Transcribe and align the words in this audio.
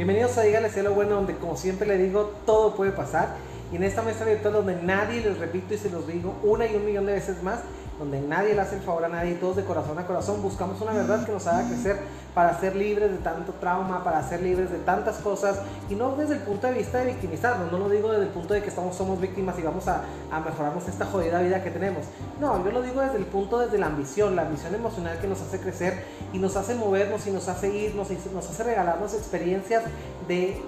Bienvenidos 0.00 0.38
a 0.38 0.44
Dígale 0.44 0.70
Cielo 0.70 0.94
Bueno, 0.94 1.16
donde 1.16 1.36
como 1.36 1.58
siempre 1.58 1.86
le 1.86 1.98
digo, 1.98 2.32
todo 2.46 2.74
puede 2.74 2.90
pasar. 2.90 3.36
Y 3.70 3.76
en 3.76 3.82
esta 3.82 4.00
mesa 4.00 4.24
virtual 4.24 4.54
donde 4.54 4.76
nadie, 4.76 5.20
les 5.20 5.36
repito 5.36 5.74
y 5.74 5.76
se 5.76 5.90
los 5.90 6.06
digo 6.06 6.36
una 6.42 6.66
y 6.66 6.74
un 6.74 6.86
millón 6.86 7.04
de 7.04 7.12
veces 7.12 7.42
más, 7.42 7.60
donde 8.00 8.18
nadie 8.22 8.54
le 8.54 8.62
hace 8.62 8.76
el 8.76 8.80
favor 8.80 9.04
a 9.04 9.08
nadie, 9.08 9.34
todos 9.34 9.56
de 9.56 9.64
corazón 9.64 9.98
a 9.98 10.06
corazón 10.06 10.40
buscamos 10.40 10.80
una 10.80 10.92
verdad 10.92 11.24
que 11.26 11.32
nos 11.32 11.46
haga 11.46 11.68
crecer 11.68 11.98
para 12.34 12.58
ser 12.58 12.74
libres 12.74 13.12
de 13.12 13.18
tanto 13.18 13.52
trauma, 13.60 14.02
para 14.02 14.26
ser 14.26 14.42
libres 14.42 14.70
de 14.70 14.78
tantas 14.78 15.18
cosas 15.18 15.60
y 15.90 15.94
no 15.94 16.16
desde 16.16 16.36
el 16.36 16.40
punto 16.40 16.66
de 16.66 16.72
vista 16.72 16.98
de 16.98 17.06
victimizarnos, 17.06 17.70
no 17.70 17.78
lo 17.78 17.90
digo 17.90 18.10
desde 18.10 18.24
el 18.24 18.30
punto 18.30 18.54
de 18.54 18.62
que 18.62 18.70
estamos, 18.70 18.96
somos 18.96 19.20
víctimas 19.20 19.58
y 19.58 19.62
vamos 19.62 19.86
a, 19.86 20.00
a 20.32 20.40
mejorarnos 20.40 20.88
esta 20.88 21.04
jodida 21.04 21.42
vida 21.42 21.62
que 21.62 21.70
tenemos. 21.70 22.06
No, 22.40 22.64
yo 22.64 22.72
lo 22.72 22.80
digo 22.80 23.02
desde 23.02 23.18
el 23.18 23.26
punto, 23.26 23.58
desde 23.58 23.76
la 23.76 23.86
ambición, 23.86 24.34
la 24.34 24.42
ambición 24.42 24.74
emocional 24.74 25.18
que 25.20 25.26
nos 25.26 25.42
hace 25.42 25.60
crecer 25.60 26.02
y 26.32 26.38
nos 26.38 26.56
hace 26.56 26.74
movernos 26.76 27.26
y 27.26 27.30
nos 27.30 27.48
hace 27.48 27.68
irnos 27.68 28.10
y 28.10 28.18
nos 28.32 28.48
hace 28.48 28.64
regalarnos 28.64 29.12
experiencias 29.12 29.82
de 30.26 30.58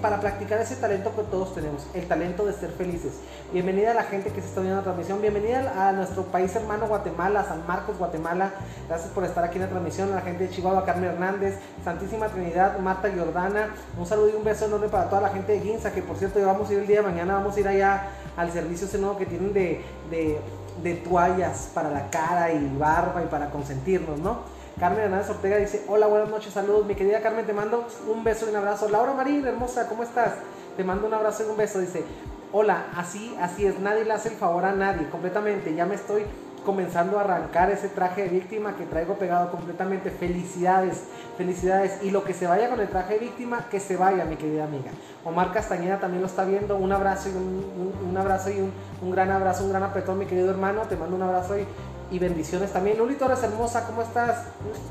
para 0.00 0.18
practicar 0.20 0.58
ese 0.58 0.76
talento 0.76 1.14
que 1.14 1.22
todos 1.24 1.54
tenemos, 1.54 1.86
el 1.92 2.08
talento 2.08 2.46
de 2.46 2.54
ser 2.54 2.70
felices. 2.70 3.12
Bienvenida 3.52 3.90
a 3.90 3.94
la 3.94 4.04
gente 4.04 4.30
que 4.30 4.40
se 4.40 4.48
está 4.48 4.62
viendo 4.62 4.78
la 4.78 4.82
transmisión, 4.82 5.20
bienvenida 5.20 5.86
a 5.86 5.92
nuestro 5.92 6.22
país 6.24 6.56
hermano 6.56 6.88
Guatemala, 6.88 7.44
San 7.44 7.66
Marcos, 7.66 7.98
Guatemala. 7.98 8.52
Gracias 8.88 9.10
por 9.10 9.22
estar 9.24 9.44
aquí 9.44 9.56
en 9.56 9.64
la 9.64 9.68
transmisión, 9.68 10.10
a 10.12 10.14
la 10.14 10.22
gente 10.22 10.44
de 10.44 10.50
Chihuahua, 10.50 10.86
Carmen 10.86 11.10
Hernández, 11.10 11.58
Santísima 11.84 12.28
Trinidad, 12.28 12.78
Marta 12.78 13.10
Jordana. 13.14 13.74
Un 13.98 14.06
saludo 14.06 14.30
y 14.30 14.32
un 14.32 14.44
beso 14.44 14.64
enorme 14.64 14.88
para 14.88 15.10
toda 15.10 15.20
la 15.20 15.28
gente 15.28 15.52
de 15.52 15.60
Ginza, 15.60 15.92
que 15.92 16.00
por 16.00 16.16
cierto 16.16 16.40
ya 16.40 16.46
vamos 16.46 16.70
a 16.70 16.72
ir 16.72 16.78
el 16.78 16.86
día 16.86 17.02
de 17.02 17.08
mañana, 17.08 17.34
vamos 17.34 17.54
a 17.54 17.60
ir 17.60 17.68
allá 17.68 18.08
al 18.38 18.50
servicio 18.50 18.86
ese 18.86 18.96
nuevo 18.96 19.18
que 19.18 19.26
tienen 19.26 19.52
de, 19.52 19.84
de 20.10 20.94
toallas 20.94 21.68
para 21.74 21.90
la 21.90 22.08
cara 22.08 22.50
y 22.50 22.76
barba 22.78 23.22
y 23.22 23.26
para 23.26 23.50
consentirnos, 23.50 24.20
¿no? 24.20 24.38
Carmen 24.80 25.04
Hernández 25.04 25.28
Ortega 25.28 25.58
dice, 25.58 25.84
hola, 25.88 26.06
buenas 26.06 26.30
noches, 26.30 26.54
saludos. 26.54 26.86
Mi 26.86 26.94
querida 26.94 27.20
Carmen, 27.20 27.44
te 27.44 27.52
mando 27.52 27.86
un 28.08 28.24
beso 28.24 28.46
y 28.46 28.48
un 28.48 28.56
abrazo. 28.56 28.88
Laura 28.88 29.12
Marín, 29.12 29.46
hermosa, 29.46 29.86
¿cómo 29.86 30.02
estás? 30.02 30.32
Te 30.74 30.82
mando 30.82 31.06
un 31.06 31.12
abrazo 31.12 31.44
y 31.46 31.50
un 31.50 31.58
beso. 31.58 31.80
Dice, 31.80 32.02
hola, 32.50 32.86
así, 32.96 33.36
así 33.42 33.66
es, 33.66 33.78
nadie 33.78 34.06
le 34.06 34.14
hace 34.14 34.30
el 34.30 34.36
favor 34.36 34.64
a 34.64 34.72
nadie, 34.72 35.06
completamente. 35.10 35.74
Ya 35.74 35.84
me 35.84 35.96
estoy 35.96 36.24
comenzando 36.64 37.18
a 37.18 37.22
arrancar 37.22 37.70
ese 37.70 37.88
traje 37.88 38.22
de 38.22 38.28
víctima 38.30 38.74
que 38.74 38.86
traigo 38.86 39.16
pegado 39.16 39.50
completamente. 39.50 40.10
Felicidades, 40.10 41.04
felicidades. 41.36 42.02
Y 42.02 42.10
lo 42.10 42.24
que 42.24 42.32
se 42.32 42.46
vaya 42.46 42.70
con 42.70 42.80
el 42.80 42.88
traje 42.88 43.14
de 43.14 43.20
víctima, 43.20 43.66
que 43.70 43.80
se 43.80 43.98
vaya, 43.98 44.24
mi 44.24 44.36
querida 44.36 44.64
amiga. 44.64 44.92
Omar 45.26 45.52
Castañeda 45.52 46.00
también 46.00 46.22
lo 46.22 46.26
está 46.26 46.44
viendo. 46.44 46.76
Un 46.76 46.92
abrazo 46.92 47.28
y 47.28 47.32
un, 47.32 47.92
un, 48.08 48.16
abrazo 48.16 48.48
y 48.48 48.60
un, 48.60 48.72
un, 49.02 49.10
gran 49.10 49.30
abrazo, 49.30 49.64
un 49.64 49.70
gran 49.70 49.82
apretón, 49.82 50.18
mi 50.18 50.24
querido 50.24 50.48
hermano. 50.48 50.82
Te 50.82 50.96
mando 50.96 51.16
un 51.16 51.22
abrazo 51.22 51.58
y 51.58 51.66
y 52.10 52.18
bendiciones 52.18 52.72
también. 52.72 52.98
Luli 52.98 53.14
Torres 53.14 53.42
hermosa, 53.42 53.86
¿cómo 53.86 54.02
estás? 54.02 54.44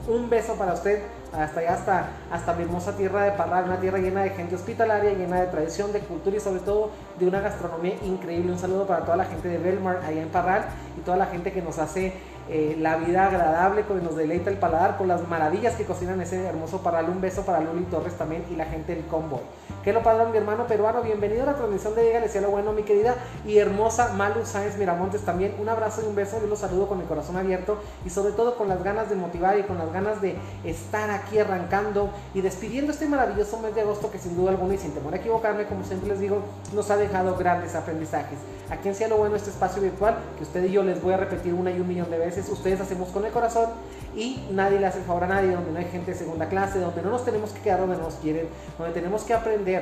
Un 0.07 0.29
beso 0.29 0.55
para 0.55 0.73
usted, 0.73 1.01
hasta 1.33 1.59
allá, 1.59 1.73
hasta, 1.73 2.07
hasta 2.31 2.53
mi 2.53 2.63
hermosa 2.63 2.95
tierra 2.95 3.23
de 3.23 3.31
Parral, 3.31 3.65
una 3.65 3.79
tierra 3.79 3.97
llena 3.97 4.23
de 4.23 4.31
gente 4.31 4.55
hospitalaria, 4.55 5.13
llena 5.13 5.41
de 5.41 5.47
tradición, 5.47 5.91
de 5.91 5.99
cultura 5.99 6.37
y 6.37 6.39
sobre 6.39 6.61
todo 6.61 6.91
de 7.19 7.27
una 7.27 7.41
gastronomía 7.41 7.95
increíble. 8.03 8.51
Un 8.51 8.59
saludo 8.59 8.87
para 8.87 9.03
toda 9.03 9.17
la 9.17 9.25
gente 9.25 9.47
de 9.47 9.57
Belmar 9.57 9.97
allá 10.05 10.21
en 10.21 10.29
Parral 10.29 10.65
y 10.97 11.01
toda 11.01 11.17
la 11.17 11.25
gente 11.25 11.51
que 11.51 11.61
nos 11.61 11.77
hace 11.77 12.13
eh, 12.49 12.75
la 12.79 12.95
vida 12.95 13.27
agradable, 13.27 13.83
que 13.85 13.93
nos 13.95 14.15
deleita 14.15 14.49
el 14.49 14.57
paladar 14.57 14.97
con 14.97 15.07
las 15.07 15.27
maravillas 15.27 15.75
que 15.75 15.85
cocinan 15.85 16.19
ese 16.21 16.43
hermoso 16.45 16.81
Parral. 16.81 17.09
Un 17.09 17.21
beso 17.21 17.45
para 17.45 17.59
Luli 17.59 17.83
Torres 17.85 18.13
también 18.17 18.43
y 18.49 18.55
la 18.55 18.65
gente 18.65 18.95
del 18.95 19.05
Convoy. 19.05 19.41
Que 19.89 19.93
lo 19.93 20.03
padrón, 20.03 20.31
mi 20.31 20.37
hermano 20.37 20.67
peruano. 20.67 21.01
Bienvenido 21.01 21.41
a 21.41 21.45
la 21.47 21.55
transmisión 21.55 21.95
de 21.95 22.03
Dígale 22.03 22.29
Cielo 22.29 22.51
Bueno, 22.51 22.73
mi 22.73 22.83
querida 22.83 23.15
y 23.43 23.57
hermosa 23.57 24.13
Malu 24.13 24.45
Sáenz 24.45 24.77
Miramontes 24.77 25.21
también. 25.21 25.55
Un 25.59 25.67
abrazo 25.67 26.03
y 26.03 26.05
un 26.05 26.13
beso. 26.13 26.39
Yo 26.39 26.45
los 26.45 26.59
saludo 26.59 26.87
con 26.87 27.01
el 27.01 27.07
corazón 27.07 27.37
abierto 27.37 27.79
y 28.05 28.11
sobre 28.11 28.33
todo 28.33 28.55
con 28.55 28.67
las 28.67 28.83
ganas 28.83 29.09
de 29.09 29.15
motivar 29.15 29.57
y 29.57 29.63
con 29.63 29.79
las 29.79 29.91
ganas 29.91 30.21
de 30.21 30.35
estar 30.63 31.09
aquí 31.09 31.39
arrancando 31.39 32.11
y 32.35 32.41
despidiendo 32.41 32.91
este 32.91 33.07
maravilloso 33.07 33.57
mes 33.61 33.73
de 33.73 33.81
agosto 33.81 34.11
que 34.11 34.19
sin 34.19 34.37
duda 34.37 34.51
alguna 34.51 34.75
y 34.75 34.77
sin 34.77 34.91
temor 34.91 35.11
a 35.15 35.17
equivocarme, 35.17 35.65
como 35.65 35.83
siempre 35.83 36.09
les 36.09 36.19
digo, 36.19 36.43
nos 36.71 36.91
ha 36.91 36.95
dejado 36.95 37.35
grandes 37.35 37.73
aprendizajes. 37.73 38.37
Aquí 38.69 38.89
en 38.89 38.93
Cielo 38.93 39.17
Bueno, 39.17 39.37
este 39.37 39.49
espacio 39.49 39.81
virtual 39.81 40.19
que 40.37 40.43
usted 40.43 40.65
y 40.65 40.71
yo 40.71 40.83
les 40.83 41.01
voy 41.01 41.13
a 41.13 41.17
repetir 41.17 41.55
una 41.55 41.71
y 41.71 41.79
un 41.79 41.87
millón 41.87 42.11
de 42.11 42.19
veces, 42.19 42.47
ustedes 42.49 42.79
hacemos 42.79 43.09
con 43.09 43.25
el 43.25 43.31
corazón 43.31 43.69
y 44.15 44.45
nadie 44.51 44.79
le 44.79 44.85
hace 44.85 44.99
el 44.99 45.05
favor 45.05 45.23
a 45.23 45.27
nadie, 45.27 45.51
donde 45.51 45.71
no 45.71 45.79
hay 45.79 45.85
gente 45.85 46.11
de 46.11 46.17
segunda 46.17 46.47
clase, 46.47 46.77
donde 46.77 47.01
no 47.01 47.09
nos 47.09 47.25
tenemos 47.25 47.51
que 47.51 47.61
quedar 47.61 47.79
donde 47.79 47.97
nos 47.97 48.13
quieren, 48.15 48.47
donde 48.77 48.93
tenemos 48.93 49.23
que 49.23 49.33
aprender 49.33 49.78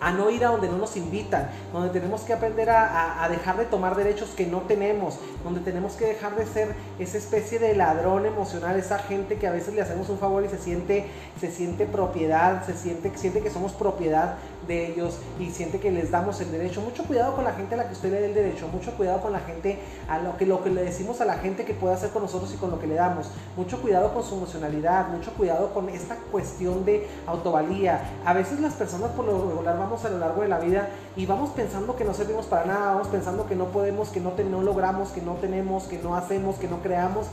a 0.00 0.12
no 0.12 0.28
ir 0.28 0.44
a 0.44 0.48
donde 0.48 0.68
no 0.68 0.76
nos 0.76 0.96
invitan, 0.98 1.48
donde 1.72 1.88
tenemos 1.88 2.20
que 2.22 2.34
aprender 2.34 2.68
a, 2.68 3.24
a, 3.24 3.28
dejar 3.30 3.56
de 3.56 3.64
tomar 3.64 3.96
derechos 3.96 4.30
que 4.36 4.44
no 4.44 4.58
tenemos, 4.62 5.18
donde 5.42 5.60
tenemos 5.60 5.94
que 5.94 6.04
dejar 6.04 6.36
de 6.36 6.44
ser 6.44 6.74
esa 6.98 7.16
especie 7.16 7.58
de 7.58 7.74
ladrón 7.74 8.26
emocional, 8.26 8.78
esa 8.78 8.98
gente 8.98 9.36
que 9.36 9.46
a 9.46 9.50
veces 9.50 9.72
le 9.74 9.80
hacemos 9.80 10.10
un 10.10 10.18
favor 10.18 10.44
y 10.44 10.48
se 10.48 10.58
siente, 10.58 11.06
se 11.40 11.50
siente 11.50 11.86
propiedad, 11.86 12.66
se 12.66 12.74
siente, 12.74 13.16
siente 13.16 13.40
que 13.40 13.48
somos 13.48 13.72
propiedad 13.72 14.34
de 14.66 14.92
ellos 14.92 15.18
y 15.38 15.50
siente 15.50 15.80
que 15.80 15.90
les 15.90 16.10
damos 16.10 16.40
el 16.40 16.50
derecho. 16.50 16.80
Mucho 16.80 17.04
cuidado 17.04 17.34
con 17.34 17.44
la 17.44 17.52
gente 17.52 17.74
a 17.74 17.78
la 17.78 17.86
que 17.86 17.94
usted 17.94 18.10
le 18.10 18.20
dé 18.20 18.26
el 18.26 18.34
derecho, 18.34 18.68
mucho 18.68 18.92
cuidado 18.92 19.20
con 19.20 19.32
la 19.32 19.40
gente 19.40 19.78
a 20.08 20.18
lo 20.18 20.36
que, 20.36 20.46
lo 20.46 20.62
que 20.62 20.70
le 20.70 20.84
decimos 20.84 21.20
a 21.20 21.24
la 21.24 21.34
gente 21.34 21.64
que 21.64 21.74
puede 21.74 21.94
hacer 21.94 22.10
con 22.10 22.22
nosotros 22.22 22.52
y 22.52 22.56
con 22.56 22.70
lo 22.70 22.78
que 22.78 22.86
le 22.86 22.94
damos. 22.94 23.30
Mucho 23.56 23.80
cuidado 23.80 24.12
con 24.12 24.22
su 24.22 24.34
emocionalidad, 24.34 25.08
mucho 25.08 25.32
cuidado 25.32 25.72
con 25.72 25.88
esta 25.88 26.16
cuestión 26.30 26.84
de 26.84 27.06
autovalía. 27.26 28.00
A 28.24 28.32
veces 28.32 28.60
las 28.60 28.74
personas 28.74 29.10
por 29.12 29.24
lo 29.24 29.48
regular 29.48 29.78
vamos 29.78 30.04
a 30.04 30.10
lo 30.10 30.18
largo 30.18 30.42
de 30.42 30.48
la 30.48 30.58
vida 30.58 30.88
y 31.16 31.26
vamos 31.26 31.50
pensando 31.50 31.96
que 31.96 32.04
no 32.04 32.14
servimos 32.14 32.46
para 32.46 32.64
nada, 32.64 32.92
vamos 32.92 33.08
pensando 33.08 33.46
que 33.46 33.56
no 33.56 33.66
podemos, 33.66 34.08
que 34.08 34.20
no, 34.20 34.30
te, 34.30 34.44
no 34.44 34.62
logramos, 34.62 35.10
que 35.10 35.20
no 35.20 35.34
tenemos, 35.34 35.84
que 35.84 35.98
no 35.98 36.14
hacemos, 36.14 36.56
que 36.56 36.68
no 36.68 36.80
creamos 36.80 37.26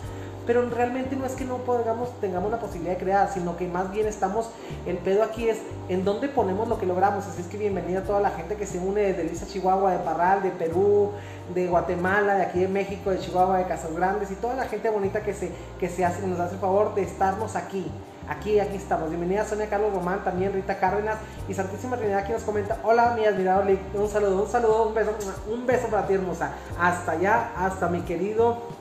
pero 0.46 0.68
realmente 0.70 1.16
no 1.16 1.26
es 1.26 1.34
que 1.34 1.46
no 1.46 1.58
podamos, 1.58 2.10
tengamos 2.20 2.52
la 2.52 2.60
posibilidad 2.60 2.94
de 2.94 3.00
crear, 3.04 3.32
sino 3.34 3.58
que 3.58 3.68
más 3.68 3.92
bien 3.92 4.08
estamos, 4.08 4.50
el 4.86 4.98
pedo 4.98 5.24
aquí 5.24 5.50
es 5.50 5.60
en 5.90 6.04
dónde 6.04 6.28
ponemos 6.30 6.68
lo 6.68 6.80
que 6.80 6.86
logramos, 6.86 7.26
así 7.28 7.42
es 7.42 7.48
que 7.48 7.58
bienvenida 7.58 8.00
a 8.00 8.04
toda 8.04 8.20
la 8.20 8.32
gente 8.32 8.56
que 8.56 8.66
se 8.66 8.80
une 8.80 9.02
desde 9.02 9.24
Lisa, 9.24 9.48
Chihuahua, 9.48 9.92
de 9.92 10.00
Parral, 10.00 10.44
de 10.44 10.52
Perú, 10.52 11.12
de 11.54 11.68
Guatemala, 11.68 12.36
de 12.36 12.44
aquí 12.44 12.60
de 12.60 12.68
México, 12.68 13.12
de 13.12 13.20
Chihuahua, 13.20 13.58
de 13.58 13.66
Casas 13.66 13.94
Grandes 13.96 14.32
y 14.32 14.36
toda 14.36 14.56
la 14.56 14.66
gente 14.66 14.90
bonita 14.90 15.22
que 15.22 15.34
se, 15.34 15.52
que 15.80 15.90
se 15.90 16.06
hace, 16.06 16.26
nos 16.26 16.40
hace 16.40 16.56
el 16.56 16.62
favor 16.62 16.96
de 16.96 17.04
estarnos 17.04 17.56
aquí. 17.56 17.92
Aquí, 18.30 18.60
aquí 18.60 18.78
estamos. 18.78 19.10
Bienvenida 19.10 19.44
Sonia 19.44 19.68
Carlos 19.68 19.94
Román, 19.94 20.24
también 20.24 20.54
Rita 20.54 20.80
Cárdenas 20.80 21.18
y 21.50 21.54
Santísima 21.54 21.98
Trinidad 21.98 22.26
que 22.26 22.32
nos 22.32 22.44
comenta. 22.44 22.78
Hola, 22.84 23.14
mi 23.18 23.26
admirado 23.26 23.66
Lick. 23.66 23.80
Un 23.94 24.08
saludo, 24.08 24.44
un 24.44 24.50
saludo, 24.50 24.88
un 24.88 24.94
beso, 24.94 25.12
un 25.52 25.66
beso 25.66 25.88
para 25.88 26.08
ti, 26.08 26.14
hermosa. 26.14 26.52
Hasta 26.80 27.14
allá, 27.14 27.52
hasta 27.58 27.90
mi 27.90 28.02
querido 28.02 28.81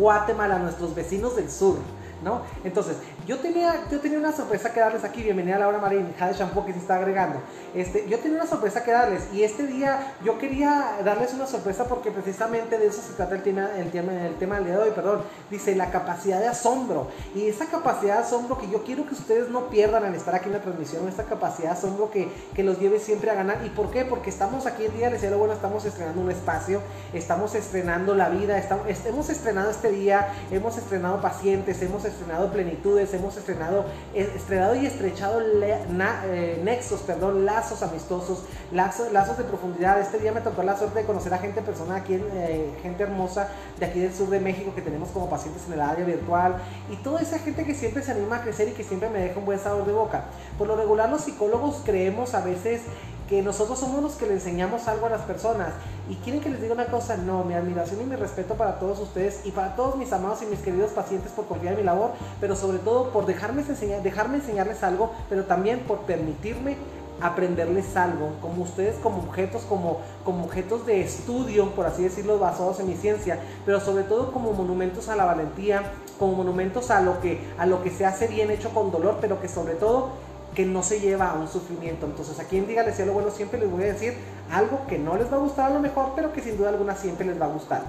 Guatemala, 0.00 0.58
nuestros 0.58 0.94
vecinos 0.94 1.36
del 1.36 1.50
sur, 1.50 1.76
¿no? 2.24 2.42
Entonces, 2.64 2.96
yo 3.30 3.38
tenía, 3.38 3.84
yo 3.88 4.00
tenía 4.00 4.18
una 4.18 4.32
sorpresa 4.32 4.72
que 4.72 4.80
darles 4.80 5.04
aquí. 5.04 5.22
Bienvenida 5.22 5.56
Laura 5.56 5.78
Marín, 5.78 6.12
Jade 6.18 6.34
Shampoo 6.34 6.66
que 6.66 6.72
se 6.72 6.80
está 6.80 6.96
agregando. 6.96 7.38
Este, 7.76 8.08
yo 8.08 8.18
tenía 8.18 8.38
una 8.38 8.46
sorpresa 8.48 8.82
que 8.82 8.90
darles 8.90 9.22
y 9.32 9.44
este 9.44 9.68
día 9.68 10.14
yo 10.24 10.36
quería 10.36 10.96
darles 11.04 11.32
una 11.32 11.46
sorpresa 11.46 11.84
porque 11.84 12.10
precisamente 12.10 12.76
de 12.76 12.88
eso 12.88 13.00
se 13.00 13.12
trata 13.12 13.36
el 13.36 13.44
tema, 13.44 13.70
el 13.76 13.92
tema, 13.92 14.12
el 14.26 14.34
tema 14.34 14.56
del 14.56 14.64
día 14.64 14.78
de 14.78 14.82
hoy, 14.82 14.90
perdón. 14.90 15.22
Dice 15.48 15.76
la 15.76 15.92
capacidad 15.92 16.40
de 16.40 16.48
asombro 16.48 17.06
y 17.32 17.46
esa 17.46 17.66
capacidad 17.66 18.16
de 18.16 18.24
asombro 18.24 18.58
que 18.58 18.68
yo 18.68 18.82
quiero 18.82 19.06
que 19.06 19.14
ustedes 19.14 19.48
no 19.48 19.70
pierdan 19.70 20.02
al 20.02 20.16
estar 20.16 20.34
aquí 20.34 20.46
en 20.46 20.54
la 20.54 20.62
transmisión, 20.62 21.06
esta 21.06 21.22
capacidad 21.22 21.68
de 21.68 21.74
asombro 21.74 22.10
que, 22.10 22.28
que 22.56 22.64
los 22.64 22.80
lleve 22.80 22.98
siempre 22.98 23.30
a 23.30 23.34
ganar. 23.34 23.64
¿Y 23.64 23.68
por 23.68 23.92
qué? 23.92 24.04
Porque 24.04 24.30
estamos 24.30 24.66
aquí 24.66 24.86
el 24.86 24.96
día 24.96 25.08
del 25.08 25.20
cielo 25.20 25.38
bueno, 25.38 25.54
estamos 25.54 25.84
estrenando 25.84 26.20
un 26.20 26.32
espacio, 26.32 26.80
estamos 27.14 27.54
estrenando 27.54 28.16
la 28.16 28.28
vida, 28.28 28.58
estamos, 28.58 28.88
hemos 29.06 29.30
estrenado 29.30 29.70
este 29.70 29.92
día, 29.92 30.26
hemos 30.50 30.76
estrenado 30.76 31.20
pacientes, 31.20 31.80
hemos 31.80 32.04
estrenado 32.04 32.50
plenitudes, 32.50 33.14
hemos 33.20 33.36
estrenado, 33.36 33.84
estrenado 34.14 34.74
y 34.74 34.86
estrechado 34.86 35.40
eh, 35.40 36.60
nexos, 36.64 37.00
perdón, 37.02 37.44
lazos 37.44 37.82
amistosos, 37.82 38.42
lazos, 38.72 39.12
lazos 39.12 39.38
de 39.38 39.44
profundidad. 39.44 40.00
Este 40.00 40.18
día 40.18 40.32
me 40.32 40.40
tocó 40.40 40.62
la 40.62 40.76
suerte 40.76 41.00
de 41.00 41.04
conocer 41.04 41.32
a 41.32 41.38
gente 41.38 41.62
persona 41.62 41.96
aquí, 41.96 42.14
eh, 42.14 42.72
gente 42.82 43.04
hermosa 43.04 43.48
de 43.78 43.86
aquí 43.86 44.00
del 44.00 44.12
sur 44.12 44.28
de 44.30 44.40
México 44.40 44.72
que 44.74 44.82
tenemos 44.82 45.10
como 45.10 45.28
pacientes 45.30 45.62
en 45.66 45.74
el 45.74 45.80
área 45.80 46.04
virtual 46.04 46.56
y 46.90 46.96
toda 46.96 47.20
esa 47.20 47.38
gente 47.38 47.64
que 47.64 47.74
siempre 47.74 48.02
se 48.02 48.10
anima 48.12 48.36
a 48.36 48.42
crecer 48.42 48.68
y 48.68 48.72
que 48.72 48.82
siempre 48.82 49.08
me 49.08 49.20
deja 49.20 49.38
un 49.38 49.44
buen 49.44 49.58
sabor 49.58 49.86
de 49.86 49.92
boca. 49.92 50.24
Por 50.58 50.66
lo 50.66 50.76
regular 50.76 51.10
los 51.10 51.22
psicólogos 51.22 51.82
creemos 51.84 52.34
a 52.34 52.40
veces 52.40 52.82
que 53.30 53.42
nosotros 53.42 53.78
somos 53.78 54.02
los 54.02 54.14
que 54.14 54.26
le 54.26 54.34
enseñamos 54.34 54.88
algo 54.88 55.06
a 55.06 55.10
las 55.10 55.20
personas. 55.20 55.68
Y 56.10 56.16
quieren 56.16 56.42
que 56.42 56.50
les 56.50 56.60
diga 56.60 56.74
una 56.74 56.86
cosa, 56.86 57.16
no, 57.16 57.44
mi 57.44 57.54
admiración 57.54 58.00
y 58.02 58.04
mi 58.04 58.16
respeto 58.16 58.54
para 58.54 58.80
todos 58.80 58.98
ustedes 58.98 59.42
y 59.44 59.52
para 59.52 59.76
todos 59.76 59.94
mis 59.94 60.12
amados 60.12 60.42
y 60.42 60.46
mis 60.46 60.58
queridos 60.58 60.90
pacientes 60.90 61.30
por 61.30 61.46
confiar 61.46 61.74
en 61.74 61.78
mi 61.78 61.84
labor, 61.84 62.10
pero 62.40 62.56
sobre 62.56 62.78
todo 62.78 63.10
por 63.10 63.26
dejarme, 63.26 63.62
enseñar, 63.62 64.02
dejarme 64.02 64.38
enseñarles 64.38 64.82
algo, 64.82 65.12
pero 65.28 65.44
también 65.44 65.78
por 65.80 66.00
permitirme 66.00 66.76
aprenderles 67.20 67.96
algo, 67.96 68.32
como 68.40 68.62
ustedes 68.64 68.96
como 68.96 69.18
objetos, 69.18 69.62
como, 69.62 69.98
como 70.24 70.46
objetos 70.46 70.84
de 70.86 71.02
estudio, 71.02 71.70
por 71.72 71.86
así 71.86 72.02
decirlo, 72.02 72.38
basados 72.40 72.80
en 72.80 72.88
mi 72.88 72.96
ciencia, 72.96 73.38
pero 73.64 73.78
sobre 73.78 74.02
todo 74.04 74.32
como 74.32 74.52
monumentos 74.52 75.08
a 75.08 75.14
la 75.14 75.24
valentía, 75.24 75.82
como 76.18 76.32
monumentos 76.32 76.90
a 76.90 77.00
lo 77.00 77.20
que, 77.20 77.40
a 77.58 77.66
lo 77.66 77.82
que 77.82 77.90
se 77.90 78.06
hace 78.06 78.26
bien 78.26 78.50
hecho 78.50 78.70
con 78.70 78.90
dolor, 78.90 79.18
pero 79.20 79.40
que 79.40 79.48
sobre 79.48 79.74
todo 79.74 80.08
que 80.54 80.66
no 80.66 80.82
se 80.82 81.00
lleva 81.00 81.30
a 81.30 81.34
un 81.34 81.48
sufrimiento. 81.48 82.06
Entonces, 82.06 82.38
aquí 82.40 82.58
en 82.58 82.66
Dígale 82.66 82.92
lo 83.06 83.12
Bueno 83.12 83.30
siempre 83.30 83.60
les 83.60 83.70
voy 83.70 83.84
a 83.84 83.92
decir 83.92 84.14
algo 84.50 84.86
que 84.88 84.98
no 84.98 85.16
les 85.16 85.32
va 85.32 85.36
a 85.36 85.40
gustar 85.40 85.70
a 85.70 85.74
lo 85.74 85.80
mejor, 85.80 86.12
pero 86.16 86.32
que 86.32 86.40
sin 86.40 86.56
duda 86.56 86.70
alguna 86.70 86.96
siempre 86.96 87.26
les 87.26 87.40
va 87.40 87.46
a 87.46 87.50
gustar. 87.50 87.82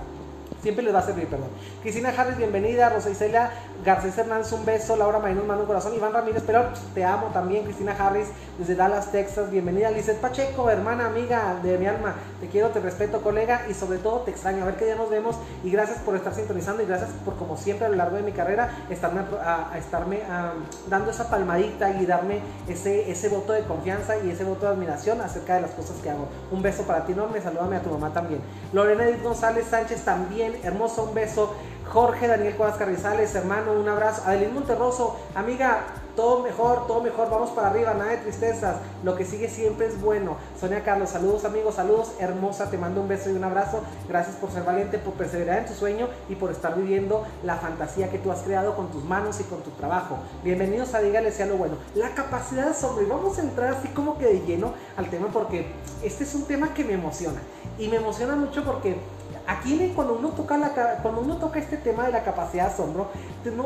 Siempre 0.62 0.84
les 0.84 0.94
va 0.94 1.00
a 1.00 1.04
servir, 1.04 1.28
perdón. 1.28 1.50
Cristina 1.82 2.14
Harris, 2.16 2.38
bienvenida. 2.38 2.90
Rosa 2.90 3.10
Isela 3.10 3.52
Garcés 3.84 4.18
Hernández, 4.18 4.52
un 4.52 4.66
beso. 4.66 4.96
Laura 4.96 5.20
Maynard, 5.20 5.46
mando 5.46 5.64
un 5.64 5.68
corazón. 5.68 5.94
Iván 5.96 6.14
Ramírez 6.14 6.44
pero 6.46 6.66
te 6.94 7.04
amo 7.04 7.28
también. 7.34 7.64
Cristina 7.64 7.96
Harris, 7.98 8.28
desde 8.58 8.76
Dallas, 8.76 9.12
Texas, 9.12 9.50
bienvenida. 9.50 9.92
Lizeth 9.92 10.20
Pacheco, 10.20 10.70
hermana, 10.70 11.08
amiga 11.08 11.60
de 11.62 11.78
mi 11.78 11.88
alma. 11.88 12.16
Te 12.40 12.48
quiero, 12.48 12.70
te 12.70 12.80
respeto, 12.80 13.22
colega, 13.22 13.66
y 13.70 13.74
sobre 13.74 13.98
todo 13.98 14.20
te 14.22 14.32
extraño. 14.32 14.64
A 14.64 14.66
ver 14.66 14.76
qué 14.76 14.86
día 14.86 14.96
nos 14.96 15.10
vemos. 15.10 15.38
Y 15.64 15.72
gracias 15.72 16.00
por 16.00 16.16
estar 16.16 16.34
sintonizando 16.34 16.84
y 16.84 16.86
gracias 16.86 17.10
por, 17.26 17.36
como 17.36 17.58
siempre, 17.58 17.88
a 17.88 17.90
lo 17.90 17.96
largo 17.96 18.18
de 18.18 18.24
mi 18.24 18.32
carrera, 18.32 18.70
estarme, 18.90 19.22
estarme 19.78 20.22
dando 20.90 21.12
esa 21.12 21.30
palmadita 21.30 21.90
y 21.92 22.06
darme 22.06 22.40
ese, 22.68 23.10
ese 23.12 23.30
voto 23.30 23.54
de 23.54 23.64
confianza 23.64 24.18
y 24.18 24.30
ese 24.30 24.44
voto 24.44 24.68
de 24.68 24.74
admiración 24.74 25.22
acerca 25.22 25.56
de 25.56 25.62
las 25.62 25.72
cosas 25.72 25.98
que 26.02 26.10
hago. 26.10 26.28
Un 26.52 26.62
beso 26.62 26.84
para 26.84 27.06
ti 27.06 27.14
enorme. 27.14 27.42
Salúdame 27.42 27.78
a 27.78 27.82
tu 27.82 27.90
mamá 27.90 28.14
también. 28.14 28.42
Lorena 28.74 29.06
Edith 29.06 29.24
González 29.24 29.66
Sánchez 29.70 30.04
también, 30.04 30.51
hermoso, 30.64 31.04
un 31.04 31.14
beso. 31.14 31.54
Jorge 31.92 32.28
Daniel 32.28 32.56
Cuadras 32.56 32.78
Carrizales, 32.78 33.36
hermano, 33.36 33.74
un 33.74 33.88
abrazo. 33.90 34.24
Adelín 34.26 34.54
Monterroso, 34.54 35.18
amiga, 35.36 35.84
todo 36.16 36.44
mejor, 36.44 36.88
todo 36.88 37.02
mejor, 37.02 37.30
vamos 37.30 37.52
para 37.52 37.70
arriba, 37.70 37.94
nada 37.94 38.12
de 38.12 38.18
tristezas, 38.18 38.78
lo 39.04 39.16
que 39.16 39.26
sigue 39.26 39.50
siempre 39.50 39.88
es 39.88 40.00
bueno. 40.02 40.38
Sonia 40.60 40.84
Carlos, 40.84 41.10
saludos 41.10 41.46
amigos, 41.46 41.76
saludos, 41.76 42.14
hermosa, 42.20 42.70
te 42.70 42.78
mando 42.78 43.02
un 43.02 43.08
beso 43.08 43.30
y 43.30 43.34
un 43.34 43.44
abrazo. 43.44 43.82
Gracias 44.08 44.36
por 44.36 44.52
ser 44.52 44.64
valiente, 44.64 44.98
por 45.00 45.14
perseverar 45.14 45.60
en 45.60 45.66
tu 45.66 45.74
sueño 45.74 46.08
y 46.30 46.36
por 46.36 46.52
estar 46.52 46.76
viviendo 46.76 47.26
la 47.44 47.56
fantasía 47.56 48.10
que 48.10 48.20
tú 48.20 48.32
has 48.32 48.42
creado 48.42 48.76
con 48.76 48.92
tus 48.92 49.04
manos 49.04 49.40
y 49.40 49.44
con 49.44 49.62
tu 49.62 49.72
trabajo. 49.72 50.18
Bienvenidos 50.44 50.94
a 50.94 51.00
Dígale 51.00 51.32
sea 51.32 51.46
lo 51.46 51.58
bueno. 51.58 51.76
La 51.96 52.14
capacidad 52.14 52.66
de 52.66 52.72
asombro, 52.72 53.04
y 53.04 53.08
vamos 53.08 53.38
a 53.38 53.42
entrar 53.42 53.74
así 53.74 53.88
como 53.90 54.18
que 54.18 54.26
de 54.26 54.42
lleno 54.42 54.74
al 54.98 55.10
tema 55.10 55.28
porque 55.32 55.72
este 56.04 56.24
es 56.24 56.36
un 56.36 56.46
tema 56.46 56.74
que 56.74 56.84
me 56.84 56.94
emociona. 56.94 57.42
Y 57.78 57.88
me 57.88 57.98
emociona 57.98 58.36
mucho 58.36 58.64
porque 58.64 58.98
aquí 59.48 59.92
cuando 59.96 60.14
uno 60.14 60.30
toca 60.30 60.58
cuando 61.02 61.22
uno 61.22 61.38
toca 61.38 61.60
este 61.60 61.78
tema 61.78 62.06
de 62.06 62.12
la 62.12 62.24
capacidad 62.24 62.68
de 62.68 62.74
asombro, 62.74 63.10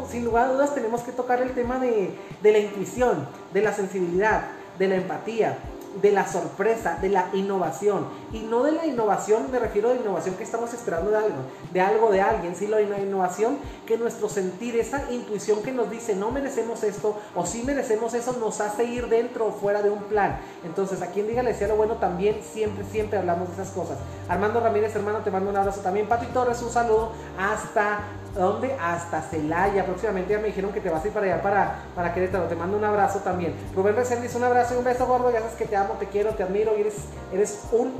sin 0.09 0.25
lugar 0.25 0.49
a 0.49 0.53
dudas 0.53 0.73
tenemos 0.75 1.01
que 1.01 1.11
tocar 1.11 1.41
el 1.41 1.51
tema 1.51 1.79
de 1.79 2.17
la 2.41 2.57
intuición, 2.57 3.27
de 3.53 3.61
la 3.61 3.73
sensibilidad, 3.73 4.43
de 4.79 4.87
la 4.87 4.95
empatía, 4.95 5.57
de 6.01 6.11
la 6.11 6.27
sorpresa, 6.27 6.97
de 7.01 7.09
la 7.09 7.29
innovación. 7.33 8.05
Y 8.35 8.39
no 8.39 8.63
de 8.63 8.73
la 8.73 8.85
innovación, 8.85 9.49
me 9.49 9.59
refiero 9.59 9.89
a 9.89 9.93
la 9.93 10.01
innovación 10.01 10.35
que 10.35 10.43
estamos 10.43 10.73
esperando 10.73 11.09
de 11.09 11.15
algo, 11.15 11.37
de 11.71 11.79
algo 11.79 12.11
de 12.11 12.19
alguien, 12.19 12.53
sino 12.53 12.77
la 12.77 12.99
innovación 12.99 13.57
que 13.87 13.97
nuestro 13.97 14.27
sentir, 14.27 14.75
esa 14.75 15.09
intuición 15.09 15.63
que 15.63 15.71
nos 15.71 15.89
dice 15.89 16.17
no 16.17 16.31
merecemos 16.31 16.83
esto 16.83 17.17
o 17.33 17.45
sí 17.45 17.63
merecemos 17.63 18.13
eso, 18.13 18.33
nos 18.33 18.59
hace 18.59 18.83
ir 18.83 19.07
dentro 19.07 19.45
o 19.45 19.51
fuera 19.53 19.81
de 19.81 19.89
un 19.89 20.03
plan. 20.03 20.37
Entonces, 20.65 21.01
a 21.01 21.07
quien 21.07 21.29
diga 21.29 21.43
le 21.43 21.53
decía 21.53 21.69
lo 21.69 21.77
bueno, 21.77 21.95
también 21.95 22.41
siempre, 22.43 22.83
siempre 22.83 23.19
hablamos 23.19 23.47
de 23.47 23.53
esas 23.53 23.69
cosas. 23.69 23.97
Armando 24.27 24.59
Ramírez, 24.59 24.93
hermano, 24.97 25.19
te 25.19 25.31
mando 25.31 25.49
un 25.49 25.55
abrazo 25.55 25.79
también. 25.79 26.09
Pati 26.09 26.25
Torres, 26.27 26.61
un 26.61 26.71
saludo 26.71 27.13
hasta 27.39 28.01
¿Dónde? 28.35 28.73
Hasta 28.73 29.21
Celaya. 29.21 29.85
Próximamente 29.85 30.33
ya 30.33 30.39
me 30.39 30.47
dijeron 30.47 30.73
que 30.73 30.81
te 30.81 30.89
vas 30.89 31.03
a 31.03 31.07
ir 31.07 31.13
para 31.13 31.25
allá, 31.25 31.41
para, 31.41 31.75
para 31.95 32.13
Querétaro. 32.13 32.45
Te 32.45 32.55
mando 32.55 32.77
un 32.77 32.83
abrazo 32.83 33.19
también. 33.19 33.55
Rubén 33.73 33.95
dice 33.95 34.37
un 34.37 34.43
abrazo 34.43 34.75
y 34.75 34.77
un 34.77 34.83
beso 34.83 35.07
gordo. 35.07 35.31
Ya 35.31 35.39
sabes 35.39 35.55
que 35.55 35.65
te 35.65 35.75
amo, 35.77 35.95
te 35.97 36.07
quiero, 36.07 36.31
te 36.31 36.43
admiro 36.43 36.77
y 36.77 36.81
eres, 36.81 36.95
eres, 37.31 37.61
un, 37.71 37.93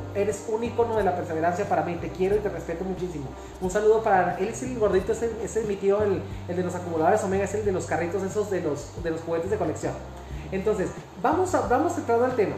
un 0.48 0.64
icono 0.64 0.96
de 0.98 1.04
la 1.04 1.16
perseverancia 1.16 1.68
para 1.68 1.84
mí. 1.84 1.96
Te 1.96 2.10
quiero 2.10 2.36
y 2.36 2.40
te 2.40 2.50
respeto 2.50 2.84
muchísimo. 2.84 3.26
Un 3.62 3.70
saludo 3.70 4.04
para 4.04 4.38
él, 4.38 4.50
es 4.50 4.64
el 4.64 4.78
gordito, 4.80 5.12
ese, 5.12 5.32
es 5.44 5.68
mi 5.68 5.76
tío, 5.76 6.02
el, 6.04 6.22
el, 6.48 6.56
de 6.56 6.64
los 6.64 6.76
acumuladores 6.76 7.24
Omega, 7.24 7.46
es 7.46 7.54
el 7.56 7.66
de 7.66 7.72
los 7.72 7.86
carritos 7.86 8.24
esos 8.24 8.50
de 8.50 8.62
los, 8.62 9.04
de 9.04 9.12
los 9.12 9.22
juguetes 9.22 9.50
de 9.50 9.58
colección. 9.58 9.94
Entonces, 10.52 10.90
vamos 11.22 11.54
a, 11.56 11.62
vamos 11.62 11.96
a 11.96 11.98
entrar 11.98 12.24
al 12.24 12.36
tema. 12.36 12.56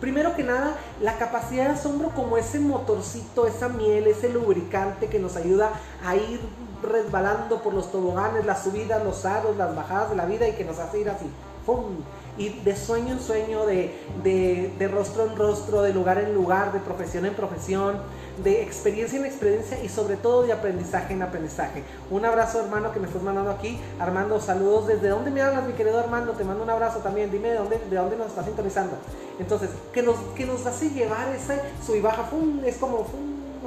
Primero 0.00 0.34
que 0.34 0.42
nada, 0.42 0.76
la 1.00 1.16
capacidad 1.16 1.66
de 1.66 1.74
asombro 1.74 2.10
como 2.10 2.36
ese 2.36 2.58
motorcito, 2.58 3.46
esa 3.46 3.68
miel, 3.68 4.08
ese 4.08 4.28
lubricante 4.28 5.06
que 5.06 5.20
nos 5.20 5.36
ayuda 5.36 5.70
a 6.04 6.16
ir 6.16 6.40
resbalando 6.82 7.62
por 7.62 7.72
los 7.72 7.92
toboganes, 7.92 8.44
las 8.44 8.64
subidas, 8.64 9.04
los 9.04 9.24
aros, 9.24 9.56
las 9.56 9.76
bajadas 9.76 10.10
de 10.10 10.16
la 10.16 10.26
vida 10.26 10.48
y 10.48 10.54
que 10.54 10.64
nos 10.64 10.80
hace 10.80 10.98
ir 10.98 11.08
así. 11.08 11.26
¡Pum! 11.66 11.96
Y 12.38 12.48
de 12.48 12.74
sueño 12.74 13.12
en 13.12 13.20
sueño, 13.20 13.66
de, 13.66 13.94
de, 14.22 14.72
de 14.78 14.88
rostro 14.88 15.26
en 15.26 15.36
rostro, 15.36 15.82
de 15.82 15.92
lugar 15.92 16.18
en 16.18 16.32
lugar, 16.34 16.72
de 16.72 16.80
profesión 16.80 17.26
en 17.26 17.34
profesión, 17.34 17.98
de 18.42 18.62
experiencia 18.62 19.18
en 19.18 19.26
experiencia 19.26 19.82
y 19.84 19.88
sobre 19.88 20.16
todo 20.16 20.42
de 20.42 20.52
aprendizaje 20.52 21.12
en 21.12 21.22
aprendizaje. 21.22 21.84
Un 22.10 22.24
abrazo 22.24 22.60
hermano 22.60 22.90
que 22.92 23.00
me 23.00 23.06
estás 23.06 23.22
mandando 23.22 23.50
aquí. 23.50 23.78
Armando, 24.00 24.40
saludos. 24.40 24.86
¿Desde 24.86 25.08
dónde 25.08 25.30
me 25.30 25.42
hablas, 25.42 25.66
mi 25.66 25.74
querido 25.74 25.98
Armando? 25.98 26.32
Te 26.32 26.44
mando 26.44 26.62
un 26.62 26.70
abrazo 26.70 27.00
también. 27.00 27.30
Dime 27.30 27.50
de 27.50 27.56
dónde, 27.56 27.78
de 27.78 27.96
dónde 27.96 28.16
nos 28.16 28.28
estás 28.28 28.46
sintonizando. 28.46 28.96
Entonces, 29.38 29.68
que 29.92 30.02
nos, 30.02 30.16
que 30.34 30.46
nos 30.46 30.64
hace 30.64 30.88
llevar 30.90 31.28
ese 31.34 31.60
sub 31.84 31.96
y 31.96 32.00
baja. 32.00 32.30
Es 32.64 32.76
como 32.78 33.04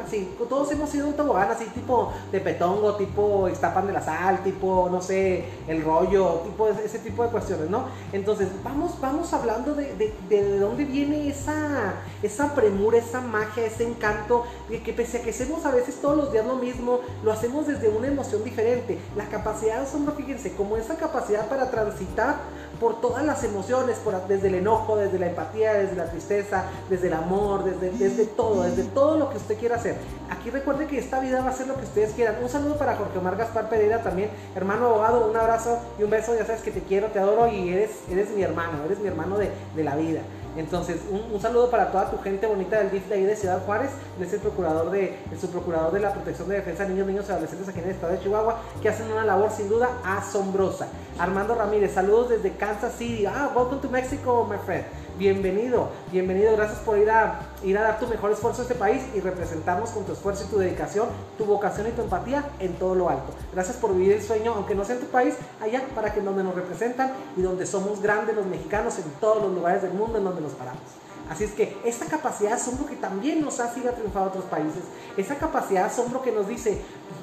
así, 0.02 0.36
todos 0.50 0.72
hemos 0.72 0.90
sido 0.90 1.08
un 1.08 1.14
tobogán 1.14 1.50
así 1.50 1.66
tipo 1.66 2.12
de 2.32 2.40
petongo, 2.40 2.96
tipo 2.96 3.48
estapan 3.48 3.88
de 3.88 3.94
la 3.94 4.02
sal, 4.02 4.44
tipo, 4.44 4.90
no 4.92 5.02
sé, 5.02 5.46
el 5.68 5.84
rollo, 5.84 6.42
tipo 6.46 6.68
ese 6.68 7.00
tipo 7.00 7.24
de 7.24 7.30
cuestiones, 7.30 7.70
¿no? 7.70 7.86
Entonces, 8.12 8.50
vamos, 8.64 9.00
vamos 9.00 9.32
hablando 9.34 9.74
de, 9.74 9.96
de, 9.96 10.14
de 10.30 10.60
dónde 10.60 10.86
viene 10.86 11.30
esa, 11.30 11.94
esa 12.22 12.54
premura, 12.56 12.98
esa 12.98 13.22
magia, 13.22 13.66
ese 13.66 13.88
encanto, 13.88 14.46
de 14.70 14.82
que 14.82 14.94
pese 14.94 15.18
a 15.18 15.22
que 15.22 15.30
hacemos 15.30 15.66
a 15.66 15.72
veces 15.72 15.96
todos 16.02 16.18
los 16.18 16.32
días 16.32 16.46
lo 16.46 16.56
mismo, 16.56 17.00
lo 17.24 17.32
hacemos 17.32 17.68
desde 17.68 17.90
una 17.90 18.08
emoción 18.08 18.44
diferente. 18.44 18.98
La 19.16 19.26
capacidad 19.26 19.78
de 19.78 19.84
asombro, 19.84 20.14
fíjense, 20.16 20.54
como 20.54 20.78
esa 20.78 20.96
capacidad 20.96 21.48
para 21.48 21.70
transitar 21.72 22.38
por 22.80 23.02
todas 23.02 23.24
las 23.26 23.44
emociones, 23.44 23.98
por, 23.98 24.28
desde 24.28 24.48
el 24.48 24.56
enojo, 24.56 24.98
desde 24.98 25.20
la 25.20 25.28
empatía, 25.28 25.74
desde 25.74 25.96
la 25.96 26.06
tristeza, 26.06 26.66
desde 26.90 27.08
el 27.08 27.14
amor, 27.14 27.64
desde, 27.64 28.26
todo, 28.26 28.64
desde 28.64 28.84
todo 28.84 29.18
lo 29.18 29.30
que 29.30 29.38
usted 29.38 29.58
quiera 29.58 29.76
hacer. 29.76 29.96
Aquí 30.30 30.50
recuerde 30.50 30.88
que 30.88 30.98
esta 30.98 31.20
vida 31.20 31.42
va 31.42 31.50
a 31.50 31.54
ser 31.54 31.68
lo 31.68 31.76
que 31.76 31.84
ustedes 31.84 32.14
quieran. 32.14 32.38
Un 32.42 32.50
saludo 32.50 32.78
para 32.78 32.96
Jorge 32.96 33.18
Omar 33.18 33.36
Gaspar 33.36 33.70
Pereira 33.70 34.02
también, 34.02 34.30
hermano 34.56 34.88
abogado, 34.88 35.30
un 35.30 35.36
abrazo 35.36 35.80
y 36.00 36.04
un 36.04 36.10
beso, 36.10 36.36
ya 36.36 36.46
sabes 36.46 36.62
que 36.62 36.72
te 36.72 36.82
quiero, 36.82 37.08
te 37.08 37.20
adoro 37.20 37.48
y 37.48 37.70
eres, 37.70 37.92
eres 38.10 38.30
mi 38.32 38.44
hermano, 38.44 38.84
eres 38.86 39.00
mi 39.00 39.08
hermano 39.08 39.38
de, 39.38 39.50
de 39.76 39.84
la 39.84 39.96
vida. 39.96 40.22
Entonces, 40.58 41.02
un, 41.10 41.40
saludo 41.42 41.70
para 41.70 41.92
toda 41.92 42.10
tu 42.10 42.18
gente 42.20 42.48
bonita 42.48 42.78
del 42.78 42.92
DIF 42.92 43.08
de 43.08 43.16
ahí 43.16 43.24
de 43.24 43.36
Ciudad 43.36 43.64
Juárez. 43.66 43.92
es 44.20 44.34
el 44.34 44.40
procurador 44.40 44.90
de, 44.92 45.18
el 45.32 45.40
subprocurador 45.40 45.92
de 45.92 46.00
la 46.00 46.14
protección 46.14 46.48
de 46.48 46.56
defensa 46.56 46.84
de 46.84 46.90
niños, 46.90 47.08
niños 47.08 47.26
y 47.28 47.32
adolescentes 47.32 47.68
aquí 47.68 47.80
en 47.80 47.86
el 47.86 47.92
estado 47.92 48.14
de 48.14 48.20
Chihuahua, 48.22 48.62
que 48.82 48.90
hacen 48.90 49.12
una 49.12 49.26
labor 49.26 49.52
sin 49.52 49.68
duda 49.68 49.90
asombrosa. 50.04 50.88
Armando 51.20 51.56
Ramírez, 51.56 51.94
saludos 51.94 52.30
desde 52.30 52.52
Kansas 52.52 52.94
City. 52.94 53.26
Ah, 53.26 53.52
welcome 53.56 53.82
to 53.82 53.90
Mexico, 53.90 54.48
my 54.50 54.58
friend 54.66 54.86
bienvenido, 55.18 55.90
bienvenido, 56.12 56.56
gracias 56.56 56.80
por 56.80 56.98
ir 56.98 57.10
a, 57.10 57.40
ir 57.64 57.78
a 57.78 57.82
dar 57.82 58.00
tu 58.00 58.08
mejor 58.08 58.32
esfuerzo 58.32 58.62
a 58.62 58.64
este 58.64 58.76
país 58.76 59.04
y 59.14 59.20
representarnos 59.20 59.92
con 59.92 60.04
tu 60.04 60.14
esfuerzo 60.14 60.46
y 60.46 60.52
tu 60.52 60.58
dedicación, 60.58 61.08
tu 61.38 61.46
vocación 61.46 61.88
y 61.88 61.92
tu 61.92 62.02
empatía 62.02 62.44
en 62.60 62.74
todo 62.74 62.96
lo 62.96 63.10
alto. 63.10 63.34
Gracias 63.54 63.78
por 63.78 63.94
vivir 63.96 64.14
el 64.14 64.22
sueño, 64.22 64.54
aunque 64.56 64.76
no 64.76 64.84
sea 64.84 64.96
en 64.96 65.02
tu 65.02 65.08
país, 65.08 65.36
allá 65.62 65.84
para 65.94 66.14
que 66.14 66.22
donde 66.22 66.44
nos 66.44 66.56
representan 66.56 67.14
y 67.38 67.42
donde 67.42 67.66
somos 67.66 68.02
grandes 68.02 68.36
los 68.36 68.46
mexicanos 68.46 68.98
en 68.98 69.06
todos 69.22 69.42
los 69.44 69.54
lugares 69.54 69.82
del 69.82 69.94
mundo 69.94 70.18
en 70.18 70.24
donde 70.26 70.42
nos 70.42 70.54
paramos. 70.54 71.05
Así 71.30 71.44
es 71.44 71.52
que 71.52 71.76
esta 71.84 72.06
capacidad 72.06 72.50
de 72.52 72.56
asombro 72.56 72.86
que 72.86 72.96
también 72.96 73.42
nos 73.42 73.60
hace 73.60 73.80
ir 73.80 73.88
a 73.88 73.94
triunfar 73.94 74.24
a 74.24 74.28
otros 74.28 74.46
países, 74.46 74.84
esa 75.18 75.36
capacidad 75.36 75.82
de 75.82 75.88
asombro 75.88 76.22
que 76.22 76.32
nos 76.32 76.48
dice, 76.48 76.82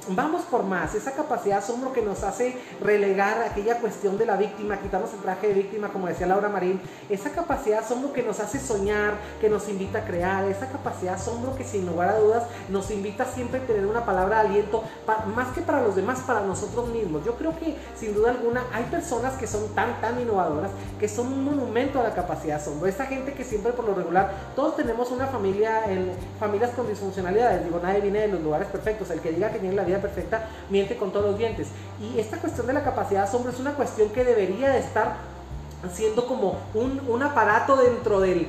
vamos 0.09 0.43
por 0.43 0.65
más, 0.65 0.95
esa 0.95 1.13
capacidad 1.13 1.59
de 1.59 1.63
asombro 1.63 1.93
que 1.93 2.03
nos 2.03 2.25
hace 2.25 2.57
relegar 2.81 3.41
aquella 3.43 3.79
cuestión 3.79 4.19
de 4.19 4.27
la 4.27 4.37
víctima, 4.37 4.81
quitarnos 4.81 5.13
el 5.13 5.21
traje 5.21 5.49
de 5.49 5.55
víctima, 5.55 5.91
como 5.91 6.09
decía 6.09 6.27
Laura 6.27 6.49
Marín, 6.49 6.81
esa 7.09 7.31
capacidad 7.31 7.79
de 7.79 7.85
asombro 7.85 8.13
que 8.13 8.23
nos 8.25 8.41
hace 8.41 8.59
soñar, 8.59 9.15
que 9.41 9.49
nos 9.49 9.69
invita 9.69 10.01
a 10.01 10.05
crear, 10.05 10.45
esa 10.47 10.69
capacidad 10.69 11.13
de 11.13 11.19
asombro 11.19 11.55
que 11.55 11.65
sin 11.65 11.87
lugar 11.87 12.09
a 12.09 12.19
dudas 12.19 12.45
nos 12.71 12.91
invita 12.91 13.25
siempre 13.25 13.61
a 13.61 13.67
tener 13.67 13.87
una 13.87 14.05
palabra 14.05 14.43
de 14.43 14.49
aliento, 14.49 14.83
más 15.35 15.49
que 15.55 15.61
para 15.61 15.81
los 15.81 15.95
demás, 15.95 16.21
para 16.27 16.41
nosotros 16.41 16.89
mismos. 16.89 17.25
Yo 17.25 17.37
creo 17.37 17.57
que 17.57 17.77
sin 17.97 18.15
duda 18.15 18.31
alguna 18.31 18.65
hay 18.73 18.85
personas 18.85 19.35
que 19.35 19.47
son 19.47 19.69
tan, 19.75 20.01
tan 20.01 20.21
innovadoras, 20.21 20.73
que 20.99 21.09
son 21.09 21.29
un 21.29 21.45
monumento 21.45 22.01
a 22.01 22.03
la 22.03 22.15
capacidad 22.15 22.57
de 22.57 22.63
asombro. 22.63 22.89
Esa 22.89 23.07
gente 23.07 23.35
que 23.35 23.45
siempre 23.45 23.73
por 23.73 23.85
lo 23.85 23.92
regular, 23.95 24.33
todos 24.55 24.77
tenemos 24.77 25.11
una 25.11 25.27
familia, 25.27 25.91
en 25.91 26.13
familias 26.39 26.71
con 26.71 26.89
disfuncionalidades, 26.89 27.65
digo, 27.65 27.81
nadie 27.83 28.01
viene 28.01 28.21
de 28.21 28.29
los 28.29 28.43
lugares 28.43 28.69
perfectos, 28.69 29.11
el 29.11 29.21
que 29.21 29.33
diga 29.33 29.51
que 29.51 29.59
tiene 29.59 29.75
la 29.75 29.85
vida 29.85 29.99
perfecta, 29.99 30.49
miente 30.71 30.97
con 30.97 31.13
todos 31.13 31.27
los 31.27 31.39
dientes. 31.39 31.69
Y 32.01 32.19
esta 32.19 32.39
cuestión 32.39 32.67
de 32.67 32.73
la 32.73 32.83
capacidad 32.83 33.23
de 33.23 33.29
asombro 33.29 33.53
es 33.53 33.61
una 33.61 33.75
cuestión 33.75 34.11
que 34.11 34.25
debería 34.25 34.71
de 34.71 34.79
estar 34.79 35.17
siendo 35.93 36.27
como 36.27 36.59
un, 36.75 37.23
aparato 37.23 37.77
dentro 37.77 38.21
del, 38.21 38.49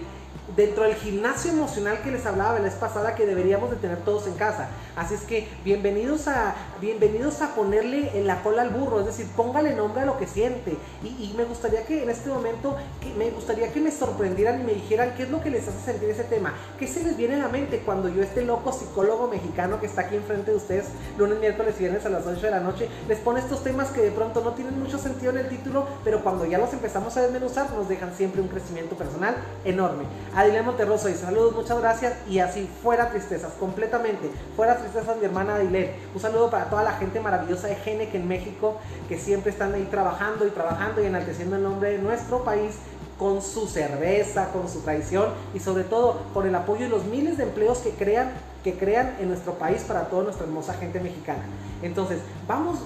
dentro 0.56 0.84
del 0.84 0.96
gimnasio 0.96 1.52
emocional 1.52 2.02
que 2.04 2.12
les 2.12 2.26
hablaba 2.26 2.54
la 2.54 2.62
vez 2.62 2.76
pasada 2.76 3.16
que 3.16 3.26
deberíamos 3.26 3.72
de 3.72 3.78
tener 3.78 3.98
todos 4.00 4.28
en 4.28 4.36
casa. 4.36 4.68
Así 4.96 5.16
es 5.16 5.22
que 5.22 5.48
bienvenidos 5.64 6.28
a, 6.28 6.54
bienvenidos 6.84 7.42
a 7.42 7.56
ponerle 7.56 8.12
en 8.14 8.28
la 8.28 8.44
cola 8.44 8.62
al 8.62 8.70
burro, 8.70 9.00
es 9.00 9.06
decir, 9.06 9.26
póngale 9.38 9.74
nombre 9.74 10.02
a 10.02 10.06
lo 10.06 10.18
que 10.18 10.28
siente. 10.28 10.76
Y, 11.02 11.34
me 11.38 11.46
gustaría 11.46 11.86
que 11.86 12.04
en 12.04 12.10
este 12.10 12.30
momento, 12.30 12.76
que 13.00 13.14
me 13.14 13.32
gustaría 13.32 13.72
que 13.72 13.80
me 13.80 13.90
sorprendieran 13.90 14.60
y 14.60 14.64
me 14.66 14.74
dijeran 14.74 15.14
qué 15.16 15.24
es 15.24 15.30
lo 15.32 15.42
que 15.42 15.50
les 15.50 15.66
hace 15.66 15.80
sentir 15.80 16.10
ese 16.10 16.26
tema. 16.26 16.54
¿Qué 16.78 16.86
se 16.88 17.02
les 17.04 17.16
viene 17.16 17.36
a 17.36 17.38
la 17.38 17.48
mente 17.48 17.80
cuando 17.86 18.10
yo, 18.10 18.22
este 18.22 18.44
loco 18.44 18.74
psicólogo 18.74 19.30
mexicano 19.30 19.80
que 19.80 19.86
está 19.86 20.02
aquí 20.02 20.18
enfrente 20.18 20.52
de 20.52 20.58
ustedes, 20.58 20.88
lunes, 21.18 21.40
miércoles 21.40 21.76
y 21.78 21.84
viernes 21.84 22.06
a 22.06 22.10
las 22.10 22.28
8 22.28 22.42
de 22.42 22.52
la 22.52 22.60
noche, 22.60 22.90
les 23.08 23.20
pone 23.20 23.40
estos 23.40 23.64
temas 23.64 23.90
que 23.92 24.02
de 24.02 24.12
pronto 24.12 24.42
no 24.42 24.52
tienen 24.52 24.78
mucho 24.78 24.98
sentido 24.98 25.32
en 25.32 25.38
el 25.38 25.48
título, 25.48 25.88
pero 26.04 26.22
cuando 26.22 26.46
ya 26.46 26.58
los 26.58 26.74
empezamos 26.74 27.16
a 27.16 27.22
desmenuzar 27.22 27.72
nos 27.72 27.88
dejan 27.88 28.14
siempre 28.14 28.42
un 28.42 28.50
crecimiento 28.50 28.96
personal 28.96 29.36
enorme. 29.64 30.04
Adilema 30.36 30.64
Monterroso 30.64 31.08
y 31.10 31.14
saludos, 31.14 31.56
muchas 31.56 31.80
gracias. 31.80 32.14
Y 32.28 32.40
así, 32.40 32.70
fuera 32.82 33.10
tristezas, 33.10 33.54
completamente. 33.54 34.30
Fuera 34.56 34.78
tristezas, 34.78 35.18
mi 35.18 35.26
hermana 35.26 35.56
Adilén. 35.56 35.94
Un 36.14 36.20
saludo 36.20 36.50
para 36.50 36.70
toda 36.74 36.84
la 36.84 36.94
gente 36.94 37.20
maravillosa 37.20 37.68
de 37.68 37.76
Genec 37.76 38.16
en 38.16 38.28
México, 38.28 38.78
que 39.08 39.20
siempre 39.20 39.52
están 39.52 39.76
ahí 39.76 39.88
trabajando 39.92 40.48
y 40.48 40.50
trabajando 40.50 41.04
y 41.04 41.06
enalteciendo 41.06 41.56
el 41.56 41.62
nombre 41.62 41.92
de 41.92 42.00
nuestro 42.00 42.44
país 42.44 42.78
con 43.20 43.44
su 43.44 43.68
cerveza, 43.68 44.50
con 44.52 44.68
su 44.68 44.80
tradición 44.80 45.30
y 45.54 45.60
sobre 45.60 45.84
todo 45.84 46.24
con 46.34 46.48
el 46.48 46.56
apoyo 46.56 46.88
y 46.88 46.90
los 46.90 47.06
miles 47.06 47.38
de 47.38 47.44
empleos 47.44 47.78
que 47.78 47.92
crean, 47.92 48.32
que 48.64 48.74
crean 48.74 49.18
en 49.20 49.28
nuestro 49.28 49.54
país 49.54 49.84
para 49.84 50.06
toda 50.06 50.24
nuestra 50.24 50.48
hermosa 50.48 50.74
gente 50.74 51.00
mexicana. 51.00 51.44
Entonces, 51.84 52.22
vamos, 52.48 52.80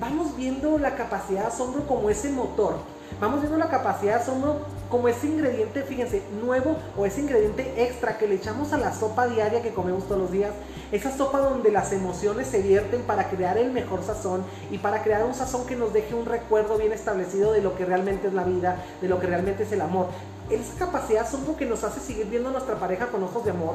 vamos 0.00 0.36
viendo 0.36 0.76
la 0.76 0.96
capacidad 0.96 1.42
de 1.42 1.46
asombro 1.46 1.86
como 1.86 2.10
ese 2.10 2.32
motor. 2.32 2.78
Vamos 3.20 3.42
viendo 3.42 3.58
la 3.58 3.68
capacidad 3.68 4.16
de 4.16 4.22
asombro 4.22 4.56
como 4.90 5.06
ese 5.06 5.28
ingrediente, 5.28 5.84
fíjense, 5.84 6.24
nuevo 6.44 6.76
o 6.98 7.06
ese 7.06 7.20
ingrediente 7.20 7.84
extra 7.84 8.18
que 8.18 8.26
le 8.26 8.34
echamos 8.34 8.72
a 8.72 8.76
la 8.76 8.92
sopa 8.92 9.28
diaria 9.28 9.62
que 9.62 9.72
comemos 9.72 10.04
todos 10.08 10.20
los 10.20 10.32
días. 10.32 10.52
Esa 10.94 11.10
sopa 11.10 11.40
donde 11.40 11.72
las 11.72 11.92
emociones 11.92 12.46
se 12.46 12.62
vierten 12.62 13.02
para 13.02 13.28
crear 13.28 13.58
el 13.58 13.72
mejor 13.72 14.04
sazón 14.04 14.44
y 14.70 14.78
para 14.78 15.02
crear 15.02 15.24
un 15.24 15.34
sazón 15.34 15.66
que 15.66 15.74
nos 15.74 15.92
deje 15.92 16.14
un 16.14 16.24
recuerdo 16.24 16.78
bien 16.78 16.92
establecido 16.92 17.50
de 17.50 17.62
lo 17.62 17.74
que 17.74 17.84
realmente 17.84 18.28
es 18.28 18.32
la 18.32 18.44
vida, 18.44 18.76
de 19.00 19.08
lo 19.08 19.18
que 19.18 19.26
realmente 19.26 19.64
es 19.64 19.72
el 19.72 19.80
amor. 19.80 20.06
Esa 20.50 20.78
capacidad 20.78 21.22
de 21.22 21.26
asombro 21.26 21.56
que 21.56 21.66
nos 21.66 21.82
hace 21.82 21.98
seguir 21.98 22.26
viendo 22.26 22.50
a 22.50 22.52
nuestra 22.52 22.76
pareja 22.76 23.08
con 23.08 23.24
ojos 23.24 23.44
de 23.44 23.50
amor 23.50 23.74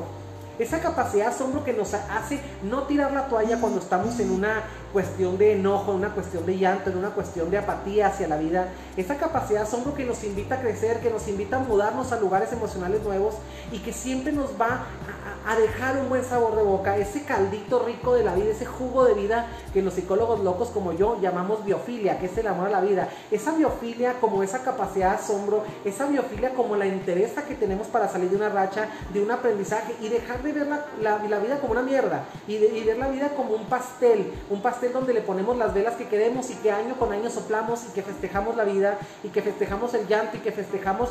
esa 0.59 0.81
capacidad 0.81 1.27
de 1.27 1.31
asombro 1.31 1.63
que 1.63 1.71
nos 1.71 1.93
hace 1.93 2.39
no 2.63 2.83
tirar 2.83 3.13
la 3.13 3.27
toalla 3.27 3.61
cuando 3.61 3.79
estamos 3.79 4.19
en 4.19 4.29
una 4.29 4.63
cuestión 4.91 5.37
de 5.37 5.53
enojo, 5.53 5.91
en 5.91 5.97
una 5.97 6.13
cuestión 6.13 6.45
de 6.45 6.57
llanto, 6.57 6.89
en 6.89 6.97
una 6.97 7.11
cuestión 7.11 7.49
de 7.49 7.57
apatía 7.57 8.07
hacia 8.07 8.27
la 8.27 8.37
vida. 8.37 8.69
Esa 8.97 9.17
capacidad 9.17 9.61
de 9.61 9.67
asombro 9.67 9.95
que 9.95 10.05
nos 10.05 10.23
invita 10.23 10.55
a 10.55 10.61
crecer, 10.61 10.99
que 10.99 11.09
nos 11.09 11.27
invita 11.27 11.57
a 11.57 11.59
mudarnos 11.59 12.11
a 12.11 12.19
lugares 12.19 12.51
emocionales 12.51 13.03
nuevos 13.03 13.35
y 13.71 13.79
que 13.79 13.93
siempre 13.93 14.31
nos 14.31 14.51
va 14.59 14.85
a, 15.45 15.55
dejar 15.59 15.97
un 15.97 16.09
buen 16.09 16.23
sabor 16.23 16.55
de 16.55 16.61
boca, 16.61 16.97
ese 16.97 17.23
caldito 17.23 17.83
rico 17.83 18.13
de 18.13 18.23
la 18.23 18.35
vida, 18.35 18.51
ese 18.51 18.65
jugo 18.65 19.05
de 19.05 19.15
vida 19.15 19.47
que 19.73 19.81
los 19.81 19.95
psicólogos 19.95 20.41
locos 20.41 20.69
como 20.69 20.93
yo 20.93 21.19
llamamos 21.19 21.65
biofilia, 21.65 22.19
que 22.19 22.27
es 22.27 22.37
el 22.37 22.47
amor 22.47 22.67
a 22.67 22.69
la 22.69 22.81
vida. 22.81 23.09
Esa 23.31 23.51
biofilia 23.51 24.19
como 24.19 24.43
esa 24.43 24.63
capacidad 24.63 25.09
de 25.09 25.15
asombro, 25.15 25.63
esa 25.83 26.05
biofilia 26.05 26.53
como 26.53 26.75
la 26.75 26.85
interés 26.85 27.33
que 27.47 27.55
tenemos 27.55 27.87
para 27.87 28.07
salir 28.07 28.29
de 28.29 28.35
una 28.35 28.49
racha, 28.49 28.87
de 29.13 29.21
un 29.21 29.31
aprendizaje 29.31 29.95
y 30.01 30.09
dejar 30.09 30.41
de 30.43 30.51
ver 30.51 30.67
la, 31.01 31.39
vida 31.39 31.59
como 31.59 31.73
una 31.73 31.81
mierda 31.81 32.25
y, 32.47 32.57
ver 32.57 32.97
la 32.97 33.07
vida 33.07 33.29
como 33.35 33.53
un 33.53 33.65
pastel, 33.65 34.31
un 34.49 34.61
pastel 34.61 34.78
donde 34.87 35.13
le 35.13 35.21
ponemos 35.21 35.57
las 35.57 35.73
velas 35.73 35.95
que 35.95 36.07
queremos 36.07 36.49
y 36.49 36.55
que 36.55 36.71
año 36.71 36.95
con 36.97 37.11
año 37.11 37.29
soplamos 37.29 37.83
y 37.89 37.91
que 37.91 38.01
festejamos 38.01 38.55
la 38.55 38.63
vida 38.63 38.97
y 39.23 39.29
que 39.29 39.41
festejamos 39.41 39.93
el 39.93 40.07
llanto 40.07 40.37
y 40.37 40.39
que 40.39 40.53
festejamos 40.53 41.09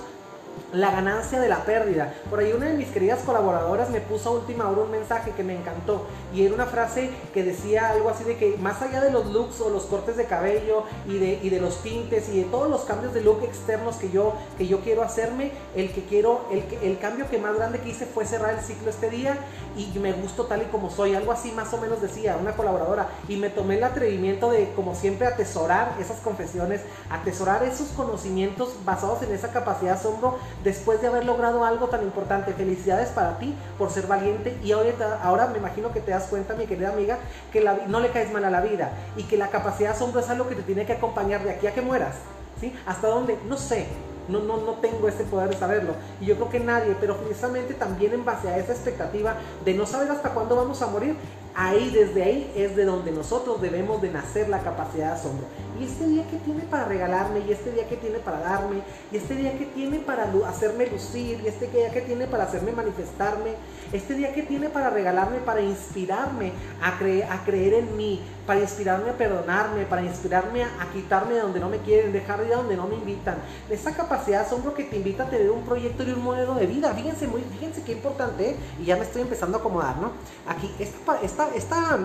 la 0.72 0.90
ganancia 0.90 1.40
de 1.40 1.48
la 1.48 1.64
pérdida. 1.64 2.14
Por 2.30 2.40
ahí 2.40 2.52
una 2.52 2.66
de 2.66 2.74
mis 2.74 2.88
queridas 2.88 3.20
colaboradoras 3.20 3.90
me 3.90 4.00
puso 4.00 4.30
a 4.30 4.32
última 4.32 4.68
hora 4.68 4.82
un 4.82 4.90
mensaje 4.90 5.32
que 5.32 5.42
me 5.42 5.56
encantó 5.56 6.06
y 6.34 6.44
era 6.44 6.54
una 6.54 6.66
frase 6.66 7.10
que 7.32 7.42
decía 7.42 7.90
algo 7.90 8.10
así 8.10 8.24
de 8.24 8.36
que 8.36 8.56
más 8.58 8.80
allá 8.82 9.00
de 9.00 9.10
los 9.10 9.26
looks 9.26 9.60
o 9.60 9.70
los 9.70 9.84
cortes 9.84 10.16
de 10.16 10.26
cabello 10.26 10.84
y 11.06 11.18
de, 11.18 11.38
y 11.42 11.50
de 11.50 11.60
los 11.60 11.82
tintes 11.82 12.28
y 12.28 12.42
de 12.42 12.44
todos 12.44 12.70
los 12.70 12.82
cambios 12.82 13.14
de 13.14 13.22
look 13.22 13.42
externos 13.42 13.96
que 13.96 14.10
yo, 14.10 14.34
que 14.56 14.66
yo 14.66 14.80
quiero 14.80 15.02
hacerme, 15.02 15.52
el 15.74 15.92
que 15.92 16.04
quiero, 16.04 16.46
el, 16.50 16.64
el 16.82 16.98
cambio 16.98 17.28
que 17.30 17.38
más 17.38 17.56
grande 17.56 17.80
que 17.80 17.90
hice 17.90 18.06
fue 18.06 18.24
cerrar 18.24 18.54
el 18.54 18.60
ciclo 18.60 18.90
este 18.90 19.10
día 19.10 19.36
y 19.76 19.98
me 19.98 20.12
gusto 20.12 20.46
tal 20.46 20.62
y 20.62 20.66
como 20.66 20.90
soy, 20.90 21.14
algo 21.14 21.32
así 21.32 21.52
más 21.52 21.72
o 21.72 21.78
menos 21.78 22.00
decía 22.00 22.36
una 22.40 22.52
colaboradora 22.52 23.08
y 23.28 23.36
me 23.36 23.50
tomé 23.50 23.76
el 23.76 23.84
atrevimiento 23.84 24.50
de 24.50 24.72
como 24.74 24.94
siempre 24.94 25.26
atesorar 25.26 25.94
esas 26.00 26.20
confesiones, 26.20 26.82
atesorar 27.10 27.62
esos 27.62 27.88
conocimientos 27.88 28.74
basados 28.84 29.22
en 29.22 29.32
esa 29.32 29.52
capacidad 29.52 29.92
de 29.92 29.98
asombro 29.98 30.38
después 30.64 31.00
de 31.00 31.08
haber 31.08 31.24
logrado 31.24 31.64
algo 31.64 31.88
tan 31.88 32.02
importante. 32.02 32.52
Felicidades 32.52 33.08
para 33.10 33.38
ti 33.38 33.54
por 33.76 33.90
ser 33.90 34.06
valiente 34.06 34.58
y 34.62 34.72
ahora, 34.72 35.20
ahora 35.22 35.46
me 35.48 35.58
imagino 35.58 35.92
que 35.92 36.00
te 36.00 36.10
das 36.10 36.24
cuenta, 36.24 36.54
mi 36.54 36.66
querida 36.66 36.90
amiga, 36.90 37.18
que 37.52 37.64
no 37.86 38.00
le 38.00 38.10
caes 38.10 38.32
mal 38.32 38.44
a 38.44 38.50
la 38.50 38.60
vida 38.60 38.92
y 39.16 39.24
que 39.24 39.36
la 39.36 39.48
capacidad 39.48 39.90
de 39.90 39.96
asombro 39.96 40.20
es 40.20 40.30
algo 40.30 40.48
que 40.48 40.54
te 40.54 40.62
tiene 40.62 40.86
que 40.86 40.94
acompañar 40.94 41.42
de 41.42 41.50
aquí 41.50 41.66
a 41.66 41.74
que 41.74 41.82
mueras. 41.82 42.16
¿sí? 42.60 42.72
¿Hasta 42.86 43.08
dónde? 43.08 43.38
No 43.48 43.56
sé, 43.56 43.86
no, 44.28 44.40
no, 44.40 44.58
no 44.58 44.74
tengo 44.74 45.08
ese 45.08 45.24
poder 45.24 45.50
de 45.50 45.56
saberlo. 45.56 45.94
Y 46.20 46.26
yo 46.26 46.36
creo 46.36 46.50
que 46.50 46.60
nadie, 46.60 46.96
pero 47.00 47.16
precisamente 47.16 47.74
también 47.74 48.12
en 48.12 48.24
base 48.24 48.48
a 48.48 48.58
esa 48.58 48.72
expectativa 48.72 49.34
de 49.64 49.74
no 49.74 49.86
saber 49.86 50.10
hasta 50.10 50.30
cuándo 50.30 50.56
vamos 50.56 50.80
a 50.82 50.86
morir, 50.86 51.16
ahí, 51.54 51.90
desde 51.90 52.22
ahí, 52.22 52.52
es 52.54 52.76
de 52.76 52.84
donde 52.84 53.10
nosotros 53.10 53.60
debemos 53.60 54.00
de 54.02 54.10
nacer 54.10 54.48
la 54.48 54.60
capacidad 54.60 55.08
de 55.08 55.18
asombro. 55.18 55.46
Y 55.80 55.84
este 55.84 56.06
día 56.06 56.26
que 56.28 56.36
tiene 56.38 56.62
para 56.62 56.84
regalarme, 56.84 57.40
y 57.46 57.52
este 57.52 57.72
día 57.72 57.88
que 57.88 57.96
tiene 57.96 58.18
para 58.18 58.40
darme, 58.40 58.82
y 59.12 59.16
este 59.16 59.34
día 59.34 59.56
que 59.56 59.66
tiene 59.66 59.98
para 59.98 60.30
hacerme 60.48 60.86
lucir, 60.86 61.40
y 61.44 61.48
este 61.48 61.68
día 61.68 61.90
que 61.90 62.00
tiene 62.00 62.26
para 62.26 62.44
hacerme 62.44 62.72
manifestarme, 62.72 63.54
este 63.92 64.14
día 64.14 64.32
que 64.32 64.42
tiene 64.42 64.68
para 64.68 64.90
regalarme, 64.90 65.38
para 65.38 65.60
inspirarme 65.60 66.52
a, 66.82 66.88
a 66.88 67.44
creer 67.44 67.74
en 67.74 67.96
mí, 67.96 68.20
para 68.46 68.60
inspirarme 68.60 69.10
a 69.10 69.16
perdonarme, 69.16 69.84
para 69.84 70.02
inspirarme 70.02 70.64
a, 70.64 70.90
quitarme 70.92 71.34
de 71.34 71.40
donde 71.40 71.60
no 71.60 71.68
me 71.68 71.78
quieren, 71.78 72.12
dejar 72.12 72.42
de 72.42 72.54
donde 72.54 72.76
no 72.76 72.86
me 72.86 72.96
invitan. 72.96 73.36
Esa 73.68 73.94
capacidad 73.94 74.40
de 74.40 74.46
asombro 74.46 74.74
que 74.74 74.84
te 74.84 74.96
invita 74.96 75.24
a 75.24 75.30
tener 75.30 75.50
un 75.50 75.62
proyecto 75.62 76.02
y 76.02 76.10
un 76.10 76.24
modelo 76.24 76.54
de 76.54 76.66
vida. 76.66 76.92
Fíjense, 76.94 77.26
muy, 77.26 77.42
fíjense 77.42 77.82
qué 77.82 77.92
importante, 77.92 78.50
¿eh? 78.50 78.56
y 78.80 78.86
ya 78.86 78.96
me 78.96 79.02
estoy 79.02 79.22
empezando 79.22 79.58
a 79.58 79.60
acomodar, 79.60 79.98
¿no? 79.98 80.12
Aquí, 80.46 80.70
esta, 80.78 81.20
esta 81.20 81.48
esta, 81.54 81.98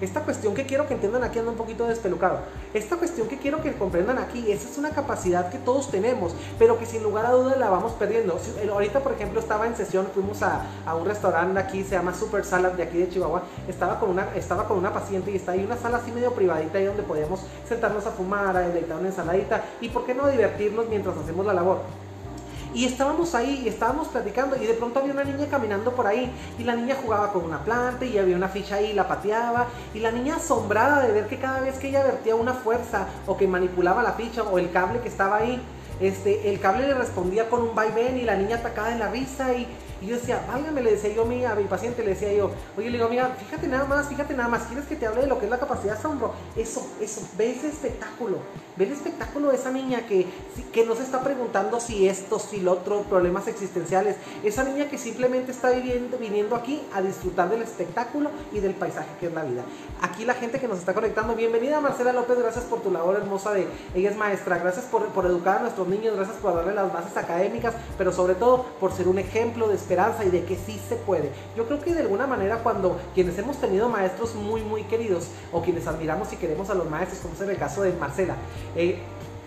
esta, 0.00 0.22
cuestión 0.22 0.54
que 0.54 0.66
quiero 0.66 0.86
que 0.86 0.94
entiendan 0.94 1.22
aquí 1.24 1.38
anda 1.38 1.50
un 1.50 1.56
poquito 1.56 1.86
despelucado. 1.86 2.40
Esta 2.74 2.96
cuestión 2.96 3.28
que 3.28 3.38
quiero 3.38 3.62
que 3.62 3.74
comprendan 3.74 4.18
aquí, 4.18 4.50
esa 4.50 4.68
es 4.68 4.78
una 4.78 4.90
capacidad 4.90 5.50
que 5.50 5.58
todos 5.58 5.90
tenemos, 5.90 6.34
pero 6.58 6.78
que 6.78 6.86
sin 6.86 7.02
lugar 7.02 7.26
a 7.26 7.32
dudas 7.32 7.58
la 7.58 7.70
vamos 7.70 7.92
perdiendo. 7.92 8.38
Ahorita, 8.72 9.00
por 9.00 9.12
ejemplo, 9.12 9.40
estaba 9.40 9.66
en 9.66 9.76
sesión, 9.76 10.06
fuimos 10.14 10.42
a, 10.42 10.66
un 10.94 11.06
restaurante 11.06 11.58
aquí, 11.58 11.84
se 11.84 11.90
llama 11.90 12.14
Super 12.14 12.44
Salad 12.44 12.72
de 12.72 12.82
aquí 12.82 12.98
de 12.98 13.08
Chihuahua. 13.08 13.42
Estaba 13.68 13.98
con 14.00 14.10
una, 14.10 14.34
estaba 14.34 14.66
con 14.66 14.78
una 14.78 14.92
paciente 14.92 15.30
y 15.30 15.36
está 15.36 15.52
ahí 15.52 15.64
una 15.64 15.76
sala 15.76 15.98
así 15.98 16.10
medio 16.10 16.32
privadita 16.32 16.78
ahí 16.78 16.84
donde 16.84 17.02
podíamos 17.02 17.40
sentarnos 17.68 18.06
a 18.06 18.10
fumar, 18.10 18.56
a 18.56 18.60
deleitar 18.60 18.98
una 18.98 19.08
ensaladita 19.08 19.64
y, 19.80 19.88
¿por 19.88 20.04
qué 20.04 20.14
no 20.14 20.28
divertirnos 20.28 20.88
mientras 20.88 21.16
hacemos 21.16 21.46
la 21.46 21.54
labor? 21.54 21.80
Y 22.74 22.84
estábamos 22.84 23.34
ahí 23.34 23.62
y 23.64 23.68
estábamos 23.68 24.08
platicando 24.08 24.56
y 24.56 24.66
de 24.66 24.74
pronto 24.74 25.00
había 25.00 25.12
una 25.12 25.24
niña 25.24 25.46
caminando 25.50 25.92
por 25.92 26.06
ahí 26.06 26.30
y 26.58 26.64
la 26.64 26.76
niña 26.76 26.96
jugaba 27.02 27.32
con 27.32 27.44
una 27.44 27.64
planta 27.64 28.04
y 28.04 28.16
había 28.16 28.36
una 28.36 28.48
ficha 28.48 28.76
ahí 28.76 28.90
y 28.90 28.92
la 28.92 29.08
pateaba 29.08 29.66
y 29.92 29.98
la 29.98 30.10
niña 30.10 30.36
asombrada 30.36 31.02
de 31.02 31.12
ver 31.12 31.26
que 31.26 31.38
cada 31.38 31.60
vez 31.60 31.78
que 31.78 31.88
ella 31.88 32.04
vertía 32.04 32.36
una 32.36 32.54
fuerza 32.54 33.06
o 33.26 33.36
que 33.36 33.48
manipulaba 33.48 34.02
la 34.02 34.12
ficha 34.12 34.42
o 34.44 34.58
el 34.58 34.70
cable 34.70 35.00
que 35.00 35.08
estaba 35.08 35.38
ahí, 35.38 35.60
este, 36.00 36.50
el 36.50 36.60
cable 36.60 36.86
le 36.86 36.94
respondía 36.94 37.48
con 37.50 37.60
un 37.62 37.74
vaivén 37.74 38.16
y 38.18 38.22
la 38.22 38.36
niña 38.36 38.56
atacaba 38.56 38.92
en 38.92 39.00
la 39.00 39.08
risa 39.08 39.52
y, 39.52 39.66
y 40.00 40.06
yo 40.06 40.16
decía, 40.16 40.44
válgame, 40.48 40.82
le 40.82 40.92
decía 40.92 41.14
yo 41.14 41.22
a 41.22 41.54
mi, 41.54 41.64
paciente, 41.64 42.02
le 42.02 42.10
decía 42.10 42.32
yo, 42.32 42.50
oye, 42.76 42.86
le 42.86 42.96
digo, 42.96 43.06
amiga, 43.06 43.36
fíjate 43.38 43.68
nada 43.68 43.84
más, 43.84 44.08
fíjate 44.08 44.34
nada 44.34 44.48
más, 44.48 44.62
¿quieres 44.62 44.86
que 44.86 44.96
te 44.96 45.06
hable 45.06 45.22
de 45.22 45.26
lo 45.26 45.38
que 45.38 45.44
es 45.44 45.50
la 45.50 45.58
capacidad 45.58 45.92
de 45.92 45.98
asombro? 45.98 46.32
Eso, 46.56 46.86
eso, 47.00 47.20
ve 47.36 47.50
ese 47.50 47.68
espectáculo, 47.68 48.38
ve 48.76 48.86
el 48.86 48.92
espectáculo 48.92 49.48
de 49.48 49.56
esa 49.56 49.70
niña 49.70 50.06
que, 50.06 50.26
que 50.72 50.86
no 50.86 50.94
se 50.94 51.02
está 51.02 51.22
preguntando 51.22 51.80
si 51.80 52.08
esto, 52.08 52.38
si 52.38 52.60
lo 52.60 52.72
otro, 52.72 53.02
problemas 53.02 53.46
existenciales. 53.48 54.16
Esa 54.42 54.64
niña 54.64 54.88
que 54.88 54.96
simplemente 54.96 55.52
está 55.52 55.70
viviendo, 55.70 56.16
viniendo 56.16 56.56
aquí 56.56 56.80
a 56.94 57.02
disfrutar 57.02 57.50
del 57.50 57.62
espectáculo 57.62 58.30
y 58.52 58.60
del 58.60 58.74
paisaje 58.74 59.10
que 59.18 59.26
es 59.26 59.34
la 59.34 59.44
vida. 59.44 59.64
Aquí 60.00 60.24
la 60.24 60.34
gente 60.34 60.58
que 60.58 60.68
nos 60.68 60.78
está 60.78 60.94
conectando, 60.94 61.34
bienvenida 61.34 61.80
Marcela 61.80 62.12
López, 62.12 62.38
gracias 62.38 62.64
por 62.64 62.80
tu 62.80 62.90
labor 62.90 63.16
hermosa 63.16 63.52
de, 63.52 63.66
ella 63.94 64.10
es 64.10 64.16
maestra, 64.16 64.58
gracias 64.58 64.86
por, 64.86 65.06
por 65.08 65.26
educar 65.26 65.58
a 65.58 65.62
nuestros 65.62 65.88
niños, 65.88 66.16
gracias 66.16 66.38
por 66.38 66.54
darle 66.54 66.72
las 66.72 66.90
bases 66.90 67.16
académicas, 67.16 67.74
pero 67.98 68.12
sobre 68.12 68.34
todo 68.34 68.64
por 68.80 68.92
ser 68.92 69.08
un 69.08 69.18
ejemplo 69.18 69.68
de 69.68 69.74
y 70.24 70.30
de 70.30 70.44
que 70.44 70.56
sí 70.56 70.80
se 70.88 70.94
puede. 70.94 71.30
Yo 71.56 71.66
creo 71.66 71.80
que 71.80 71.92
de 71.92 72.02
alguna 72.02 72.26
manera 72.26 72.58
cuando 72.62 73.00
quienes 73.12 73.36
hemos 73.38 73.56
tenido 73.56 73.88
maestros 73.88 74.36
muy, 74.36 74.62
muy 74.62 74.84
queridos 74.84 75.26
o 75.52 75.62
quienes 75.62 75.86
admiramos 75.88 76.32
y 76.32 76.36
queremos 76.36 76.70
a 76.70 76.74
los 76.74 76.88
maestros, 76.88 77.20
como 77.20 77.34
es 77.34 77.40
el 77.40 77.56
caso 77.56 77.82
de 77.82 77.92
Marcela, 77.94 78.36
eh, 78.76 78.98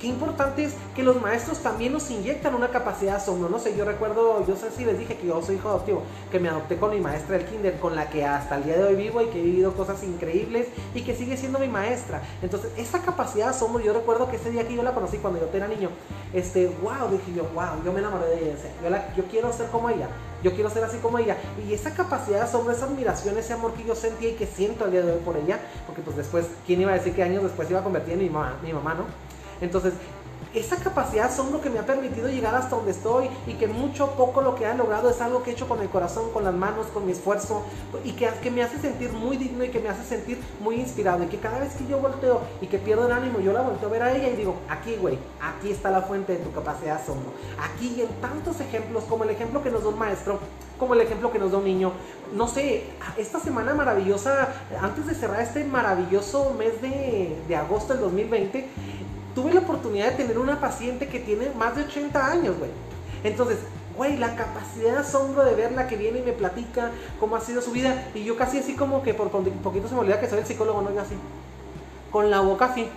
qué 0.04 0.10
importante 0.10 0.66
es 0.66 0.74
que 0.94 1.02
los 1.02 1.22
maestros 1.22 1.60
también 1.60 1.94
nos 1.94 2.12
inyectan 2.12 2.54
una 2.56 2.68
capacidad 2.68 3.16
asombro. 3.16 3.48
No 3.48 3.58
sé, 3.58 3.74
yo 3.78 3.86
recuerdo, 3.86 4.46
yo 4.46 4.58
sé 4.58 4.70
si 4.70 4.84
les 4.84 5.00
dije 5.00 5.16
que 5.16 5.28
yo 5.28 5.42
soy 5.42 5.56
hijo 5.56 5.70
adoptivo, 5.70 6.04
que 6.30 6.42
me 6.42 6.50
adopté 6.50 6.76
con 6.76 6.92
mi 6.92 7.00
maestra 7.00 7.38
del 7.38 7.48
kinder, 7.48 7.80
con 7.80 7.96
la 7.96 8.10
que 8.10 8.26
hasta 8.26 8.58
el 8.58 8.66
día 8.66 8.76
de 8.76 8.84
hoy 8.84 8.96
vivo 8.96 9.22
y 9.22 9.28
que 9.28 9.40
he 9.40 9.44
vivido 9.44 9.72
cosas 9.74 10.04
increíbles 10.04 10.68
y 10.94 11.04
que 11.04 11.16
sigue 11.16 11.38
siendo 11.38 11.58
mi 11.58 11.70
maestra. 11.70 12.22
Entonces, 12.42 12.72
esa 12.76 13.02
capacidad 13.02 13.48
asombro, 13.48 13.82
yo 13.82 13.94
recuerdo 13.94 14.30
que 14.30 14.36
ese 14.36 14.52
día 14.52 14.68
que 14.68 14.76
yo 14.76 14.84
la 14.84 14.94
conocí 14.94 15.20
cuando 15.20 15.40
yo 15.40 15.48
era 15.54 15.70
niño, 15.70 15.90
este, 16.34 16.68
wow, 16.82 17.10
dije 17.10 17.32
yo, 17.34 17.44
wow, 17.54 17.82
yo 17.86 17.94
me 17.94 18.00
enamoré 18.00 18.26
de 18.26 18.52
ella. 18.52 19.06
Yo, 19.16 19.24
yo 19.24 19.30
quiero 19.30 19.54
ser 19.54 19.68
como 19.68 19.90
ella 19.90 20.10
yo 20.44 20.52
quiero 20.52 20.70
ser 20.70 20.84
así 20.84 20.98
como 20.98 21.20
ella. 21.20 21.38
Y 21.66 21.74
esa 21.74 21.94
capacidad 21.94 22.42
asombro, 22.42 22.74
esa 22.74 22.88
admiración, 22.88 23.38
ese 23.38 23.54
amor 23.54 23.74
que 23.76 23.86
yo 23.86 23.96
sentía 23.96 24.32
y 24.32 24.34
que 24.34 24.46
siento 24.46 24.84
al 24.84 24.92
día 24.92 25.02
de 25.02 25.14
hoy 25.14 25.20
por 25.24 25.38
ella, 25.38 25.58
porque 25.86 26.02
pues 26.02 26.18
después, 26.18 26.48
¿quién 26.68 26.82
iba 26.82 26.92
a 26.92 26.96
decir 26.96 27.16
que 27.16 27.24
años 27.24 27.44
después 27.44 27.70
iba 27.70 27.80
a 27.80 27.84
convertir 27.84 28.16
en 28.16 28.20
mi 28.20 28.30
mamá, 28.30 28.58
mi 28.62 28.74
mamá 28.74 28.94
¿no? 28.94 29.06
Entonces, 29.64 29.94
esa 30.54 30.76
capacidad 30.76 31.36
son 31.36 31.52
lo 31.52 31.62
que 31.62 31.70
me 31.70 31.80
ha 31.80 31.86
permitido 31.86 32.28
llegar 32.30 32.54
hasta 32.54 32.76
donde 32.76 32.92
estoy 32.92 33.28
y 33.48 33.54
que 33.54 33.68
mucho 33.68 34.12
poco 34.12 34.42
lo 34.42 34.54
que 34.54 34.66
he 34.66 34.76
logrado 34.76 35.10
es 35.10 35.20
algo 35.20 35.42
que 35.42 35.50
he 35.50 35.54
hecho 35.54 35.68
con 35.68 35.82
el 35.82 35.90
corazón, 35.90 36.32
con 36.32 36.44
las 36.44 36.54
manos, 36.54 36.88
con 36.94 37.08
mi 37.08 37.12
esfuerzo 37.12 37.64
y 38.04 38.12
que, 38.12 38.30
que 38.42 38.52
me 38.52 38.62
hace 38.62 38.78
sentir 38.78 39.12
muy 39.14 39.38
digno 39.38 39.64
y 39.64 39.70
que 39.70 39.80
me 39.80 39.90
hace 39.90 40.04
sentir 40.04 40.40
muy 40.60 40.76
inspirado 40.76 41.24
y 41.24 41.28
que 41.28 41.40
cada 41.40 41.60
vez 41.60 41.74
que 41.74 41.88
yo 41.88 41.98
volteo 41.98 42.42
y 42.62 42.68
que 42.68 42.78
pierdo 42.78 43.08
el 43.08 43.14
ánimo, 43.14 43.40
yo 43.40 43.52
la 43.52 43.62
volteo 43.62 43.90
a 43.90 43.92
ver 43.92 44.04
a 44.04 44.16
ella 44.16 44.30
y 44.30 44.36
digo, 44.36 44.56
aquí 44.70 44.96
güey, 44.96 45.18
aquí 45.42 45.72
está 45.72 45.90
la 45.90 46.04
fuente 46.04 46.34
de 46.34 46.40
tu 46.40 46.52
capacidad 46.52 47.04
de. 47.04 47.34
Aquí 47.60 48.02
en 48.02 48.10
tantos 48.22 48.60
ejemplos, 48.62 49.06
como 49.06 49.24
el 49.24 49.32
ejemplo 49.32 49.64
que 49.64 49.72
nos 49.72 49.84
da 49.84 49.90
un 49.90 49.98
maestro, 49.98 50.40
como 50.78 50.94
el 50.94 51.02
ejemplo 51.02 51.32
que 51.32 51.40
nos 51.40 51.52
da 51.52 51.58
un 51.58 51.66
niño, 51.66 51.94
no 52.36 52.48
sé, 52.48 52.84
esta 53.18 53.40
semana 53.40 53.74
maravillosa, 53.74 54.50
antes 54.82 55.08
de 55.08 55.16
cerrar 55.16 55.42
este 55.42 55.64
maravilloso 55.64 56.54
mes 56.58 56.80
de, 56.82 57.36
de 57.48 57.56
agosto 57.56 57.94
del 57.94 58.02
2020, 58.04 58.70
tuve 59.36 59.54
la 59.54 59.62
oportunidad 59.62 60.12
de 60.12 60.18
tener 60.18 60.38
una 60.38 60.60
paciente 60.60 61.08
que 61.08 61.20
tiene 61.20 61.50
más 61.58 61.76
de 61.76 61.84
80 61.84 62.26
años, 62.26 62.58
güey. 62.58 62.72
Entonces, 63.24 63.60
güey, 63.96 64.18
la 64.18 64.36
capacidad 64.36 64.94
de 64.94 65.00
asombro 65.00 65.44
de 65.46 65.56
verla 65.56 65.88
que 65.88 65.96
viene 65.96 66.20
y 66.20 66.24
me 66.24 66.34
platica 66.34 66.92
cómo 67.20 67.36
ha 67.36 67.42
sido 67.42 67.62
su 67.62 67.72
vida. 67.72 68.10
Y 68.14 68.24
yo 68.24 68.36
casi 68.36 68.60
así 68.60 68.76
como 68.76 69.04
que 69.04 69.14
por 69.14 69.30
poquito 69.30 69.88
se 69.88 69.94
me 69.94 70.02
olvida 70.02 70.20
que 70.20 70.30
soy 70.30 70.40
el 70.40 70.46
psicólogo, 70.46 70.82
no 70.82 70.94
yo 70.94 71.02
así. 71.02 71.16
Con 72.12 72.30
la 72.30 72.42
boca 72.42 72.66
así. 72.66 72.88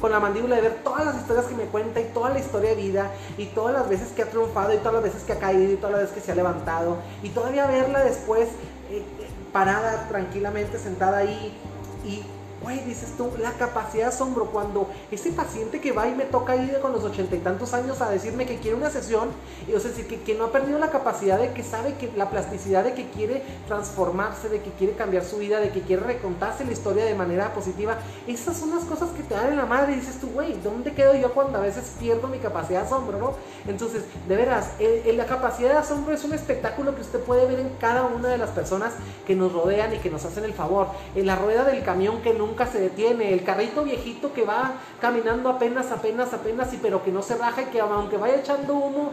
Con 0.00 0.10
la 0.10 0.20
mandíbula 0.20 0.56
de 0.56 0.62
ver 0.62 0.80
todas 0.82 1.06
las 1.06 1.16
historias 1.16 1.46
que 1.46 1.54
me 1.54 1.64
cuenta 1.64 2.00
y 2.00 2.04
toda 2.04 2.30
la 2.30 2.38
historia 2.38 2.70
de 2.70 2.76
vida 2.76 3.10
y 3.38 3.46
todas 3.46 3.72
las 3.72 3.88
veces 3.88 4.12
que 4.12 4.22
ha 4.22 4.26
triunfado 4.26 4.74
y 4.74 4.78
todas 4.78 4.94
las 4.94 5.02
veces 5.02 5.22
que 5.22 5.32
ha 5.32 5.38
caído 5.38 5.72
y 5.72 5.76
todas 5.76 5.92
las 5.92 6.00
veces 6.02 6.16
que 6.16 6.20
se 6.20 6.32
ha 6.32 6.34
levantado. 6.34 6.98
Y 7.22 7.30
todavía 7.30 7.66
verla 7.66 8.04
después 8.04 8.48
eh, 8.90 8.98
eh, 8.98 9.04
parada 9.52 10.08
tranquilamente, 10.08 10.78
sentada 10.78 11.18
ahí 11.18 11.56
y 12.04 12.22
güey, 12.64 12.80
dices 12.80 13.12
tú, 13.16 13.30
la 13.38 13.52
capacidad 13.52 14.04
de 14.04 14.08
asombro 14.08 14.46
cuando 14.46 14.88
ese 15.10 15.30
paciente 15.30 15.80
que 15.80 15.92
va 15.92 16.08
y 16.08 16.14
me 16.14 16.24
toca 16.24 16.56
ir 16.56 16.80
con 16.80 16.92
los 16.92 17.04
ochenta 17.04 17.36
y 17.36 17.38
tantos 17.38 17.74
años 17.74 18.00
a 18.00 18.10
decirme 18.10 18.46
que 18.46 18.58
quiere 18.58 18.76
una 18.76 18.90
sesión, 18.90 19.28
y, 19.68 19.74
o 19.74 19.80
sea, 19.80 19.92
que, 19.92 20.20
que 20.20 20.34
no 20.34 20.46
ha 20.46 20.52
perdido 20.52 20.78
la 20.78 20.90
capacidad 20.90 21.38
de 21.38 21.52
que 21.52 21.62
sabe 21.62 21.94
que 21.94 22.10
la 22.16 22.30
plasticidad 22.30 22.82
de 22.82 22.94
que 22.94 23.08
quiere 23.10 23.42
transformarse, 23.68 24.48
de 24.48 24.60
que 24.60 24.70
quiere 24.70 24.94
cambiar 24.94 25.24
su 25.24 25.36
vida, 25.36 25.60
de 25.60 25.70
que 25.70 25.82
quiere 25.82 26.02
recontarse 26.02 26.64
la 26.64 26.72
historia 26.72 27.04
de 27.04 27.14
manera 27.14 27.52
positiva, 27.52 27.98
esas 28.26 28.56
son 28.56 28.70
las 28.70 28.84
cosas 28.84 29.10
que 29.10 29.22
te 29.22 29.34
dan 29.34 29.50
en 29.50 29.56
la 29.58 29.66
madre 29.66 29.92
y 29.92 29.96
dices 29.96 30.18
tú, 30.18 30.28
güey, 30.30 30.58
¿dónde 30.62 30.92
quedo 30.92 31.14
yo 31.14 31.32
cuando 31.34 31.58
a 31.58 31.60
veces 31.60 31.92
pierdo 32.00 32.28
mi 32.28 32.38
capacidad 32.38 32.80
de 32.80 32.86
asombro, 32.86 33.18
no? 33.18 33.34
Entonces, 33.68 34.04
de 34.26 34.36
veras, 34.36 34.70
la 35.04 35.26
capacidad 35.26 35.70
de 35.70 35.78
asombro 35.78 36.14
es 36.14 36.24
un 36.24 36.32
espectáculo 36.32 36.94
que 36.94 37.02
usted 37.02 37.20
puede 37.20 37.46
ver 37.46 37.60
en 37.60 37.70
cada 37.80 38.04
una 38.04 38.28
de 38.28 38.38
las 38.38 38.50
personas 38.50 38.94
que 39.26 39.34
nos 39.34 39.52
rodean 39.52 39.94
y 39.94 39.98
que 39.98 40.10
nos 40.10 40.24
hacen 40.24 40.44
el 40.44 40.54
favor, 40.54 40.88
en 41.14 41.26
la 41.26 41.36
rueda 41.36 41.64
del 41.64 41.82
camión 41.82 42.22
que 42.22 42.32
nunca 42.32 42.53
nunca 42.54 42.66
se 42.66 42.78
detiene, 42.78 43.32
el 43.32 43.42
carrito 43.42 43.82
viejito 43.82 44.32
que 44.32 44.44
va 44.44 44.74
caminando 45.00 45.48
apenas, 45.48 45.90
apenas, 45.90 46.32
apenas, 46.32 46.72
y 46.72 46.76
pero 46.76 47.02
que 47.02 47.10
no 47.10 47.20
se 47.20 47.34
raja 47.34 47.62
y 47.62 47.64
que 47.66 47.80
aunque 47.80 48.16
vaya 48.16 48.36
echando 48.36 48.74
humo, 48.74 49.10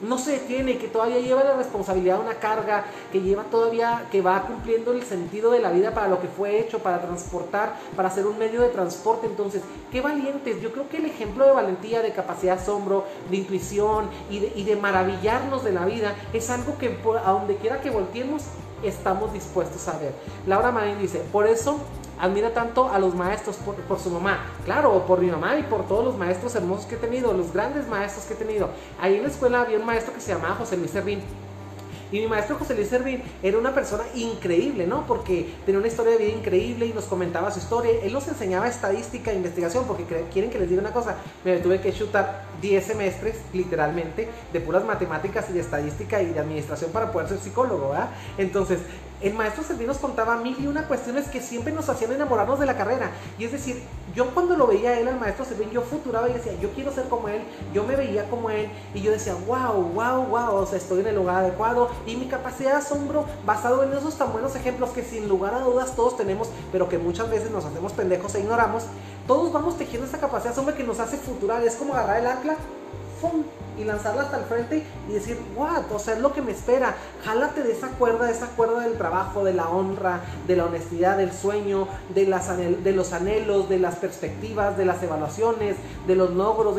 no 0.00 0.18
se 0.18 0.32
detiene, 0.32 0.76
que 0.78 0.88
todavía 0.88 1.20
lleva 1.20 1.44
la 1.44 1.54
responsabilidad 1.54 2.16
de 2.16 2.24
una 2.24 2.34
carga, 2.34 2.86
que 3.12 3.20
lleva 3.20 3.44
todavía, 3.44 4.08
que 4.10 4.20
va 4.20 4.42
cumpliendo 4.42 4.92
el 4.92 5.04
sentido 5.04 5.52
de 5.52 5.60
la 5.60 5.70
vida 5.70 5.94
para 5.94 6.08
lo 6.08 6.20
que 6.20 6.26
fue 6.26 6.58
hecho, 6.58 6.80
para 6.80 7.00
transportar, 7.00 7.76
para 7.94 8.10
ser 8.10 8.26
un 8.26 8.36
medio 8.36 8.62
de 8.62 8.70
transporte. 8.70 9.28
Entonces, 9.28 9.62
qué 9.92 10.00
valientes. 10.00 10.60
Yo 10.60 10.72
creo 10.72 10.88
que 10.88 10.96
el 10.96 11.04
ejemplo 11.04 11.44
de 11.44 11.52
valentía, 11.52 12.02
de 12.02 12.12
capacidad 12.12 12.56
de 12.56 12.62
asombro, 12.62 13.04
de 13.30 13.36
intuición 13.36 14.08
y 14.28 14.40
de, 14.40 14.52
y 14.56 14.64
de 14.64 14.74
maravillarnos 14.74 15.62
de 15.62 15.72
la 15.72 15.84
vida 15.84 16.16
es 16.32 16.50
algo 16.50 16.78
que 16.78 16.98
a 17.24 17.30
donde 17.30 17.56
quiera 17.56 17.80
que 17.80 17.90
volteemos 17.90 18.42
estamos 18.82 19.32
dispuestos 19.32 19.86
a 19.88 19.98
ver. 19.98 20.14
Laura 20.46 20.70
Marín 20.70 20.98
dice, 20.98 21.22
por 21.32 21.46
eso 21.46 21.78
admira 22.18 22.52
tanto 22.52 22.88
a 22.88 22.98
los 22.98 23.14
maestros 23.14 23.56
por, 23.56 23.98
su 23.98 24.10
mamá, 24.10 24.38
claro, 24.64 25.06
por 25.06 25.20
mi 25.20 25.30
mamá 25.30 25.56
y 25.56 25.62
por 25.62 25.86
todos 25.86 26.04
los 26.04 26.18
maestros 26.18 26.54
hermosos 26.54 26.86
que 26.86 26.96
he 26.96 26.98
tenido, 26.98 27.32
los 27.32 27.52
grandes 27.52 27.88
maestros 27.88 28.26
que 28.26 28.34
he 28.34 28.36
tenido. 28.36 28.68
Ahí 29.00 29.16
en 29.16 29.22
la 29.22 29.28
escuela 29.28 29.62
había 29.62 29.78
un 29.78 29.86
maestro 29.86 30.12
que 30.12 30.20
se 30.20 30.34
llamaba 30.34 30.56
José 30.56 30.76
Luis 30.76 30.90
Servín. 30.90 31.22
Y 32.12 32.20
mi 32.20 32.26
maestro 32.26 32.56
José 32.56 32.74
Luis 32.74 32.88
Servín 32.88 33.22
era 33.42 33.58
una 33.58 33.74
persona 33.74 34.04
increíble, 34.14 34.86
¿no? 34.86 35.06
Porque 35.06 35.54
tenía 35.64 35.78
una 35.78 35.88
historia 35.88 36.12
de 36.12 36.18
vida 36.18 36.36
increíble 36.36 36.86
y 36.86 36.92
nos 36.92 37.04
comentaba 37.04 37.50
su 37.50 37.60
historia. 37.60 37.92
Él 38.02 38.12
nos 38.12 38.26
enseñaba 38.28 38.68
estadística 38.68 39.30
e 39.32 39.36
investigación, 39.36 39.84
porque 39.86 40.04
quieren 40.32 40.50
que 40.50 40.58
les 40.58 40.68
diga 40.68 40.80
una 40.80 40.92
cosa, 40.92 41.16
me 41.44 41.58
tuve 41.58 41.80
que 41.80 41.92
chutar 41.92 42.46
10 42.60 42.84
semestres, 42.84 43.36
literalmente, 43.52 44.28
de 44.52 44.60
puras 44.60 44.84
matemáticas 44.84 45.48
y 45.50 45.52
de 45.52 45.60
estadística 45.60 46.22
y 46.22 46.26
de 46.26 46.40
administración 46.40 46.90
para 46.90 47.12
poder 47.12 47.28
ser 47.28 47.38
psicólogo, 47.38 47.90
¿verdad? 47.90 48.10
Entonces, 48.38 48.80
el 49.20 49.34
maestro 49.34 49.62
Servín 49.62 49.86
nos 49.86 49.98
contaba 49.98 50.36
mil 50.36 50.56
y 50.58 50.66
una 50.66 50.86
cuestiones 50.88 51.28
que 51.28 51.40
siempre 51.40 51.72
nos 51.72 51.88
hacían 51.88 52.12
enamorarnos 52.12 52.58
de 52.58 52.66
la 52.66 52.76
carrera. 52.76 53.10
Y 53.38 53.44
es 53.44 53.52
decir, 53.52 53.82
yo 54.14 54.32
cuando 54.34 54.56
lo 54.56 54.66
veía 54.66 54.90
a 54.90 54.98
él, 54.98 55.08
al 55.08 55.20
maestro 55.20 55.44
Servín, 55.44 55.70
yo 55.70 55.82
futuraba 55.82 56.28
y 56.28 56.32
decía, 56.32 56.52
yo 56.60 56.70
quiero 56.72 56.92
ser 56.92 57.08
como 57.08 57.28
él, 57.28 57.42
yo 57.74 57.84
me 57.84 57.96
veía 57.96 58.28
como 58.30 58.50
él, 58.50 58.70
y 58.94 59.02
yo 59.02 59.12
decía, 59.12 59.34
wow, 59.46 59.74
wow, 59.94 60.24
wow, 60.24 60.54
o 60.54 60.66
sea, 60.66 60.78
estoy 60.78 61.00
en 61.00 61.08
el 61.08 61.16
lugar 61.16 61.36
adecuado. 61.36 61.90
Y 62.06 62.16
mi 62.16 62.26
capacidad 62.26 62.72
de 62.72 62.76
asombro, 62.78 63.26
basado 63.44 63.82
en 63.82 63.92
esos 63.92 64.16
tan 64.16 64.32
buenos 64.32 64.56
ejemplos 64.56 64.90
que 64.90 65.02
sin 65.02 65.28
lugar 65.28 65.54
a 65.54 65.60
dudas 65.60 65.94
todos 65.94 66.16
tenemos, 66.16 66.48
pero 66.72 66.88
que 66.88 66.98
muchas 66.98 67.28
veces 67.30 67.50
nos 67.50 67.64
hacemos 67.64 67.92
pendejos 67.92 68.34
e 68.34 68.40
ignoramos, 68.40 68.84
todos 69.26 69.52
vamos 69.52 69.76
tejiendo 69.76 70.06
esa 70.06 70.18
capacidad 70.18 70.50
de 70.50 70.52
asombro 70.54 70.74
que 70.74 70.84
nos 70.84 70.98
hace 70.98 71.18
futurar. 71.18 71.62
Es 71.62 71.76
como 71.76 71.94
agarrar 71.94 72.18
el 72.18 72.26
ancla 72.26 72.56
y 73.80 73.84
lanzarla 73.84 74.22
hasta 74.22 74.38
el 74.38 74.44
frente 74.44 74.84
y 75.08 75.12
decir, 75.12 75.38
what, 75.56 75.90
o 75.92 75.98
sea, 75.98 76.14
es 76.14 76.20
lo 76.20 76.32
que 76.32 76.42
me 76.42 76.52
espera. 76.52 76.94
Jálate 77.24 77.62
de 77.62 77.72
esa 77.72 77.88
cuerda, 77.88 78.26
de 78.26 78.32
esa 78.32 78.48
cuerda 78.48 78.80
del 78.80 78.96
trabajo, 78.98 79.44
de 79.44 79.54
la 79.54 79.68
honra, 79.68 80.20
de 80.46 80.56
la 80.56 80.66
honestidad, 80.66 81.16
del 81.16 81.32
sueño, 81.32 81.88
de, 82.14 82.26
las 82.26 82.48
de 82.56 82.92
los 82.92 83.12
anhelos, 83.12 83.68
de 83.68 83.78
las 83.78 83.96
perspectivas, 83.96 84.76
de 84.76 84.84
las 84.84 85.02
evaluaciones, 85.02 85.76
de 86.06 86.16
los 86.16 86.30
logros, 86.30 86.76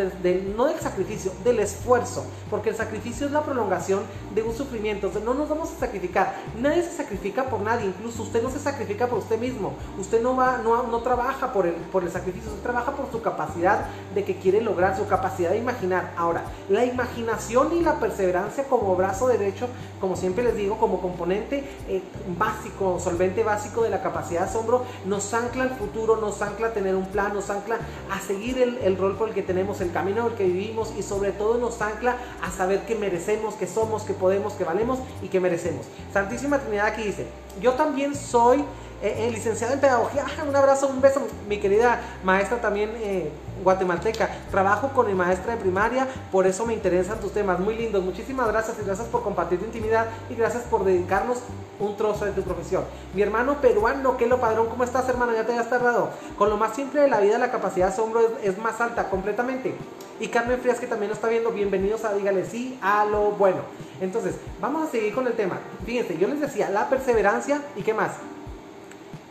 no 0.56 0.66
del 0.66 0.80
sacrificio, 0.80 1.32
del 1.44 1.60
esfuerzo, 1.60 2.26
porque 2.50 2.70
el 2.70 2.76
sacrificio 2.76 3.26
es 3.26 3.32
la 3.32 3.44
prolongación 3.44 4.02
de 4.34 4.44
un 4.44 4.54
sufrimiento. 4.54 5.08
O 5.08 5.12
sea, 5.12 5.22
no 5.22 5.34
nos 5.34 5.50
vamos 5.50 5.72
a 5.72 5.80
sacrificar. 5.80 6.36
Nadie 6.60 6.84
se 6.84 6.92
sacrifica 6.92 7.46
por 7.46 7.62
nadie, 7.62 7.88
incluso 7.88 8.24
usted 8.24 8.42
no 8.44 8.50
se 8.50 8.60
sacrifica 8.60 9.08
por 9.08 9.20
usted 9.20 9.40
mismo. 9.40 9.74
Usted 10.00 10.22
no 10.22 10.36
va, 10.36 10.60
no, 10.64 10.84
no 10.84 11.00
trabaja 11.00 11.54
por 11.54 11.66
el, 11.66 11.74
por 11.74 12.04
el 12.04 12.12
sacrificio, 12.12 12.50
usted 12.52 12.64
trabaja 12.64 12.92
por 12.92 13.12
su 13.12 13.22
capacidad 13.22 13.86
de 14.14 14.24
que 14.24 14.38
quiere 14.38 14.62
lograr, 14.62 14.98
su 14.98 15.08
capacidad 15.08 15.52
de 15.52 15.58
imaginar. 15.58 16.14
Ahora, 16.18 16.44
la 16.70 16.86
imaginación 16.91 17.75
y 17.75 17.82
la 17.82 17.99
perseverancia 17.99 18.65
como 18.65 18.95
brazo 18.95 19.27
derecho, 19.27 19.67
como 19.99 20.15
siempre 20.15 20.43
les 20.43 20.56
digo, 20.56 20.77
como 20.77 21.01
componente 21.01 21.63
eh, 21.88 22.01
básico, 22.38 22.99
solvente 22.99 23.43
básico 23.43 23.84
de 23.84 23.89
la 23.89 24.01
capacidad 24.01 24.41
de 24.41 24.49
asombro, 24.49 24.86
nos 25.06 25.34
ancla 25.34 25.63
al 25.63 25.71
futuro, 25.71 26.17
nos 26.17 26.41
ancla 26.41 26.67
a 26.67 26.73
tener 26.73 26.95
un 26.95 27.06
plan, 27.06 27.34
nos 27.34 27.49
ancla 27.49 27.77
a 28.12 28.19
seguir 28.19 28.60
el, 28.62 28.97
rol 28.97 29.17
por 29.17 29.30
el 29.30 29.34
que 29.34 29.43
tenemos, 29.43 29.82
el 29.82 29.91
camino 29.91 30.23
por 30.23 30.32
el 30.32 30.38
que 30.38 30.45
vivimos 30.45 30.93
y 30.97 31.04
sobre 31.04 31.32
todo 31.32 31.58
nos 31.58 31.82
ancla 31.82 32.17
a 32.41 32.51
saber 32.51 32.86
que 32.86 32.95
merecemos, 32.95 33.56
que 33.56 33.67
somos, 33.67 34.04
que 34.04 34.13
podemos, 34.13 34.54
que 34.54 34.63
valemos 34.63 34.99
y 35.21 35.27
que 35.27 35.39
merecemos. 35.39 35.86
Santísima 36.13 36.60
Trinidad 36.60 36.88
aquí 36.88 37.04
dice, 37.04 37.27
yo 37.62 37.73
también 37.73 38.15
soy 38.15 38.63
eh, 39.02 39.26
eh, 39.26 39.32
licenciada 39.32 39.74
en 39.74 39.80
pedagogía, 39.80 40.26
un 40.48 40.56
abrazo, 40.56 40.88
un 40.88 41.02
beso, 41.02 41.22
mi 41.50 41.60
querida 41.60 42.00
maestra 42.24 42.62
también 42.62 42.92
eh, 42.98 43.32
guatemalteca. 43.64 44.30
Trabajo 44.52 44.90
con 44.90 45.08
mi 45.08 45.16
maestra 45.16 45.56
de 45.56 45.60
primaria, 45.60 46.08
por 46.32 46.46
eso 46.46 46.68
me 46.68 46.76
interesan 46.76 47.20
tus 47.20 47.34
temas, 47.34 47.60
muy 47.60 47.76
lindos. 47.76 48.04
Muchísimas 48.04 48.48
gracias 48.48 48.78
y 48.80 48.86
gracias 48.86 49.08
por 49.08 49.24
compartir 49.24 49.58
tu 49.58 49.66
intimidad 49.66 50.06
y 50.30 50.36
gracias 50.36 50.64
por 50.64 50.84
dedicarnos 50.84 51.40
un 51.80 51.98
trozo 51.98 52.26
de 52.26 52.32
tu 52.32 52.44
profesión. 52.44 52.84
Mi 53.16 53.24
hermano 53.24 53.60
peruano, 53.60 54.18
que 54.18 54.28
lo 54.28 54.40
padrón, 54.40 54.68
¿cómo 54.68 54.84
estás, 54.84 55.10
hermano? 55.10 55.34
Ya 55.34 55.46
te 55.46 55.54
habías 55.54 55.70
tardado. 55.70 56.10
Con 56.38 56.52
lo 56.52 56.58
más 56.58 56.76
simple 56.76 57.02
de 57.02 57.08
la 57.08 57.20
vida, 57.20 57.40
la 57.40 57.50
capacidad 57.50 57.88
de 57.88 57.94
asombro 57.94 58.22
es, 58.44 58.58
más 58.60 58.80
alta, 58.82 59.10
completamente. 59.10 59.74
Y 60.20 60.28
Carmen 60.28 60.60
Frías, 60.60 60.80
que 60.80 60.86
también 60.86 61.10
lo 61.10 61.16
está 61.16 61.28
viendo, 61.28 61.50
bienvenidos 61.50 62.06
a 62.06 62.14
Dígale 62.14 62.46
Sí 62.46 62.78
a 62.84 63.04
lo 63.06 63.32
bueno. 63.32 63.62
Entonces, 64.00 64.36
vamos 64.60 64.88
a 64.88 64.92
seguir 64.92 65.16
con 65.16 65.26
el 65.26 65.34
tema. 65.34 65.58
Fíjense, 65.88 66.20
yo 66.20 66.28
les 66.28 66.40
decía, 66.40 66.70
la 66.70 66.88
perseverancia 66.88 67.64
y 67.76 67.82
qué 67.82 67.96
más 67.96 68.12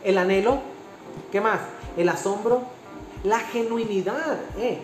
el 0.03 0.17
anhelo, 0.17 0.59
¿qué 1.31 1.41
más? 1.41 1.59
El 1.97 2.09
asombro, 2.09 2.61
la 3.23 3.39
genuinidad. 3.39 4.37
Eh, 4.57 4.79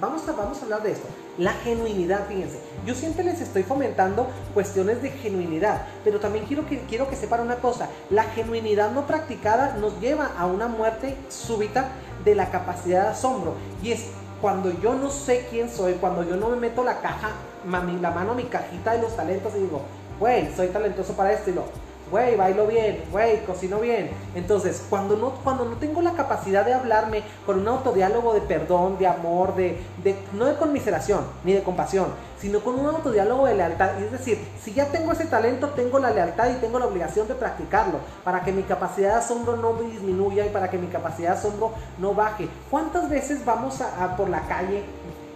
vamos, 0.00 0.28
a, 0.28 0.32
vamos 0.32 0.58
a 0.58 0.62
hablar 0.64 0.82
de 0.82 0.92
esto. 0.92 1.08
La 1.38 1.52
genuinidad, 1.52 2.26
fíjense. 2.28 2.58
Yo 2.84 2.94
siempre 2.94 3.24
les 3.24 3.40
estoy 3.40 3.62
fomentando 3.62 4.26
cuestiones 4.52 5.02
de 5.02 5.10
genuinidad, 5.10 5.86
pero 6.04 6.20
también 6.20 6.44
quiero 6.46 6.66
que, 6.66 6.80
quiero 6.80 7.08
que 7.08 7.16
sepan 7.16 7.40
una 7.40 7.56
cosa. 7.56 7.88
La 8.10 8.24
genuinidad 8.24 8.92
no 8.92 9.06
practicada 9.06 9.76
nos 9.78 9.98
lleva 10.00 10.30
a 10.36 10.46
una 10.46 10.68
muerte 10.68 11.16
súbita 11.28 11.88
de 12.24 12.34
la 12.34 12.50
capacidad 12.50 13.04
de 13.04 13.08
asombro. 13.10 13.54
Y 13.82 13.92
es 13.92 14.06
cuando 14.40 14.70
yo 14.80 14.94
no 14.94 15.10
sé 15.10 15.46
quién 15.50 15.70
soy, 15.70 15.94
cuando 15.94 16.24
yo 16.24 16.36
no 16.36 16.48
me 16.50 16.56
meto 16.56 16.82
la 16.82 17.00
caja, 17.00 17.30
la 17.68 18.10
mano 18.10 18.32
a 18.32 18.34
mi 18.34 18.44
cajita 18.44 18.92
de 18.92 19.02
los 19.02 19.14
talentos 19.14 19.52
y 19.54 19.60
digo, 19.60 19.82
güey, 20.18 20.54
soy 20.54 20.68
talentoso 20.68 21.12
para 21.14 21.32
esto 21.32 21.50
y 21.50 21.54
lo 21.54 21.64
güey, 22.10 22.36
bailo 22.36 22.66
bien, 22.66 23.04
güey, 23.10 23.44
cocino 23.44 23.80
bien. 23.80 24.10
Entonces, 24.34 24.84
cuando 24.90 25.16
no, 25.16 25.30
cuando 25.42 25.64
no 25.64 25.76
tengo 25.76 26.02
la 26.02 26.12
capacidad 26.12 26.64
de 26.64 26.74
hablarme 26.74 27.22
con 27.46 27.60
un 27.60 27.68
autodiálogo 27.68 28.34
de 28.34 28.40
perdón, 28.40 28.98
de 28.98 29.06
amor, 29.06 29.54
de, 29.54 29.80
de 30.02 30.16
no 30.32 30.46
de 30.46 30.56
conmiseración, 30.56 31.24
ni 31.44 31.52
de 31.52 31.62
compasión, 31.62 32.08
sino 32.40 32.60
con 32.60 32.78
un 32.78 32.86
autodiálogo 32.86 33.46
de 33.46 33.54
lealtad. 33.54 34.00
Es 34.02 34.12
decir, 34.12 34.38
si 34.62 34.72
ya 34.72 34.86
tengo 34.86 35.12
ese 35.12 35.26
talento, 35.26 35.68
tengo 35.70 35.98
la 35.98 36.10
lealtad 36.10 36.50
y 36.50 36.54
tengo 36.54 36.78
la 36.78 36.86
obligación 36.86 37.28
de 37.28 37.34
practicarlo 37.34 37.98
para 38.24 38.42
que 38.42 38.52
mi 38.52 38.62
capacidad 38.62 39.12
de 39.12 39.18
asombro 39.18 39.56
no 39.56 39.74
disminuya 39.74 40.46
y 40.46 40.48
para 40.48 40.70
que 40.70 40.78
mi 40.78 40.86
capacidad 40.88 41.32
de 41.32 41.38
asombro 41.38 41.72
no 41.98 42.14
baje. 42.14 42.48
¿Cuántas 42.70 43.08
veces 43.10 43.44
vamos 43.44 43.80
a, 43.80 44.16
por 44.16 44.28
la 44.28 44.40
calle 44.42 44.82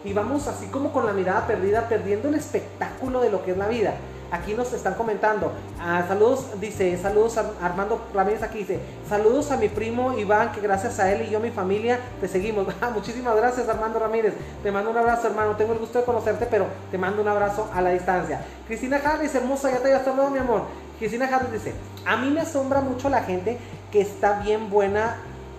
y 0.05 0.13
vamos 0.13 0.47
así 0.49 0.67
como 0.67 0.93
con 0.93 1.07
la 1.07 1.13
mirada 1.13 1.47
perdida, 1.47 1.89
perdiendo 1.89 2.29
el 2.29 2.35
espectáculo 2.35 3.21
de 3.21 3.31
lo 3.31 3.45
que 3.45 3.53
es 3.53 3.57
la 3.57 3.69
vida? 3.69 3.95
Aquí 4.35 4.53
nos 4.55 4.73
están 4.73 4.95
comentando. 4.95 5.53
Ah, 5.81 6.05
saludos, 6.09 6.61
dice, 6.61 6.99
saludos 6.99 7.39
a 7.39 7.53
Armando 7.63 8.01
Ramírez 8.13 8.43
aquí 8.43 8.59
dice, 8.59 8.81
saludos 9.09 9.53
a 9.53 9.57
mi 9.57 9.69
primo 9.69 10.19
Iván, 10.19 10.51
que 10.51 10.61
gracias 10.61 10.99
a 10.99 11.13
él 11.13 11.25
y 11.29 11.31
yo, 11.31 11.39
mi 11.39 11.51
familia, 11.51 12.01
te 12.21 12.27
seguimos. 12.27 12.67
Ah, 12.81 12.91
muchísimas 12.93 13.37
gracias 13.37 13.69
Armando 13.69 14.01
Ramírez. 14.01 14.35
Te 14.65 14.73
mando 14.73 14.91
un 14.91 14.97
abrazo, 14.97 15.29
hermano. 15.29 15.55
Tengo 15.55 15.73
el 15.73 15.79
gusto 15.79 16.01
de 16.01 16.05
conocerte, 16.05 16.47
pero 16.51 16.67
te 16.91 16.99
mando 16.99 17.23
un 17.23 17.29
abrazo 17.29 17.71
a 17.73 17.81
la 17.81 17.91
distancia. 17.91 18.45
Cristina 18.67 19.01
Harris, 19.05 19.33
hermosa, 19.37 19.71
ya 19.71 19.79
te 19.79 19.95
había 19.95 20.11
hablado, 20.11 20.31
mi 20.31 20.39
amor. 20.39 20.63
Cristina 20.99 21.27
Harris 21.27 21.53
dice, 21.53 21.73
a 22.05 22.17
mí 22.17 22.29
me 22.31 22.41
asombra 22.41 22.81
mucho 22.81 23.09
la 23.09 23.23
gente 23.23 23.57
que 23.93 24.01
está 24.01 24.41
bien 24.41 24.69
buena 24.69 25.17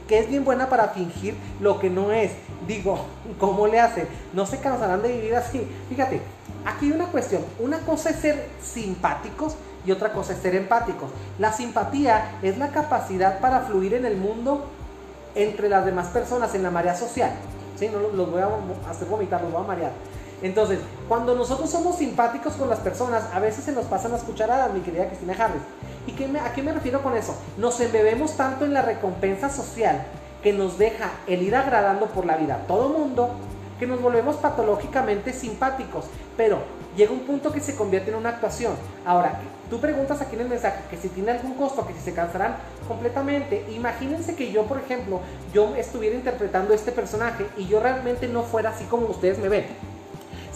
que 0.08 0.20
es 0.20 0.30
bien 0.30 0.44
buena 0.44 0.70
para 0.70 0.90
fingir 0.90 1.36
lo 1.60 1.80
que 1.80 1.90
no 1.90 2.12
es. 2.12 2.32
Digo, 2.68 3.00
¿cómo 3.40 3.68
le 3.68 3.80
hace? 3.80 4.08
No 4.34 4.46
se 4.46 4.60
cansarán 4.60 5.02
de 5.02 5.14
vivir 5.14 5.36
así. 5.36 5.66
Fíjate, 5.90 6.22
aquí 6.66 6.88
hay 6.88 6.92
una 6.92 7.08
cuestión. 7.08 7.44
Una 7.60 7.80
cosa 7.80 8.10
es 8.10 8.18
ser 8.18 8.50
simpáticos 8.62 9.56
y 9.86 9.92
otra 9.92 10.12
cosa 10.14 10.34
es 10.34 10.40
ser 10.40 10.56
empáticos. 10.56 11.10
La 11.40 11.54
simpatía 11.54 12.40
es 12.42 12.58
la 12.58 12.70
capacidad 12.70 13.40
para 13.40 13.62
fluir 13.62 13.94
en 13.94 14.06
el 14.06 14.18
mundo 14.18 14.66
entre 15.36 15.70
las 15.70 15.86
demás 15.86 16.08
personas 16.08 16.56
en 16.56 16.64
la 16.64 16.72
marea 16.72 16.96
social. 16.96 17.32
¿Sí? 17.78 17.90
No 17.90 18.00
los 18.00 18.32
voy 18.32 18.42
a 18.42 18.90
hacer 18.90 19.08
vomitar, 19.08 19.42
los 19.42 19.52
voy 19.52 19.64
a 19.64 19.68
marear. 19.68 19.92
Entonces, 20.42 20.80
cuando 21.08 21.36
nosotros 21.36 21.70
somos 21.70 21.98
simpáticos 21.98 22.54
con 22.54 22.70
las 22.70 22.80
personas, 22.80 23.24
a 23.34 23.40
veces 23.40 23.64
se 23.64 23.72
nos 23.72 23.86
pasan 23.86 24.12
las 24.12 24.24
cucharadas, 24.24 24.74
mi 24.74 24.82
querida 24.82 25.08
Cristina 25.08 25.34
Harris. 25.34 25.62
¿Y 26.08 26.12
qué 26.12 26.28
me, 26.28 26.40
a 26.40 26.54
qué 26.54 26.62
me 26.62 26.72
refiero 26.72 27.02
con 27.02 27.16
eso? 27.16 27.36
Nos 27.58 27.80
embebemos 27.80 28.36
tanto 28.38 28.66
en 28.66 28.74
la 28.74 28.82
recompensa 28.82 29.50
social 29.50 30.06
que 30.44 30.54
nos 30.54 30.78
deja 30.78 31.10
el 31.26 31.42
ir 31.42 31.56
agradando 31.56 32.08
por 32.08 32.26
la 32.26 32.38
vida 32.38 32.56
a 32.56 32.68
todo 32.68 32.90
mundo, 32.90 33.32
que 33.80 33.88
nos 33.88 34.02
volvemos 34.02 34.38
patológicamente 34.38 35.34
simpáticos. 35.34 36.06
Pero 36.38 36.60
llega 36.96 37.12
un 37.12 37.22
punto 37.22 37.52
que 37.52 37.60
se 37.60 37.76
convierte 37.76 38.12
en 38.12 38.18
una 38.18 38.30
actuación. 38.30 38.74
Ahora, 39.06 39.40
tú 39.70 39.80
preguntas 39.80 40.22
aquí 40.22 40.36
en 40.36 40.42
el 40.42 40.50
mensaje 40.50 40.84
que 40.90 40.98
si 40.98 41.10
tiene 41.10 41.32
algún 41.32 41.56
costo, 41.56 41.86
que 41.86 41.94
si 41.94 42.00
se 42.00 42.14
cansarán 42.14 42.58
completamente. 42.88 43.66
Imagínense 43.76 44.36
que 44.36 44.52
yo, 44.52 44.64
por 44.64 44.78
ejemplo, 44.78 45.20
yo 45.54 45.76
estuviera 45.76 46.16
interpretando 46.16 46.74
este 46.74 46.92
personaje 46.92 47.46
y 47.58 47.68
yo 47.68 47.80
realmente 47.80 48.28
no 48.28 48.44
fuera 48.44 48.70
así 48.70 48.86
como 48.86 49.08
ustedes 49.08 49.40
me 49.40 49.50
ven 49.50 49.66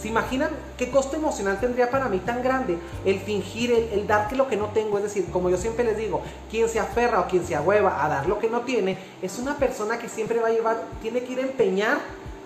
¿Se 0.00 0.08
imaginan 0.08 0.48
qué 0.78 0.90
costo 0.90 1.16
emocional 1.16 1.60
tendría 1.60 1.90
para 1.90 2.08
mí 2.08 2.20
tan 2.20 2.42
grande 2.42 2.78
el 3.04 3.20
fingir, 3.20 3.70
el, 3.70 4.06
dar 4.06 4.28
que 4.28 4.36
lo 4.36 4.48
que 4.48 4.56
no 4.56 4.68
tengo? 4.68 4.96
Es 4.96 5.04
decir, 5.04 5.26
como 5.30 5.50
yo 5.50 5.58
siempre 5.58 5.84
les 5.84 5.98
digo, 5.98 6.22
quien 6.50 6.70
se 6.70 6.80
aferra 6.80 7.20
o 7.20 7.28
quien 7.28 7.44
se 7.44 7.54
ahueva 7.54 8.02
a 8.02 8.08
dar 8.08 8.26
lo 8.26 8.38
que 8.38 8.48
no 8.48 8.62
tiene, 8.62 8.96
es 9.20 9.38
una 9.38 9.58
persona 9.58 9.98
que 9.98 10.08
siempre 10.08 10.40
va 10.40 10.48
a 10.48 10.52
llevar, 10.52 10.84
tiene 11.02 11.22
que 11.22 11.34
ir 11.34 11.40
a 11.40 11.42
empeñar 11.42 11.98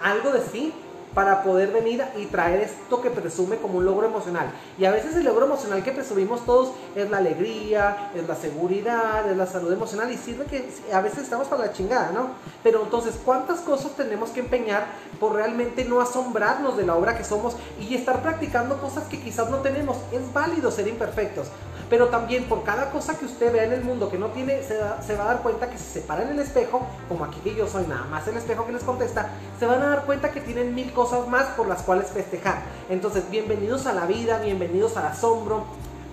algo 0.02 0.30
de 0.30 0.40
sí 0.40 0.72
para 1.14 1.44
poder 1.44 1.70
venir 1.70 2.04
y 2.16 2.26
traer 2.26 2.60
esto 2.60 3.00
que 3.00 3.08
presume 3.08 3.56
como 3.58 3.78
un 3.78 3.84
logro 3.84 4.06
emocional. 4.06 4.50
Y 4.78 4.84
a 4.84 4.90
veces 4.90 5.14
el 5.14 5.24
logro 5.24 5.46
emocional 5.46 5.82
que 5.82 5.92
presumimos 5.92 6.44
todos 6.44 6.72
es 6.96 7.08
la 7.08 7.18
alegría, 7.18 8.10
es 8.14 8.26
la 8.26 8.34
seguridad, 8.34 9.30
es 9.30 9.36
la 9.36 9.46
salud 9.46 9.72
emocional 9.72 10.10
y 10.10 10.16
sirve 10.16 10.44
que 10.46 10.68
a 10.92 11.00
veces 11.00 11.20
estamos 11.20 11.46
para 11.46 11.66
la 11.66 11.72
chingada, 11.72 12.10
¿no? 12.10 12.30
Pero 12.62 12.82
entonces, 12.82 13.14
¿cuántas 13.24 13.60
cosas 13.60 13.92
tenemos 13.96 14.30
que 14.30 14.40
empeñar 14.40 14.86
por 15.20 15.34
realmente 15.34 15.84
no 15.84 16.00
asombrarnos 16.00 16.76
de 16.76 16.84
la 16.84 16.96
obra 16.96 17.16
que 17.16 17.24
somos 17.24 17.56
y 17.80 17.94
estar 17.94 18.20
practicando 18.20 18.78
cosas 18.78 19.04
que 19.04 19.20
quizás 19.20 19.48
no 19.50 19.58
tenemos? 19.58 19.96
Es 20.10 20.32
válido 20.32 20.70
ser 20.72 20.88
imperfectos. 20.88 21.46
Pero 21.90 22.08
también 22.08 22.44
por 22.44 22.64
cada 22.64 22.90
cosa 22.90 23.18
que 23.18 23.24
usted 23.24 23.52
vea 23.52 23.64
en 23.64 23.72
el 23.72 23.84
mundo 23.84 24.10
que 24.10 24.18
no 24.18 24.28
tiene, 24.28 24.62
se, 24.62 24.78
va 24.78 25.24
a 25.24 25.26
dar 25.26 25.42
cuenta 25.42 25.70
que 25.70 25.78
si 25.78 25.84
se 25.84 26.00
para 26.00 26.22
en 26.22 26.30
el 26.30 26.38
espejo, 26.38 26.86
como 27.08 27.24
aquí 27.24 27.40
que 27.40 27.54
yo 27.54 27.66
soy 27.66 27.86
nada 27.86 28.04
más 28.04 28.26
el 28.28 28.36
espejo 28.36 28.66
que 28.66 28.72
les 28.72 28.82
contesta, 28.82 29.30
se 29.58 29.66
van 29.66 29.82
a 29.82 29.88
dar 29.88 30.04
cuenta 30.04 30.30
que 30.30 30.40
tienen 30.40 30.74
mil 30.74 30.92
cosas 30.92 31.28
más 31.28 31.46
por 31.56 31.68
las 31.68 31.82
cuales 31.82 32.08
festejar. 32.08 32.62
Entonces, 32.88 33.30
bienvenidos 33.30 33.86
a 33.86 33.92
la 33.92 34.06
vida, 34.06 34.38
bienvenidos 34.38 34.96
al 34.96 35.06
asombro, 35.06 35.64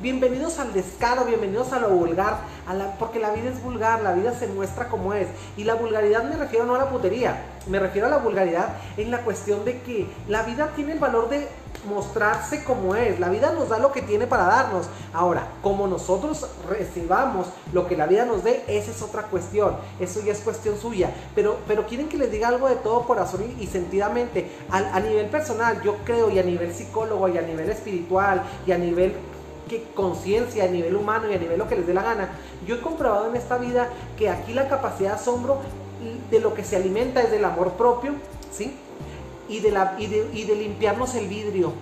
bienvenidos 0.01 0.57
al 0.57 0.73
descaro, 0.73 1.25
bienvenidos 1.25 1.73
a 1.73 1.79
lo 1.79 1.89
vulgar, 1.89 2.39
a 2.67 2.73
la, 2.73 2.97
porque 2.97 3.19
la 3.19 3.31
vida 3.31 3.49
es 3.49 3.61
vulgar, 3.61 4.01
la 4.01 4.13
vida 4.13 4.33
se 4.33 4.47
muestra 4.47 4.87
como 4.89 5.13
es. 5.13 5.27
Y 5.57 5.63
la 5.63 5.75
vulgaridad 5.75 6.23
me 6.23 6.35
refiero 6.35 6.65
no 6.65 6.75
a 6.75 6.79
la 6.79 6.89
putería, 6.89 7.43
me 7.67 7.79
refiero 7.79 8.07
a 8.07 8.09
la 8.09 8.17
vulgaridad 8.17 8.69
en 8.97 9.11
la 9.11 9.21
cuestión 9.21 9.63
de 9.63 9.81
que 9.81 10.07
la 10.27 10.41
vida 10.43 10.71
tiene 10.75 10.93
el 10.93 10.99
valor 10.99 11.29
de 11.29 11.47
mostrarse 11.87 12.63
como 12.63 12.95
es. 12.95 13.19
La 13.19 13.29
vida 13.29 13.53
nos 13.53 13.69
da 13.69 13.77
lo 13.77 13.91
que 13.91 14.01
tiene 14.01 14.27
para 14.27 14.45
darnos. 14.45 14.87
Ahora, 15.13 15.47
como 15.61 15.87
nosotros 15.87 16.47
recibamos 16.67 17.47
lo 17.73 17.87
que 17.87 17.95
la 17.95 18.07
vida 18.07 18.25
nos 18.25 18.43
dé, 18.43 18.63
esa 18.67 18.91
es 18.91 19.01
otra 19.01 19.23
cuestión. 19.23 19.75
Eso 19.99 20.21
ya 20.21 20.31
es 20.31 20.39
cuestión 20.39 20.77
suya. 20.77 21.11
Pero, 21.35 21.57
pero 21.67 21.85
quieren 21.85 22.09
que 22.09 22.17
les 22.17 22.31
diga 22.31 22.47
algo 22.47 22.67
de 22.67 22.75
todo 22.75 23.03
corazón 23.03 23.41
y, 23.57 23.63
y 23.63 23.67
sentidamente. 23.67 24.51
A, 24.69 24.77
a 24.77 24.99
nivel 24.99 25.27
personal, 25.27 25.81
yo 25.83 25.97
creo, 26.03 26.29
y 26.29 26.39
a 26.39 26.43
nivel 26.43 26.73
psicólogo, 26.73 27.27
y 27.27 27.37
a 27.37 27.41
nivel 27.41 27.69
espiritual, 27.69 28.43
y 28.65 28.71
a 28.71 28.77
nivel 28.77 29.15
que 29.67 29.83
conciencia 29.95 30.65
a 30.65 30.67
nivel 30.67 30.95
humano 30.95 31.29
y 31.29 31.33
a 31.33 31.37
nivel 31.37 31.57
lo 31.57 31.67
que 31.67 31.75
les 31.75 31.87
dé 31.87 31.93
la 31.93 32.03
gana. 32.03 32.29
Yo 32.65 32.75
he 32.75 32.81
comprobado 32.81 33.29
en 33.29 33.35
esta 33.35 33.57
vida 33.57 33.89
que 34.17 34.29
aquí 34.29 34.53
la 34.53 34.67
capacidad 34.67 35.11
de 35.11 35.15
asombro 35.15 35.59
de 36.29 36.39
lo 36.39 36.53
que 36.53 36.63
se 36.63 36.75
alimenta 36.75 37.21
es 37.21 37.31
del 37.31 37.45
amor 37.45 37.73
propio, 37.73 38.13
¿sí? 38.51 38.75
y 39.51 39.59
de, 39.59 39.71
la, 39.71 39.95
y 39.99 40.07
de, 40.07 40.55
limpiarnos 40.55 41.13
el 41.15 41.27
vidrio, 41.27 41.73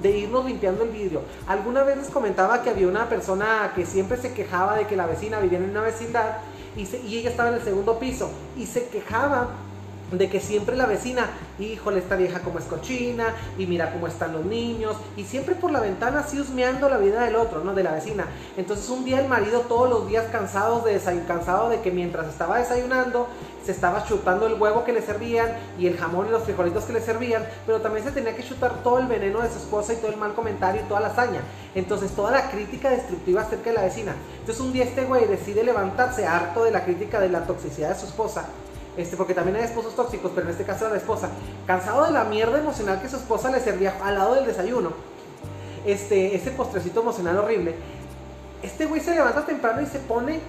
de 0.00 0.16
irnos 0.16 0.44
limpiando 0.44 0.84
el 0.84 0.90
vidrio. 0.90 1.22
Alguna 1.48 1.82
vez 1.82 1.96
les 1.96 2.08
comentaba 2.08 2.62
que 2.62 2.70
había 2.70 2.86
una 2.86 3.08
persona 3.08 3.72
que 3.74 3.84
siempre 3.84 4.16
se 4.16 4.32
quejaba 4.32 4.76
de 4.76 4.86
que 4.86 4.94
la 4.94 5.06
vecina 5.06 5.40
vivía 5.40 5.58
en 5.58 5.70
una 5.70 5.80
vecindad 5.80 6.38
y, 6.76 6.82
y 7.06 7.18
ella 7.18 7.30
estaba 7.30 7.48
en 7.48 7.56
el 7.56 7.62
segundo 7.62 7.98
piso 7.98 8.30
y 8.56 8.66
se 8.66 8.86
quejaba 8.88 9.48
de 10.10 10.28
que 10.28 10.40
siempre 10.40 10.76
la 10.76 10.86
vecina, 10.86 11.30
híjole, 11.58 11.98
esta 11.98 12.16
vieja 12.16 12.40
como 12.40 12.58
es 12.58 12.64
cochina, 12.66 13.34
y 13.58 13.66
mira 13.66 13.92
cómo 13.92 14.06
están 14.06 14.32
los 14.32 14.44
niños, 14.44 14.96
y 15.16 15.24
siempre 15.24 15.54
por 15.54 15.70
la 15.70 15.80
ventana 15.80 16.20
así 16.20 16.40
husmeando 16.40 16.88
la 16.88 16.98
vida 16.98 17.24
del 17.24 17.36
otro, 17.36 17.64
¿no? 17.64 17.74
De 17.74 17.82
la 17.82 17.92
vecina. 17.92 18.26
Entonces 18.56 18.88
un 18.88 19.04
día 19.04 19.20
el 19.20 19.28
marido 19.28 19.60
todos 19.62 19.90
los 19.90 20.08
días 20.08 20.26
cansado 20.30 20.80
de, 20.80 21.00
cansado 21.26 21.68
de 21.68 21.80
que 21.80 21.90
mientras 21.90 22.28
estaba 22.28 22.58
desayunando, 22.58 23.26
se 23.64 23.72
estaba 23.72 24.04
chutando 24.04 24.46
el 24.46 24.54
huevo 24.54 24.84
que 24.84 24.92
le 24.92 25.02
servían, 25.02 25.48
y 25.76 25.88
el 25.88 25.96
jamón 25.96 26.28
y 26.28 26.30
los 26.30 26.44
frijolitos 26.44 26.84
que 26.84 26.92
le 26.92 27.00
servían, 27.00 27.44
pero 27.66 27.80
también 27.80 28.04
se 28.04 28.12
tenía 28.12 28.36
que 28.36 28.44
chutar 28.44 28.82
todo 28.84 29.00
el 29.00 29.08
veneno 29.08 29.40
de 29.40 29.50
su 29.50 29.58
esposa 29.58 29.92
y 29.92 29.96
todo 29.96 30.12
el 30.12 30.16
mal 30.16 30.34
comentario 30.34 30.82
y 30.82 30.84
toda 30.84 31.00
la 31.00 31.08
hazaña. 31.08 31.40
Entonces 31.74 32.12
toda 32.12 32.30
la 32.30 32.48
crítica 32.48 32.90
destructiva 32.90 33.42
acerca 33.42 33.70
de 33.70 33.76
la 33.76 33.82
vecina. 33.82 34.14
Entonces 34.38 34.62
un 34.62 34.72
día 34.72 34.84
este 34.84 35.04
güey 35.04 35.26
decide 35.26 35.64
levantarse 35.64 36.26
harto 36.26 36.62
de 36.62 36.70
la 36.70 36.84
crítica 36.84 37.18
de 37.18 37.28
la 37.28 37.44
toxicidad 37.44 37.88
de 37.88 38.00
su 38.00 38.06
esposa 38.06 38.46
este, 38.96 39.16
porque 39.16 39.34
también 39.34 39.56
hay 39.56 39.64
esposos 39.64 39.94
tóxicos, 39.94 40.32
pero 40.34 40.46
en 40.46 40.52
este 40.52 40.64
caso 40.64 40.84
era 40.84 40.94
la 40.94 41.00
esposa, 41.00 41.28
cansado 41.66 42.04
de 42.04 42.12
la 42.12 42.24
mierda 42.24 42.58
emocional 42.58 43.00
que 43.00 43.08
su 43.08 43.16
esposa 43.16 43.50
le 43.50 43.60
servía 43.60 43.94
al 44.02 44.14
lado 44.14 44.34
del 44.34 44.46
desayuno, 44.46 44.90
este, 45.84 46.34
ese 46.34 46.50
postrecito 46.50 47.00
emocional 47.00 47.38
horrible, 47.38 47.74
este 48.62 48.86
güey 48.86 49.00
se 49.00 49.14
levanta 49.14 49.44
temprano 49.44 49.82
y 49.82 49.86
se 49.86 49.98
pone, 49.98 50.40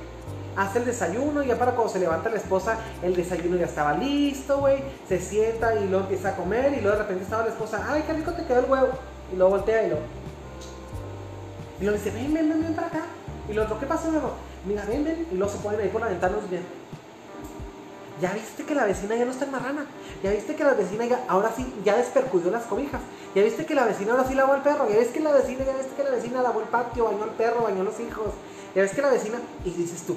hace 0.56 0.80
el 0.80 0.86
desayuno, 0.86 1.44
y 1.44 1.48
ya 1.48 1.60
para 1.60 1.74
cuando 1.74 1.94
se 1.94 2.00
levanta 2.00 2.30
la 2.30 2.38
esposa, 2.38 2.78
el 3.04 3.16
desayuno 3.16 3.58
ya 3.58 3.66
estaba 3.66 3.94
listo, 3.94 4.60
güey, 4.60 4.84
se 5.08 5.20
sienta 5.20 5.76
y 5.76 5.88
luego 5.88 6.06
empieza 6.06 6.30
a 6.30 6.36
comer, 6.36 6.74
y 6.74 6.82
luego 6.82 6.98
de 6.98 7.04
repente 7.04 7.24
estaba 7.24 7.44
la 7.44 7.50
esposa, 7.50 7.86
ay, 7.90 8.04
qué 8.08 8.14
rico 8.14 8.32
te 8.32 8.46
quedó 8.46 8.60
el 8.60 8.72
huevo, 8.72 8.90
y 9.32 9.36
luego 9.36 9.52
voltea 9.52 9.86
y 9.86 9.90
lo, 9.90 9.98
y 11.80 11.84
luego 11.84 11.98
dice, 11.98 12.12
ven, 12.12 12.34
ven, 12.34 12.50
ven, 12.50 12.64
ven 12.64 12.74
para 12.74 12.88
acá, 12.88 13.02
y 13.50 13.54
lo 13.54 13.64
otro, 13.64 13.80
¿qué 13.80 13.86
pasó 13.86 14.10
luego? 14.10 14.32
Mira, 14.66 14.84
ven, 14.88 15.04
ven, 15.04 15.28
y 15.32 15.36
luego 15.36 15.54
se 15.54 15.60
ponen 15.60 15.82
ahí 15.82 15.90
por 15.90 16.02
la 16.02 16.08
ventana 16.08 16.36
y 16.50 16.60
ya 18.22 18.34
viste 18.34 18.64
que 18.64 18.76
la 18.76 18.86
vecina 18.86 19.16
ya 19.16 19.26
no 19.26 19.32
está 19.32 19.46
en 19.46 19.52
marrana, 19.52 19.86
ya 20.24 20.32
viste 20.32 20.56
que 20.56 20.64
la 20.64 20.74
vecina 20.74 21.06
ya, 21.06 21.24
ahora 21.28 21.54
sí, 21.56 21.74
ya 21.84 21.98
despercudió 21.98 22.52
las 22.52 22.64
cobijas, 22.64 23.02
ya 23.36 23.44
viste 23.44 23.66
que 23.66 23.76
la 23.76 23.86
vecina 23.86 24.14
ahora 24.14 24.28
sí 24.28 24.34
lavó 24.34 24.54
al 24.54 24.64
perro, 24.64 24.90
ya 24.90 24.98
ves 24.98 25.10
que 25.10 25.20
la 25.20 25.32
vecina, 25.32 25.66
ya 25.66 25.76
viste 25.76 25.96
que 25.96 26.04
la 26.04 26.12
vecina 26.12 26.42
lavó 26.42 26.62
el 26.62 26.68
patio, 26.68 27.06
bañó 27.06 27.24
al 27.24 27.32
perro, 27.32 27.64
bañó 27.64 27.84
los 27.84 28.00
hijos, 28.00 28.34
ya 28.76 28.82
ves 28.82 28.92
que 28.92 29.02
la 29.02 29.10
vecina, 29.10 29.38
y 29.64 29.72
dices 29.72 30.04
tú, 30.04 30.16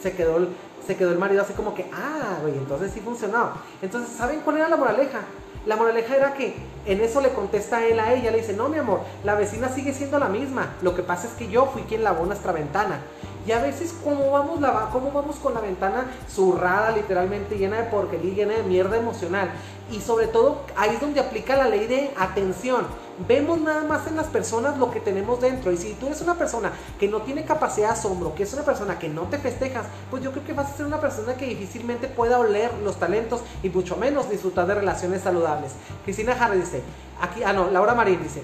se 0.00 0.12
quedó 0.12 0.46
se 0.86 0.96
quedó 0.96 1.10
el 1.10 1.18
marido 1.18 1.42
así 1.42 1.52
como 1.52 1.74
que, 1.74 1.90
ah, 1.92 2.38
güey, 2.42 2.56
entonces 2.56 2.92
sí 2.92 3.00
funcionó. 3.00 3.50
Entonces, 3.82 4.16
¿saben 4.16 4.40
cuál 4.42 4.58
era 4.58 4.68
la 4.68 4.76
moraleja? 4.76 5.22
La 5.66 5.74
moraleja 5.74 6.14
era 6.14 6.34
que 6.34 6.54
en 6.86 7.00
eso 7.00 7.20
le 7.20 7.30
contesta 7.30 7.84
él 7.84 7.98
a 8.00 8.12
ella, 8.14 8.30
le 8.30 8.38
dice, 8.38 8.52
no 8.52 8.68
mi 8.68 8.78
amor, 8.78 9.00
la 9.24 9.34
vecina 9.34 9.68
sigue 9.68 9.92
siendo 9.92 10.18
la 10.18 10.28
misma, 10.28 10.74
lo 10.82 10.94
que 10.94 11.02
pasa 11.02 11.26
es 11.26 11.34
que 11.34 11.48
yo 11.48 11.66
fui 11.66 11.82
quien 11.82 12.04
lavó 12.04 12.24
nuestra 12.24 12.52
ventana. 12.52 13.00
Y 13.46 13.52
a 13.52 13.60
veces, 13.60 13.94
¿cómo 14.02 14.32
vamos, 14.32 14.60
la, 14.60 14.88
cómo 14.92 15.12
vamos 15.12 15.36
con 15.36 15.54
la 15.54 15.60
ventana 15.60 16.06
zurrada, 16.28 16.90
literalmente 16.90 17.56
llena 17.56 17.76
de 17.76 17.84
porquería, 17.84 18.34
llena 18.34 18.54
de 18.54 18.64
mierda 18.64 18.96
emocional? 18.96 19.50
Y 19.90 20.00
sobre 20.00 20.26
todo, 20.26 20.62
ahí 20.76 20.90
es 20.90 21.00
donde 21.00 21.20
aplica 21.20 21.56
la 21.56 21.68
ley 21.68 21.86
de 21.86 22.10
atención 22.18 22.86
vemos 23.26 23.60
nada 23.60 23.82
más 23.84 24.06
en 24.06 24.16
las 24.16 24.26
personas 24.26 24.78
lo 24.78 24.90
que 24.90 25.00
tenemos 25.00 25.40
dentro. 25.40 25.72
Y 25.72 25.76
si 25.76 25.94
tú 25.94 26.06
eres 26.06 26.20
una 26.20 26.34
persona 26.34 26.72
que 26.98 27.08
no 27.08 27.22
tiene 27.22 27.44
capacidad 27.44 27.88
de 27.88 27.92
asombro, 27.94 28.34
que 28.34 28.42
es 28.42 28.52
una 28.52 28.62
persona 28.62 28.98
que 28.98 29.08
no 29.08 29.22
te 29.22 29.38
festejas, 29.38 29.86
pues 30.10 30.22
yo 30.22 30.32
creo 30.32 30.44
que 30.44 30.52
vas 30.52 30.70
a 30.70 30.76
ser 30.76 30.86
una 30.86 31.00
persona 31.00 31.34
que 31.36 31.46
difícilmente 31.46 32.08
pueda 32.08 32.38
oler 32.38 32.72
los 32.84 32.96
talentos 32.96 33.40
y 33.62 33.70
mucho 33.70 33.96
menos 33.96 34.30
disfrutar 34.30 34.66
de 34.66 34.74
relaciones 34.74 35.22
saludables. 35.22 35.72
Cristina 36.04 36.36
Harry 36.38 36.58
dice, 36.58 36.75
aquí, 37.20 37.42
ah 37.42 37.52
no, 37.52 37.70
Laura 37.70 37.94
Marín 37.94 38.22
dice, 38.22 38.42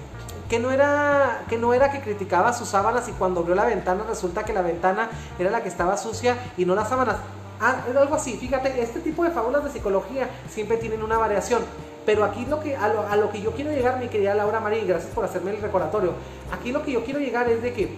que 0.49 0.59
no 0.59 0.71
era 0.71 1.43
que 1.49 1.57
no 1.57 1.73
era 1.73 1.91
que 1.91 2.01
criticaba 2.01 2.53
sus 2.53 2.69
sábanas 2.69 3.07
y 3.07 3.11
cuando 3.13 3.39
abrió 3.39 3.55
la 3.55 3.65
ventana 3.65 4.03
resulta 4.07 4.43
que 4.43 4.53
la 4.53 4.61
ventana 4.61 5.09
era 5.39 5.49
la 5.49 5.63
que 5.63 5.69
estaba 5.69 5.97
sucia 5.97 6.37
y 6.57 6.65
no 6.65 6.75
las 6.75 6.89
sábanas. 6.89 7.17
Ah, 7.59 7.77
era 7.89 8.01
algo 8.01 8.15
así. 8.15 8.37
Fíjate, 8.37 8.81
este 8.81 8.99
tipo 8.99 9.23
de 9.23 9.31
fábulas 9.31 9.63
de 9.63 9.69
psicología 9.69 10.29
siempre 10.49 10.77
tienen 10.77 11.01
una 11.01 11.17
variación. 11.17 11.63
Pero 12.05 12.25
aquí 12.25 12.45
lo 12.45 12.59
que, 12.59 12.75
a, 12.75 13.15
lo, 13.15 13.31
que 13.31 13.41
yo 13.41 13.51
quiero 13.51 13.71
llegar, 13.71 13.97
mi 13.99 14.09
querida 14.09 14.35
Laura 14.35 14.59
Marín, 14.59 14.85
gracias 14.85 15.13
por 15.13 15.23
hacerme 15.23 15.51
el 15.51 15.61
recordatorio, 15.61 16.13
aquí 16.51 16.71
lo 16.71 16.83
que 16.83 16.91
yo 16.91 17.05
quiero 17.05 17.19
llegar 17.19 17.47
es 17.49 17.61
de 17.61 17.73
que 17.73 17.95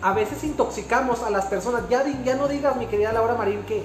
a 0.00 0.14
veces 0.14 0.42
intoxicamos 0.42 1.22
a 1.22 1.30
las 1.30 1.46
personas, 1.46 1.82
ya, 1.90 2.04
ya 2.24 2.36
no 2.36 2.48
digas, 2.48 2.76
mi 2.76 2.86
querida 2.86 3.12
Laura 3.12 3.34
Marín, 3.34 3.62
que, 3.64 3.84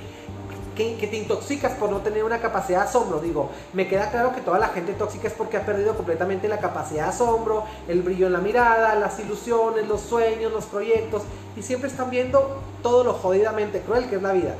que, 0.99 1.07
te 1.07 1.17
intoxicas 1.17 1.73
por 1.73 1.89
no 1.91 1.99
tener 1.99 2.23
una 2.23 2.39
capacidad 2.39 2.83
de 2.83 2.89
asombro. 2.89 3.19
Digo, 3.19 3.49
me 3.73 3.87
queda 3.87 4.09
claro 4.11 4.33
que 4.33 4.41
toda 4.41 4.59
la 4.59 4.69
gente 4.69 4.93
tóxica 4.93 5.27
es 5.27 5.33
porque 5.33 5.57
ha 5.57 5.65
perdido 5.65 5.95
completamente 5.95 6.47
la 6.47 6.59
capacidad 6.59 7.03
de 7.03 7.09
asombro, 7.09 7.65
el 7.87 8.01
brillo 8.01 8.27
en 8.27 8.33
la 8.33 8.39
mirada, 8.39 8.95
las 8.95 9.19
ilusiones, 9.19 9.87
los 9.87 10.01
sueños, 10.01 10.51
los 10.51 10.65
proyectos, 10.65 11.23
y 11.55 11.61
siempre 11.61 11.89
están 11.89 12.09
viendo 12.09 12.59
todo 12.81 13.03
lo 13.03 13.13
jodidamente 13.13 13.81
cruel 13.81 14.09
que 14.09 14.15
es 14.15 14.21
la 14.21 14.33
vida. 14.33 14.55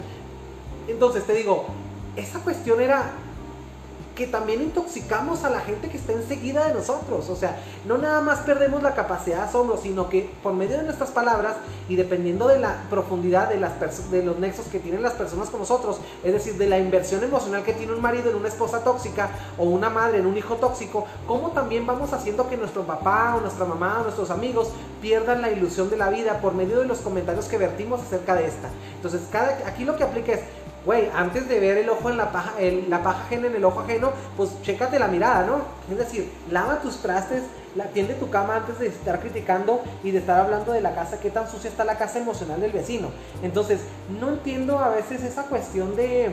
Entonces 0.88 1.26
te 1.26 1.34
digo, 1.34 1.66
esa 2.16 2.40
cuestión 2.40 2.82
era 2.82 3.12
que 4.16 4.28
también 4.28 4.62
intoxicamos 4.62 5.44
a 5.44 5.50
la 5.50 5.62
gente 5.62 5.90
que 5.90 5.98
está 5.98 6.14
enseguida 6.14 6.68
de 6.68 6.74
nosotros. 6.74 7.30
O 7.30 7.36
sea, 7.36 7.60
no 7.86 7.98
nada 7.98 8.22
más 8.22 8.40
perdemos 8.40 8.84
la 8.84 8.94
capacidad 8.94 9.38
de 9.38 9.44
asombro, 9.44 9.78
sino 9.78 10.10
que 10.10 10.30
por 10.44 10.54
medio 10.54 10.78
de 10.78 10.84
nuestras 10.84 11.12
palabras 11.12 11.56
y 11.88 11.96
dependiendo 11.96 12.48
de 12.48 12.60
la 12.60 12.84
profundidad 12.90 13.50
de, 13.50 13.58
las 13.58 14.12
de 14.12 14.24
los 14.24 14.38
nexos 14.40 14.68
que 14.68 14.80
tienen 14.80 15.02
las 15.02 15.14
personas 15.14 15.50
con 15.50 15.62
nosotros, 15.62 16.00
es 16.24 16.34
decir, 16.34 16.56
de 16.56 16.68
la 16.68 16.80
inversión 16.80 17.24
emocional 17.24 17.64
que 17.64 17.74
tiene 17.74 17.94
un 17.94 18.02
marido 18.02 18.30
en 18.30 18.36
una 18.36 18.48
esposa 18.48 18.84
tóxica 18.84 19.30
o 19.58 19.64
una 19.64 19.90
madre 19.90 20.20
en 20.20 20.26
un 20.26 20.38
hijo 20.38 20.56
tóxico, 20.56 21.06
cómo 21.26 21.52
también 21.52 21.86
vamos 21.86 22.14
haciendo 22.14 22.50
que 22.50 22.58
nuestro 22.58 22.84
papá 22.84 23.36
o 23.38 23.42
nuestra 23.42 23.66
mamá 23.66 24.00
o 24.00 24.04
nuestros 24.04 24.30
amigos 24.30 24.70
pierdan 25.02 25.42
la 25.42 25.52
ilusión 25.52 25.90
de 25.90 25.98
la 25.98 26.10
vida 26.10 26.40
por 26.42 26.54
medio 26.54 26.80
de 26.80 26.86
los 26.86 27.00
comentarios 27.00 27.46
que 27.46 27.58
vertimos 27.58 28.02
acerca 28.02 28.36
de 28.36 28.46
esta. 28.48 28.70
Entonces, 28.96 29.22
cada, 29.32 29.68
aquí 29.68 29.84
lo 29.84 29.96
que 29.96 30.04
aplica 30.04 30.34
es 30.34 30.42
güey, 30.86 31.10
antes 31.14 31.48
de 31.48 31.60
ver 31.60 31.78
el 31.78 31.90
ojo 31.90 32.10
en 32.10 32.18
la 32.18 32.32
paja, 32.32 32.54
la 32.88 33.04
paja 33.04 33.24
ajena 33.24 33.48
en 33.48 33.56
el 33.56 33.66
ojo 33.66 33.82
ajeno, 33.82 34.12
pues 34.36 34.62
chécate 34.64 35.00
la 35.00 35.08
mirada, 35.08 35.46
¿no? 35.46 35.62
Es 35.92 35.98
decir, 35.98 36.32
lava 36.50 36.80
tus 36.80 36.98
trastes, 36.98 37.44
la, 37.76 37.86
tiende 37.86 38.16
tu 38.16 38.30
cama 38.30 38.58
antes 38.58 38.80
de 38.80 38.88
estar 38.88 39.20
criticando 39.20 39.82
y 40.04 40.12
de 40.12 40.20
estar 40.20 40.40
hablando 40.40 40.72
de 40.72 40.82
la 40.82 40.96
casa, 40.96 41.20
qué 41.20 41.30
tan 41.30 41.50
sucia 41.50 41.70
está 41.70 41.86
la 41.86 41.98
casa 41.98 42.20
emocional 42.20 42.60
del 42.60 42.72
vecino. 42.72 43.10
Entonces, 43.44 43.82
no 44.20 44.30
entiendo 44.30 44.80
a 44.80 44.90
veces 44.90 45.24
esa 45.24 45.44
cuestión 45.44 45.96
de, 45.96 46.32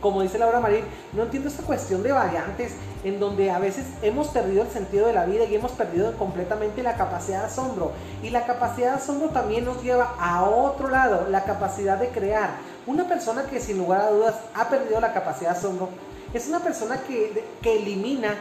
como 0.00 0.22
dice 0.22 0.38
Laura 0.38 0.60
Marín, 0.60 0.84
no 1.12 1.24
entiendo 1.24 1.48
esta 1.48 1.62
cuestión 1.62 2.02
de 2.02 2.12
variantes 2.12 2.72
en 3.04 3.20
donde 3.20 3.50
a 3.50 3.58
veces 3.58 3.84
hemos 4.02 4.28
perdido 4.28 4.62
el 4.62 4.70
sentido 4.70 5.06
de 5.06 5.12
la 5.12 5.26
vida 5.26 5.44
y 5.44 5.54
hemos 5.54 5.72
perdido 5.72 6.12
completamente 6.16 6.82
la 6.82 6.96
capacidad 6.96 7.40
de 7.40 7.46
asombro. 7.46 7.92
Y 8.22 8.30
la 8.30 8.46
capacidad 8.46 8.92
de 8.92 8.96
asombro 8.96 9.28
también 9.28 9.64
nos 9.64 9.82
lleva 9.82 10.16
a 10.18 10.44
otro 10.44 10.88
lado, 10.88 11.26
la 11.30 11.44
capacidad 11.44 11.98
de 11.98 12.08
crear. 12.08 12.50
Una 12.86 13.08
persona 13.08 13.44
que 13.46 13.60
sin 13.60 13.78
lugar 13.78 14.00
a 14.00 14.10
dudas 14.10 14.34
ha 14.54 14.68
perdido 14.68 15.00
la 15.00 15.12
capacidad 15.12 15.50
de 15.50 15.58
asombro 15.58 15.88
es 16.32 16.46
una 16.46 16.60
persona 16.60 17.02
que, 17.02 17.44
que 17.60 17.76
elimina 17.78 18.34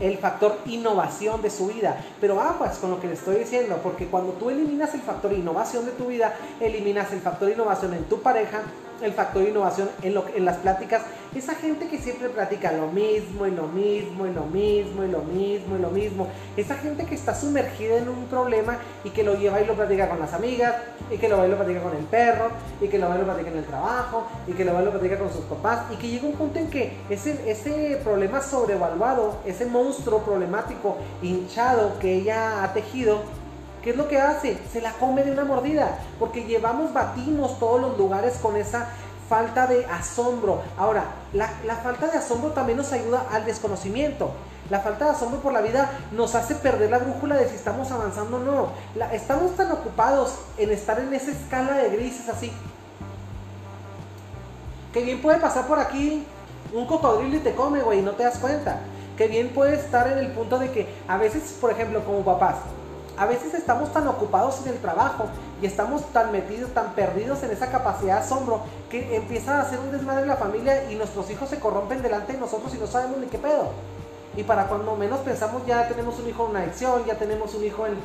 el 0.00 0.18
factor 0.18 0.58
innovación 0.66 1.42
de 1.42 1.50
su 1.50 1.68
vida. 1.68 2.04
Pero 2.20 2.40
aguas 2.40 2.78
con 2.78 2.90
lo 2.90 3.00
que 3.00 3.06
le 3.06 3.14
estoy 3.14 3.36
diciendo, 3.36 3.78
porque 3.82 4.06
cuando 4.06 4.32
tú 4.32 4.50
eliminas 4.50 4.94
el 4.94 5.02
factor 5.02 5.32
innovación 5.32 5.86
de 5.86 5.92
tu 5.92 6.06
vida, 6.06 6.34
eliminas 6.60 7.12
el 7.12 7.20
factor 7.20 7.50
innovación 7.50 7.94
en 7.94 8.04
tu 8.04 8.20
pareja, 8.20 8.62
el 9.02 9.12
factor 9.12 9.42
innovación 9.46 9.88
en 10.02 10.44
las 10.44 10.56
pláticas. 10.58 11.02
Esa 11.34 11.54
gente 11.54 11.88
que 11.88 11.98
siempre 11.98 12.28
platica 12.28 12.72
lo 12.72 12.88
mismo 12.88 13.46
y 13.46 13.50
lo 13.52 13.66
mismo 13.68 14.26
y 14.26 14.32
lo 14.32 14.44
mismo 14.44 15.04
y 15.04 15.08
lo 15.08 15.22
mismo 15.22 15.76
y 15.76 15.80
lo 15.80 15.90
mismo. 15.90 16.28
Esa 16.56 16.74
gente 16.74 17.06
que 17.06 17.14
está 17.14 17.34
sumergida 17.34 17.98
en 17.98 18.08
un 18.08 18.26
problema 18.26 18.78
y 19.04 19.10
que 19.10 19.22
lo 19.22 19.34
lleva 19.34 19.60
y 19.60 19.66
lo 19.66 19.74
platica 19.74 20.08
con 20.08 20.18
las 20.18 20.32
amigas, 20.34 20.74
y 21.10 21.18
que 21.18 21.28
lo 21.28 21.38
va 21.38 21.46
y 21.46 21.50
lo 21.50 21.56
platica 21.56 21.82
con 21.82 21.96
el 21.96 22.04
perro, 22.04 22.50
y 22.80 22.88
que 22.88 22.98
lo 22.98 23.08
va 23.08 23.16
y 23.16 23.18
lo 23.18 23.24
platica 23.24 23.50
en 23.50 23.58
el 23.58 23.64
trabajo, 23.64 24.26
y 24.46 24.52
que 24.52 24.64
lo 24.64 24.74
va 24.74 24.82
y 24.82 24.84
lo 24.84 24.90
platica 24.90 25.18
con 25.18 25.32
sus 25.32 25.44
papás, 25.44 25.84
y 25.92 25.96
que 25.96 26.08
llega 26.08 26.26
un 26.26 26.34
punto 26.34 26.58
en 26.58 26.68
que 26.68 26.92
ese, 27.08 27.50
ese 27.50 28.00
problema 28.02 28.40
sobrevaluado, 28.40 29.38
ese 29.44 29.66
monstruo 29.66 29.89
problemático 29.96 30.96
hinchado 31.22 31.98
que 31.98 32.16
ella 32.16 32.64
ha 32.64 32.72
tejido, 32.72 33.20
¿Qué 33.82 33.90
es 33.90 33.96
lo 33.96 34.08
que 34.08 34.20
hace? 34.20 34.58
Se 34.70 34.82
la 34.82 34.92
come 34.92 35.24
de 35.24 35.30
una 35.32 35.44
mordida, 35.44 35.98
porque 36.18 36.44
llevamos, 36.44 36.92
batimos 36.92 37.58
todos 37.58 37.80
los 37.80 37.96
lugares 37.96 38.34
con 38.34 38.56
esa 38.56 38.88
falta 39.26 39.66
de 39.66 39.86
asombro. 39.86 40.60
Ahora, 40.76 41.04
la, 41.32 41.48
falta 41.76 42.08
de 42.08 42.18
asombro 42.18 42.50
también 42.50 42.76
nos 42.76 42.92
ayuda 42.92 43.26
al 43.30 43.46
desconocimiento. 43.46 44.32
La 44.68 44.80
falta 44.80 45.06
de 45.06 45.10
asombro 45.12 45.40
por 45.40 45.52
la 45.52 45.62
vida 45.62 45.90
nos 46.12 46.34
hace 46.34 46.56
perder 46.56 46.90
la 46.90 46.98
brújula 46.98 47.36
de 47.36 47.48
si 47.48 47.54
estamos 47.54 47.90
avanzando 47.90 48.36
o 48.36 48.40
no. 48.40 48.68
estamos 49.12 49.56
tan 49.56 49.72
ocupados 49.72 50.34
en 50.58 50.70
estar 50.72 51.00
en 51.00 51.14
esa 51.14 51.30
escala 51.30 51.74
de 51.74 51.88
grises 51.90 52.28
así. 52.28 52.52
Que 54.92 55.02
bien 55.02 55.22
puede 55.22 55.38
pasar 55.38 55.66
por 55.66 55.78
aquí 55.78 56.26
un 56.74 56.86
cocodrilo 56.86 57.36
y 57.36 57.40
te 57.40 57.54
come, 57.54 57.80
güey, 57.80 58.00
y 58.00 58.02
no 58.02 58.12
te 58.12 58.24
das 58.24 58.38
cuenta. 58.38 58.80
Que 59.20 59.28
bien 59.28 59.50
puede 59.50 59.74
estar 59.74 60.10
en 60.10 60.16
el 60.16 60.28
punto 60.28 60.58
de 60.58 60.70
que 60.70 60.88
a 61.06 61.18
veces, 61.18 61.54
por 61.60 61.70
ejemplo, 61.70 62.02
como 62.06 62.24
papás, 62.24 62.54
a 63.18 63.26
veces 63.26 63.52
estamos 63.52 63.92
tan 63.92 64.08
ocupados 64.08 64.62
en 64.64 64.72
el 64.72 64.78
trabajo 64.78 65.26
y 65.60 65.66
estamos 65.66 66.10
tan 66.10 66.32
metidos, 66.32 66.70
tan 66.70 66.94
perdidos 66.94 67.42
en 67.42 67.50
esa 67.50 67.70
capacidad 67.70 68.14
de 68.14 68.20
asombro 68.22 68.62
que 68.88 69.14
empieza 69.14 69.58
a 69.58 69.60
hacer 69.60 69.78
un 69.78 69.92
desmadre 69.92 70.22
en 70.22 70.28
la 70.28 70.36
familia 70.36 70.90
y 70.90 70.94
nuestros 70.94 71.30
hijos 71.30 71.50
se 71.50 71.60
corrompen 71.60 72.00
delante 72.00 72.32
de 72.32 72.38
nosotros 72.38 72.74
y 72.74 72.78
no 72.78 72.86
sabemos 72.86 73.18
ni 73.18 73.26
qué 73.26 73.36
pedo. 73.36 73.72
Y 74.38 74.42
para 74.42 74.68
cuando 74.68 74.96
menos 74.96 75.20
pensamos 75.20 75.66
ya 75.66 75.86
tenemos 75.86 76.18
un 76.18 76.26
hijo 76.26 76.44
en 76.44 76.50
una 76.52 76.60
adicción, 76.60 77.04
ya 77.04 77.16
tenemos 77.16 77.54
un 77.54 77.64
hijo 77.64 77.86
en, 77.86 77.96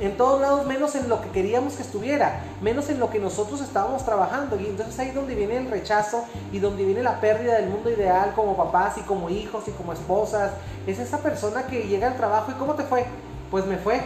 en 0.00 0.16
todos 0.16 0.40
lados, 0.40 0.66
menos 0.66 0.94
en 0.94 1.08
lo 1.08 1.20
que 1.20 1.30
queríamos 1.30 1.74
que 1.74 1.82
estuviera, 1.82 2.42
menos 2.60 2.88
en 2.90 3.00
lo 3.00 3.10
que 3.10 3.18
nosotros 3.18 3.60
estábamos 3.60 4.04
trabajando. 4.04 4.58
Y 4.60 4.66
entonces 4.66 4.98
ahí 4.98 5.08
es 5.08 5.14
donde 5.14 5.34
viene 5.34 5.56
el 5.56 5.70
rechazo 5.70 6.24
y 6.52 6.58
donde 6.58 6.84
viene 6.84 7.02
la 7.02 7.20
pérdida 7.20 7.56
del 7.56 7.68
mundo 7.68 7.90
ideal 7.90 8.32
como 8.34 8.56
papás 8.56 8.98
y 8.98 9.02
como 9.02 9.30
hijos 9.30 9.68
y 9.68 9.70
como 9.72 9.92
esposas. 9.92 10.52
Es 10.86 10.98
esa 10.98 11.18
persona 11.18 11.66
que 11.66 11.82
llega 11.82 12.08
al 12.08 12.16
trabajo 12.16 12.50
y 12.50 12.54
¿cómo 12.54 12.74
te 12.74 12.82
fue? 12.82 13.04
Pues 13.50 13.66
me 13.66 13.78
fue 13.78 14.00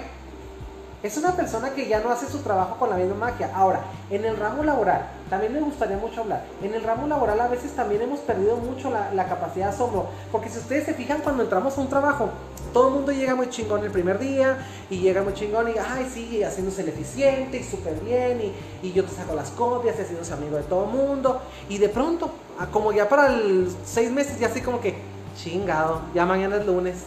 es 1.02 1.16
una 1.16 1.36
persona 1.36 1.70
que 1.70 1.88
ya 1.88 2.00
no 2.00 2.10
hace 2.10 2.26
su 2.26 2.38
trabajo 2.38 2.76
con 2.76 2.90
la 2.90 2.96
misma 2.96 3.14
magia. 3.14 3.50
Ahora, 3.54 3.82
en 4.10 4.24
el 4.24 4.36
ramo 4.36 4.64
laboral, 4.64 5.08
también 5.28 5.52
me 5.52 5.60
gustaría 5.60 5.96
mucho 5.96 6.22
hablar. 6.22 6.44
En 6.62 6.74
el 6.74 6.82
ramo 6.82 7.06
laboral 7.06 7.40
a 7.40 7.48
veces 7.48 7.72
también 7.72 8.02
hemos 8.02 8.20
perdido 8.20 8.56
mucho 8.56 8.90
la, 8.90 9.28
capacidad 9.28 9.66
de 9.66 9.72
asombro. 9.74 10.06
Porque 10.32 10.48
si 10.48 10.58
ustedes 10.58 10.84
se 10.84 10.94
fijan 10.94 11.20
cuando 11.20 11.42
entramos 11.42 11.76
a 11.76 11.80
un 11.80 11.88
trabajo, 11.88 12.30
todo 12.72 12.88
el 12.88 12.94
mundo 12.94 13.12
llega 13.12 13.34
muy 13.34 13.48
chingón 13.50 13.84
el 13.84 13.90
primer 13.90 14.18
día 14.18 14.58
y 14.90 14.98
llega 14.98 15.22
muy 15.22 15.34
chingón 15.34 15.68
y, 15.68 15.72
ay, 15.78 16.08
sí, 16.12 16.42
haciéndose 16.42 16.82
el 16.82 16.88
eficiente 16.88 17.58
y 17.58 17.64
súper 17.64 17.94
bien 18.00 18.40
y, 18.40 18.86
y, 18.86 18.92
yo 18.92 19.04
te 19.04 19.14
saco 19.14 19.34
las 19.34 19.50
copias 19.50 19.96
y 19.98 20.02
haciéndose 20.02 20.32
amigo 20.32 20.56
de 20.56 20.64
todo 20.64 20.84
el 20.84 20.90
mundo. 20.90 21.40
Y 21.68 21.78
de 21.78 21.88
pronto, 21.88 22.30
como 22.72 22.92
ya 22.92 23.08
para 23.08 23.34
el 23.34 23.68
seis 23.84 24.10
meses, 24.10 24.38
ya 24.38 24.48
así 24.48 24.60
como 24.60 24.80
que, 24.80 24.96
chingado, 25.36 26.02
ya 26.14 26.26
mañana 26.26 26.56
es 26.56 26.66
lunes 26.66 27.04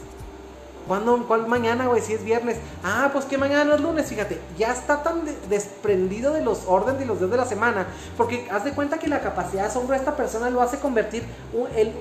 ¿Cuándo, 0.88 1.26
¿Cuál 1.28 1.48
mañana, 1.48 1.88
güey? 1.88 2.02
Si 2.02 2.14
es 2.14 2.24
viernes. 2.24 2.58
Ah, 2.84 3.10
pues 3.14 3.26
que 3.26 3.38
mañana 3.38 3.76
es 3.76 3.82
lunes, 3.82 4.08
fíjate. 4.08 4.40
Ya 4.58 4.72
está 4.72 5.04
tan 5.04 5.22
desprendido 5.50 6.34
de 6.34 6.42
los 6.42 6.64
órdenes 6.68 7.04
y 7.04 7.06
los 7.06 7.20
días 7.20 7.32
de 7.32 7.38
la 7.38 7.46
semana. 7.46 7.88
Porque 8.18 8.48
haz 8.52 8.64
de 8.64 8.72
cuenta 8.72 8.98
que 8.98 9.08
la 9.08 9.22
capacidad 9.22 9.64
de 9.64 9.68
asombro 9.70 9.94
de 9.94 10.00
esta 10.00 10.16
persona 10.16 10.50
lo 10.50 10.62
hace 10.62 10.80
convertir 10.80 11.24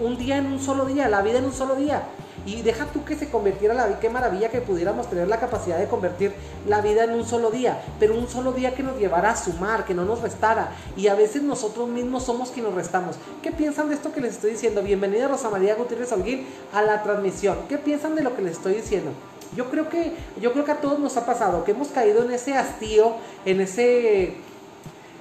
un 0.00 0.18
día 0.18 0.38
en 0.38 0.46
un 0.46 0.60
solo 0.60 0.84
día, 0.86 1.08
la 1.08 1.22
vida 1.22 1.38
en 1.38 1.44
un 1.44 1.52
solo 1.52 1.76
día. 1.76 2.02
Y 2.46 2.62
deja 2.62 2.87
tú 2.87 3.05
que 3.05 3.16
se 3.16 3.29
convirtiera 3.29 3.74
la 3.74 3.87
vida, 3.87 4.00
qué 4.00 4.09
maravilla 4.09 4.50
que 4.50 4.61
pudiéramos 4.61 5.09
tener 5.09 5.29
la 5.29 5.38
capacidad 5.38 5.79
de 5.79 5.87
convertir 5.87 6.33
la 6.66 6.81
vida 6.81 7.05
en 7.05 7.11
un 7.11 7.26
solo 7.26 7.50
día, 7.50 7.83
pero 7.98 8.16
un 8.16 8.29
solo 8.29 8.53
día 8.53 8.74
que 8.74 8.83
nos 8.83 8.98
llevara 8.98 9.31
a 9.31 9.37
sumar, 9.37 9.85
que 9.85 9.94
no 9.94 10.05
nos 10.05 10.22
restara. 10.22 10.72
Y 10.96 11.09
a 11.09 11.14
veces 11.14 11.42
nosotros 11.42 11.88
mismos 11.88 12.24
somos 12.24 12.50
quienes 12.50 12.70
nos 12.70 12.79
restamos. 12.79 13.16
¿Qué 13.42 13.53
piensan 13.53 13.88
de 13.88 13.94
esto 13.94 14.12
que 14.12 14.20
les 14.20 14.35
estoy 14.35 14.53
diciendo? 14.53 14.83
Bienvenida 14.83 15.29
Rosa 15.29 15.50
María 15.50 15.74
Gutiérrez 15.74 16.12
Holguín 16.12 16.46
a 16.72 16.83
la 16.83 17.03
transmisión. 17.03 17.59
¿Qué 17.68 17.79
piensan 17.79 18.14
de 18.14 18.22
lo 18.22 18.35
que 18.35 18.42
les 18.42 18.53
estoy 18.53 18.74
diciendo? 18.74 19.11
Yo 19.57 19.68
creo 19.68 19.88
que, 19.88 20.14
yo 20.40 20.53
creo 20.53 20.64
que 20.64 20.72
a 20.72 20.81
todos 20.81 20.98
nos 20.98 21.16
ha 21.16 21.26
pasado, 21.26 21.64
que 21.64 21.72
hemos 21.72 21.88
caído 21.88 22.22
en 22.22 22.31
ese 22.31 22.55
hastío, 22.55 23.14
en 23.44 23.61
ese 23.61 24.37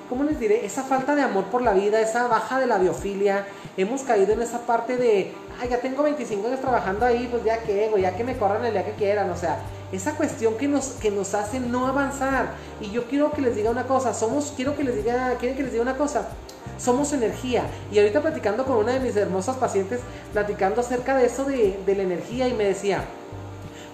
¿cómo 0.09 0.23
les 0.23 0.39
diré? 0.39 0.65
Esa 0.65 0.83
falta 0.83 1.15
de 1.15 1.21
amor 1.21 1.45
por 1.45 1.61
la 1.61 1.73
vida, 1.73 2.01
esa 2.01 2.27
baja 2.27 2.59
de 2.59 2.65
la 2.65 2.79
biofilia, 2.79 3.45
hemos 3.77 4.01
caído 4.01 4.33
en 4.33 4.41
esa 4.41 4.61
parte 4.61 4.97
de, 4.97 5.31
ya 5.65 5.79
tengo 5.79 6.03
25 6.03 6.47
años 6.47 6.61
trabajando 6.61 7.05
ahí, 7.05 7.27
pues 7.29 7.43
ya 7.43 7.61
que, 7.63 7.89
güey, 7.89 8.03
ya 8.03 8.15
que 8.15 8.23
me 8.23 8.37
corran 8.37 8.65
el 8.65 8.73
día 8.73 8.85
que 8.85 8.93
quieran, 8.93 9.29
o 9.29 9.35
sea, 9.35 9.59
esa 9.91 10.15
cuestión 10.15 10.55
que 10.55 10.67
nos, 10.67 10.87
que 11.01 11.11
nos 11.11 11.33
hace 11.33 11.59
no 11.59 11.87
avanzar. 11.87 12.51
Y 12.79 12.91
yo 12.91 13.05
quiero 13.05 13.31
que 13.31 13.41
les 13.41 13.55
diga 13.55 13.69
una 13.69 13.85
cosa, 13.85 14.13
somos, 14.13 14.53
quiero 14.55 14.75
que 14.75 14.83
les 14.83 14.95
diga, 14.95 15.35
quieren 15.39 15.57
que 15.57 15.63
les 15.63 15.71
diga 15.71 15.83
una 15.83 15.97
cosa, 15.97 16.29
somos 16.77 17.11
energía. 17.13 17.63
Y 17.91 17.99
ahorita 17.99 18.21
platicando 18.21 18.65
con 18.65 18.77
una 18.77 18.93
de 18.93 18.99
mis 18.99 19.15
hermosas 19.15 19.57
pacientes, 19.57 19.99
platicando 20.33 20.81
acerca 20.81 21.17
de 21.17 21.25
eso 21.25 21.45
de, 21.45 21.79
de 21.85 21.95
la 21.95 22.03
energía 22.03 22.47
y 22.47 22.53
me 22.53 22.65
decía, 22.65 23.03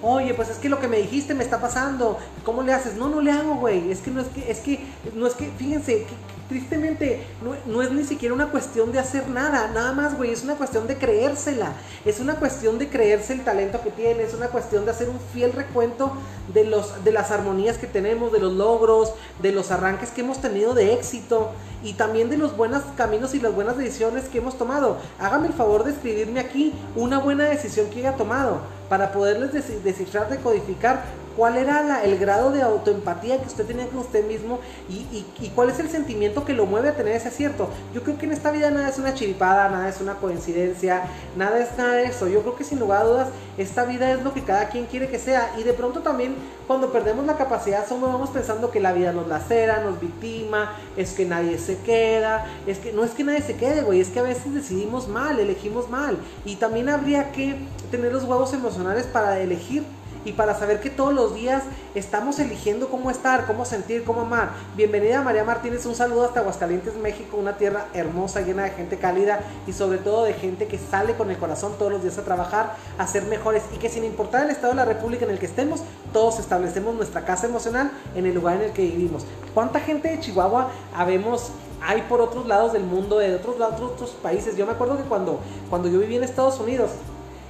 oye, 0.01 0.33
pues 0.33 0.49
es 0.49 0.57
que 0.57 0.69
lo 0.69 0.79
que 0.79 0.87
me 0.87 0.97
dijiste 0.97 1.33
me 1.33 1.43
está 1.43 1.59
pasando, 1.59 2.17
¿cómo 2.43 2.61
le 2.61 2.73
haces? 2.73 2.95
No, 2.95 3.09
no 3.09 3.21
le 3.21 3.31
hago, 3.31 3.55
güey, 3.55 3.91
es 3.91 4.01
que 4.01 4.11
no 4.11 4.21
es 4.21 4.27
que, 4.27 4.51
es 4.51 4.59
que, 4.59 4.79
no 5.13 5.25
es 5.25 5.33
que, 5.33 5.49
fíjense, 5.57 6.05
tristemente 6.47 7.25
no, 7.65 7.81
es 7.81 7.91
ni 7.91 8.03
siquiera 8.03 8.33
una 8.33 8.47
cuestión 8.47 8.91
de 8.91 8.99
hacer 8.99 9.27
nada, 9.29 9.69
nada 9.73 9.93
más, 9.93 10.15
güey, 10.15 10.31
es 10.31 10.43
una 10.43 10.55
cuestión 10.55 10.87
de 10.87 10.97
creérsela, 10.97 11.73
es 12.05 12.19
una 12.19 12.35
cuestión 12.35 12.77
de 12.77 12.87
creerse 12.87 13.33
el 13.33 13.43
talento 13.43 13.81
que 13.81 13.91
tiene, 13.91 14.23
es 14.23 14.33
una 14.33 14.47
cuestión 14.47 14.85
de 14.85 14.91
hacer 14.91 15.09
un 15.09 15.19
fiel 15.33 15.53
recuento 15.53 16.11
de, 16.53 16.65
los, 16.65 17.03
de 17.03 17.11
las 17.11 17.31
armonías 17.31 17.77
que 17.77 17.87
tenemos, 17.87 18.31
de 18.31 18.39
los 18.39 18.53
logros, 18.53 19.13
de 19.41 19.51
los 19.51 19.71
arranques 19.71 20.11
que 20.11 20.21
hemos 20.21 20.39
tenido 20.39 20.73
de 20.73 20.93
éxito 20.93 21.51
y 21.83 21.93
también 21.93 22.29
de 22.29 22.37
los 22.37 22.55
buenos 22.55 22.83
caminos 22.95 23.33
y 23.33 23.39
las 23.39 23.53
buenas 23.53 23.77
decisiones 23.77 24.25
que 24.25 24.37
hemos 24.39 24.57
tomado. 24.57 24.97
Hágame 25.19 25.47
el 25.47 25.53
favor 25.53 25.83
de 25.83 25.91
escribirme 25.91 26.39
aquí 26.39 26.73
una 26.95 27.19
buena 27.19 27.45
decisión 27.45 27.89
que 27.89 27.99
haya 27.99 28.15
tomado 28.15 28.61
para 28.89 29.11
poderles 29.11 29.51
descifrar, 29.83 30.29
decodificar 30.29 31.03
cuál 31.35 31.57
era 31.57 32.03
el 32.03 32.17
grado 32.17 32.51
de 32.51 32.61
autoempatía 32.61 33.39
que 33.39 33.47
usted 33.47 33.65
tenía 33.65 33.87
con 33.87 33.99
usted 33.99 34.25
mismo 34.25 34.59
y, 34.89 35.25
cuál 35.53 35.69
es 35.69 35.79
el 35.79 35.89
sentimiento 35.89 36.45
que 36.45 36.53
lo 36.53 36.65
mueve 36.65 36.89
a 36.89 36.95
tener 36.95 37.15
ese 37.15 37.27
acierto. 37.27 37.69
Yo 37.93 38.03
creo 38.03 38.17
que 38.17 38.25
en 38.25 38.31
esta 38.31 38.51
vida 38.51 38.71
nada 38.71 38.89
es 38.89 38.97
una 38.97 39.13
chiripada, 39.13 39.69
nada 39.69 39.89
es 39.89 40.01
una 40.01 40.15
coincidencia, 40.15 41.03
nada 41.35 41.59
es 41.59 41.77
nada 41.77 41.93
de 41.95 42.05
eso. 42.05 42.27
Yo 42.27 42.41
creo 42.41 42.55
que 42.55 42.63
sin 42.63 42.79
lugar 42.79 43.01
a 43.01 43.05
dudas 43.05 43.27
esta 43.57 43.85
vida 43.85 44.11
es 44.11 44.23
lo 44.23 44.33
que 44.33 44.43
cada 44.43 44.69
quien 44.69 44.85
quiere 44.85 45.09
que 45.09 45.19
sea. 45.19 45.53
Y 45.57 45.63
de 45.63 45.73
pronto 45.73 46.01
también 46.01 46.35
cuando 46.67 46.91
perdemos 46.91 47.25
la 47.25 47.37
capacidad 47.37 47.87
somos 47.87 48.11
vamos 48.11 48.29
pensando 48.29 48.71
que 48.71 48.79
la 48.79 48.93
vida 48.93 49.13
nos 49.13 49.27
lacera, 49.27 49.81
nos 49.81 49.99
victima, 49.99 50.75
es 50.97 51.13
que 51.13 51.25
nadie 51.25 51.57
se 51.57 51.77
queda, 51.79 52.45
es 52.67 52.79
que 52.79 52.91
no 52.91 53.03
es 53.03 53.11
que 53.11 53.23
nadie 53.23 53.41
se 53.41 53.55
quede, 53.55 53.81
güey, 53.81 54.01
es 54.01 54.09
que 54.09 54.19
a 54.19 54.23
veces 54.23 54.53
decidimos 54.53 55.07
mal, 55.07 55.39
elegimos 55.39 55.89
mal. 55.89 56.17
Y 56.43 56.55
también 56.55 56.89
habría 56.89 57.31
que 57.31 57.55
tener 57.91 58.11
los 58.11 58.23
huevos 58.23 58.53
emocionales 58.53 59.05
para 59.05 59.39
elegir 59.39 59.83
y 60.25 60.33
para 60.33 60.55
saber 60.55 60.81
que 60.81 60.89
todos 60.89 61.13
los 61.13 61.33
días 61.35 61.63
estamos 61.93 62.39
eligiendo 62.39 62.89
cómo 62.89 63.11
estar, 63.11 63.45
cómo 63.45 63.63
sentir, 63.63 64.03
cómo 64.03 64.21
amar. 64.21 64.49
Bienvenida 64.75 65.21
María 65.21 65.43
Martínez, 65.43 65.85
un 65.85 65.95
saludo 65.95 66.25
hasta 66.25 66.41
Aguascalientes, 66.41 66.95
México, 66.95 67.37
una 67.37 67.57
tierra 67.57 67.85
hermosa, 67.93 68.41
llena 68.41 68.63
de 68.63 68.71
gente 68.71 68.97
cálida 68.97 69.39
y 69.67 69.73
sobre 69.73 69.99
todo 69.99 70.25
de 70.25 70.33
gente 70.33 70.67
que 70.67 70.79
sale 70.79 71.13
con 71.13 71.29
el 71.29 71.37
corazón 71.37 71.75
todos 71.77 71.91
los 71.91 72.01
días 72.01 72.17
a 72.17 72.23
trabajar, 72.23 72.75
a 72.97 73.07
ser 73.07 73.23
mejores 73.25 73.63
y 73.73 73.77
que 73.77 73.87
sin 73.87 74.03
importar 74.03 74.43
el 74.43 74.49
estado 74.49 74.73
de 74.73 74.77
la 74.77 74.85
República 74.85 75.25
en 75.25 75.31
el 75.31 75.39
que 75.39 75.45
estemos, 75.45 75.81
todos 76.11 76.39
establecemos 76.39 76.95
nuestra 76.95 77.23
casa 77.23 77.45
emocional 77.45 77.91
en 78.15 78.25
el 78.25 78.33
lugar 78.33 78.57
en 78.57 78.63
el 78.63 78.71
que 78.71 78.81
vivimos. 78.81 79.25
¿Cuánta 79.53 79.79
gente 79.79 80.09
de 80.09 80.19
Chihuahua 80.19 80.71
habemos 80.93 81.51
hay 81.87 82.01
por 82.03 82.19
otros 82.19 82.47
lados 82.47 82.73
del 82.73 82.83
mundo, 82.83 83.19
de 83.19 83.35
otros, 83.35 83.57
otros, 83.61 83.91
otros 83.91 84.09
países? 84.11 84.57
Yo 84.57 84.65
me 84.65 84.71
acuerdo 84.71 84.97
que 84.97 85.03
cuando, 85.03 85.39
cuando 85.69 85.87
yo 85.87 85.99
viví 85.99 86.15
en 86.15 86.23
Estados 86.23 86.59
Unidos, 86.59 86.91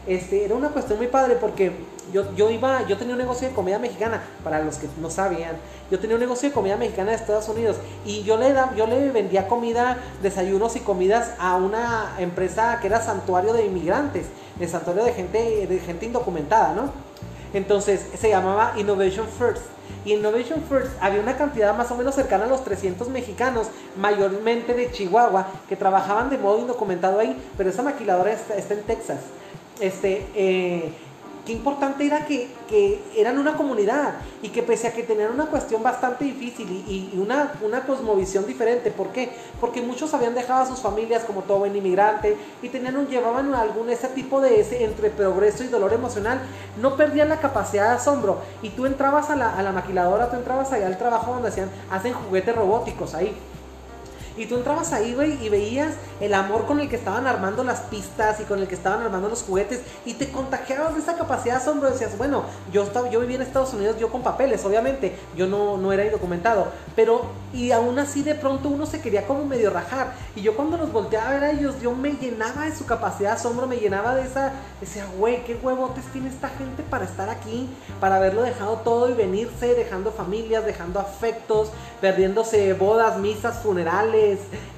este, 0.07 0.45
era 0.45 0.55
una 0.55 0.69
cuestión 0.69 0.97
muy 0.97 1.07
padre 1.07 1.35
porque 1.39 1.71
yo, 2.13 2.33
yo 2.35 2.49
iba, 2.49 2.87
yo 2.87 2.97
tenía 2.97 3.13
un 3.13 3.19
negocio 3.19 3.47
de 3.47 3.53
comida 3.53 3.79
mexicana, 3.79 4.21
para 4.43 4.63
los 4.63 4.77
que 4.77 4.87
no 5.01 5.09
sabían, 5.09 5.55
yo 5.89 5.99
tenía 5.99 6.15
un 6.15 6.21
negocio 6.21 6.49
de 6.49 6.53
comida 6.53 6.77
mexicana 6.77 7.11
de 7.11 7.17
Estados 7.17 7.49
Unidos 7.49 7.77
y 8.05 8.23
yo 8.23 8.37
le, 8.37 8.53
da, 8.53 8.73
yo 8.75 8.87
le 8.87 9.11
vendía 9.11 9.47
comida, 9.47 9.97
desayunos 10.21 10.75
y 10.75 10.79
comidas 10.79 11.33
a 11.39 11.55
una 11.55 12.15
empresa 12.19 12.79
que 12.79 12.87
era 12.87 13.01
santuario 13.01 13.53
de 13.53 13.65
inmigrantes, 13.65 14.27
de 14.59 14.67
santuario 14.67 15.03
de 15.03 15.13
gente, 15.13 15.67
de 15.67 15.79
gente 15.79 16.05
indocumentada, 16.05 16.73
¿no? 16.73 16.91
Entonces 17.53 18.05
se 18.19 18.29
llamaba 18.29 18.73
Innovation 18.77 19.27
First. 19.27 19.63
Y 20.03 20.13
Innovation 20.13 20.61
First 20.67 20.91
había 20.99 21.21
una 21.21 21.37
cantidad 21.37 21.75
más 21.75 21.89
o 21.89 21.95
menos 21.95 22.13
cercana 22.13 22.45
a 22.45 22.47
los 22.47 22.63
300 22.63 23.07
mexicanos, 23.09 23.67
mayormente 23.97 24.73
de 24.73 24.91
Chihuahua, 24.91 25.47
que 25.69 25.75
trabajaban 25.75 26.29
de 26.29 26.37
modo 26.37 26.59
indocumentado 26.59 27.19
ahí, 27.19 27.41
pero 27.57 27.69
esa 27.69 27.81
maquiladora 27.81 28.33
está, 28.33 28.55
está 28.55 28.73
en 28.73 28.83
Texas. 28.83 29.19
Este, 29.79 30.25
eh, 30.35 30.91
qué 31.45 31.51
importante 31.51 32.05
era 32.05 32.25
que, 32.25 32.53
eran 33.15 33.37
una 33.37 33.55
comunidad 33.55 34.15
y 34.41 34.49
que 34.49 34.63
pese 34.63 34.87
a 34.87 34.93
que 34.93 35.03
tenían 35.03 35.31
una 35.31 35.45
cuestión 35.45 35.83
bastante 35.83 36.25
difícil 36.25 36.67
y, 36.69 37.17
una, 37.17 37.53
una, 37.61 37.85
cosmovisión 37.85 38.47
diferente, 38.47 38.89
¿por 38.89 39.09
qué? 39.09 39.29
Porque 39.61 39.81
muchos 39.81 40.13
habían 40.13 40.33
dejado 40.33 40.63
a 40.63 40.65
sus 40.65 40.79
familias 40.79 41.23
como 41.23 41.43
todo 41.43 41.59
buen 41.59 41.75
inmigrante 41.75 42.35
y 42.63 42.69
tenían 42.69 42.97
un, 42.97 43.07
llevaban 43.07 43.53
algún 43.53 43.89
ese 43.89 44.07
tipo 44.07 44.41
de 44.41 44.59
ese 44.59 44.83
entre 44.83 45.11
progreso 45.11 45.63
y 45.63 45.67
dolor 45.67 45.93
emocional, 45.93 46.41
no 46.81 46.95
perdían 46.95 47.29
la 47.29 47.39
capacidad 47.39 47.89
de 47.89 47.95
asombro. 47.95 48.39
Y 48.63 48.69
tú 48.69 48.87
entrabas 48.87 49.29
a 49.29 49.35
la, 49.35 49.55
a 49.55 49.61
la 49.61 49.71
maquiladora, 49.71 50.31
tú 50.31 50.37
entrabas 50.37 50.71
allá 50.71 50.87
al 50.87 50.97
trabajo 50.97 51.33
donde 51.33 51.49
hacían, 51.49 51.69
hacen 51.91 52.13
juguetes 52.13 52.55
robóticos 52.55 53.13
ahí 53.13 53.35
y 54.37 54.45
tú 54.45 54.55
entrabas 54.55 54.93
ahí, 54.93 55.13
güey, 55.13 55.43
y 55.43 55.49
veías 55.49 55.93
el 56.19 56.33
amor 56.33 56.65
con 56.65 56.79
el 56.79 56.89
que 56.89 56.95
estaban 56.95 57.27
armando 57.27 57.63
las 57.63 57.81
pistas 57.81 58.39
y 58.39 58.43
con 58.43 58.59
el 58.59 58.67
que 58.67 58.75
estaban 58.75 59.01
armando 59.01 59.29
los 59.29 59.43
juguetes 59.43 59.81
y 60.05 60.13
te 60.15 60.29
contagiabas 60.29 60.95
de 60.95 61.01
esa 61.01 61.15
capacidad 61.15 61.55
de 61.55 61.61
asombro. 61.61 61.89
Decías, 61.89 62.17
bueno, 62.17 62.43
yo, 62.71 62.85
yo 63.09 63.19
viví 63.21 63.35
en 63.35 63.41
Estados 63.41 63.73
Unidos, 63.73 63.97
yo 63.99 64.09
con 64.09 64.23
papeles, 64.23 64.63
obviamente, 64.65 65.15
yo 65.35 65.47
no, 65.47 65.77
no 65.77 65.91
era 65.93 66.05
indocumentado, 66.05 66.67
pero 66.95 67.23
y 67.53 67.71
aún 67.71 67.97
así 67.99 68.21
de 68.21 68.35
pronto 68.35 68.69
uno 68.69 68.85
se 68.85 69.01
quería 69.01 69.25
como 69.25 69.45
medio 69.45 69.69
rajar. 69.69 70.13
Y 70.35 70.41
yo 70.41 70.55
cuando 70.55 70.77
los 70.77 70.91
volteaba 70.91 71.29
a 71.29 71.33
ver 71.33 71.43
a 71.43 71.51
ellos, 71.51 71.75
yo 71.81 71.93
me 71.93 72.11
llenaba 72.13 72.65
de 72.65 72.75
su 72.75 72.85
capacidad 72.85 73.33
asombro, 73.33 73.67
me 73.67 73.77
llenaba 73.77 74.15
de 74.15 74.23
esa, 74.23 74.51
decía, 74.81 75.05
güey, 75.17 75.43
qué 75.45 75.55
huevotes 75.55 76.03
tiene 76.11 76.29
esta 76.29 76.49
gente 76.49 76.83
para 76.83 77.05
estar 77.05 77.29
aquí, 77.29 77.69
para 77.99 78.17
haberlo 78.17 78.41
dejado 78.41 78.77
todo 78.77 79.09
y 79.09 79.13
venirse, 79.13 79.73
dejando 79.73 80.11
familias, 80.11 80.65
dejando 80.65 80.99
afectos, 80.99 81.69
perdiéndose 82.01 82.73
bodas, 82.73 83.17
misas, 83.19 83.59
funerales 83.59 84.24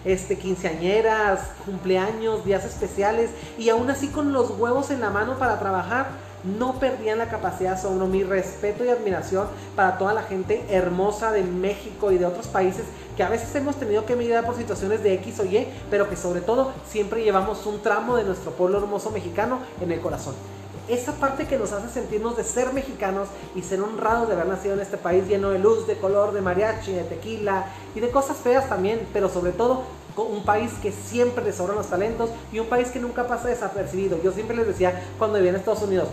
este, 0.06 0.38
quinceañeras, 0.38 1.52
cumpleaños, 1.66 2.46
días 2.46 2.66
especiales, 2.66 3.32
y 3.58 3.70
aún 3.70 3.90
así 3.90 4.08
con 4.08 4.34
los 4.34 4.52
huevos 4.52 4.92
en 4.92 5.02
la 5.02 5.10
mano 5.10 5.38
para 5.38 5.60
trabajar, 5.60 6.08
no 6.44 6.80
perdían 6.80 7.18
la 7.18 7.30
capacidad 7.30 7.74
asombro. 7.74 8.08
Mi 8.08 8.24
respeto 8.24 8.86
y 8.86 8.90
admiración 8.90 9.48
para 9.76 9.98
toda 9.98 10.14
la 10.14 10.24
gente 10.24 10.64
hermosa 10.70 11.32
de 11.32 11.44
México 11.44 12.12
y 12.12 12.18
de 12.18 12.26
otros 12.26 12.48
países 12.48 12.86
que 13.16 13.24
a 13.24 13.30
veces 13.30 13.54
hemos 13.56 13.76
tenido 13.78 14.06
que 14.06 14.16
mirar 14.16 14.46
por 14.46 14.56
situaciones 14.56 15.02
de 15.02 15.16
X 15.16 15.40
o 15.40 15.46
Y, 15.46 15.68
pero 15.90 16.08
que 16.08 16.16
sobre 16.16 16.42
todo 16.42 16.72
siempre 16.88 17.24
llevamos 17.24 17.66
un 17.66 17.82
tramo 17.82 18.16
de 18.16 18.24
nuestro 18.24 18.52
pueblo 18.52 18.78
hermoso 18.78 19.10
mexicano 19.10 19.60
en 19.82 19.92
el 19.92 20.00
corazón 20.00 20.36
esa 20.88 21.14
parte 21.14 21.48
que 21.48 21.58
nos 21.58 21.72
hace 21.72 21.90
sentirnos 21.90 22.38
de 22.38 22.44
ser 22.44 22.74
mexicanos 22.74 23.28
y 23.56 23.62
ser 23.62 23.82
honrados 23.82 24.28
de 24.28 24.36
haber 24.36 24.48
nacido 24.48 24.74
en 24.74 24.80
este 24.80 24.98
país 24.98 25.28
lleno 25.28 25.50
de 25.50 25.60
luz, 25.60 25.88
de 25.88 25.98
color, 25.98 26.34
de 26.34 26.42
mariachi, 26.42 26.94
de 26.94 27.04
tequila 27.04 27.66
y 27.96 28.00
de 28.00 28.10
cosas 28.10 28.38
feas 28.38 28.70
también, 28.70 29.08
pero 29.14 29.30
sobre 29.30 29.52
todo 29.52 29.84
un 30.16 30.44
país 30.44 30.72
que 30.82 30.92
siempre 30.92 31.44
le 31.44 31.54
sobran 31.54 31.78
los 31.78 31.88
talentos 31.88 32.30
y 32.52 32.60
un 32.60 32.68
país 32.68 32.90
que 32.90 33.00
nunca 33.00 33.28
pasa 33.28 33.50
desapercibido. 33.50 34.20
Yo 34.24 34.32
siempre 34.32 34.56
les 34.56 34.68
decía 34.68 35.04
cuando 35.18 35.38
vivía 35.38 35.52
en 35.52 35.58
Estados 35.58 35.84
Unidos, 35.84 36.08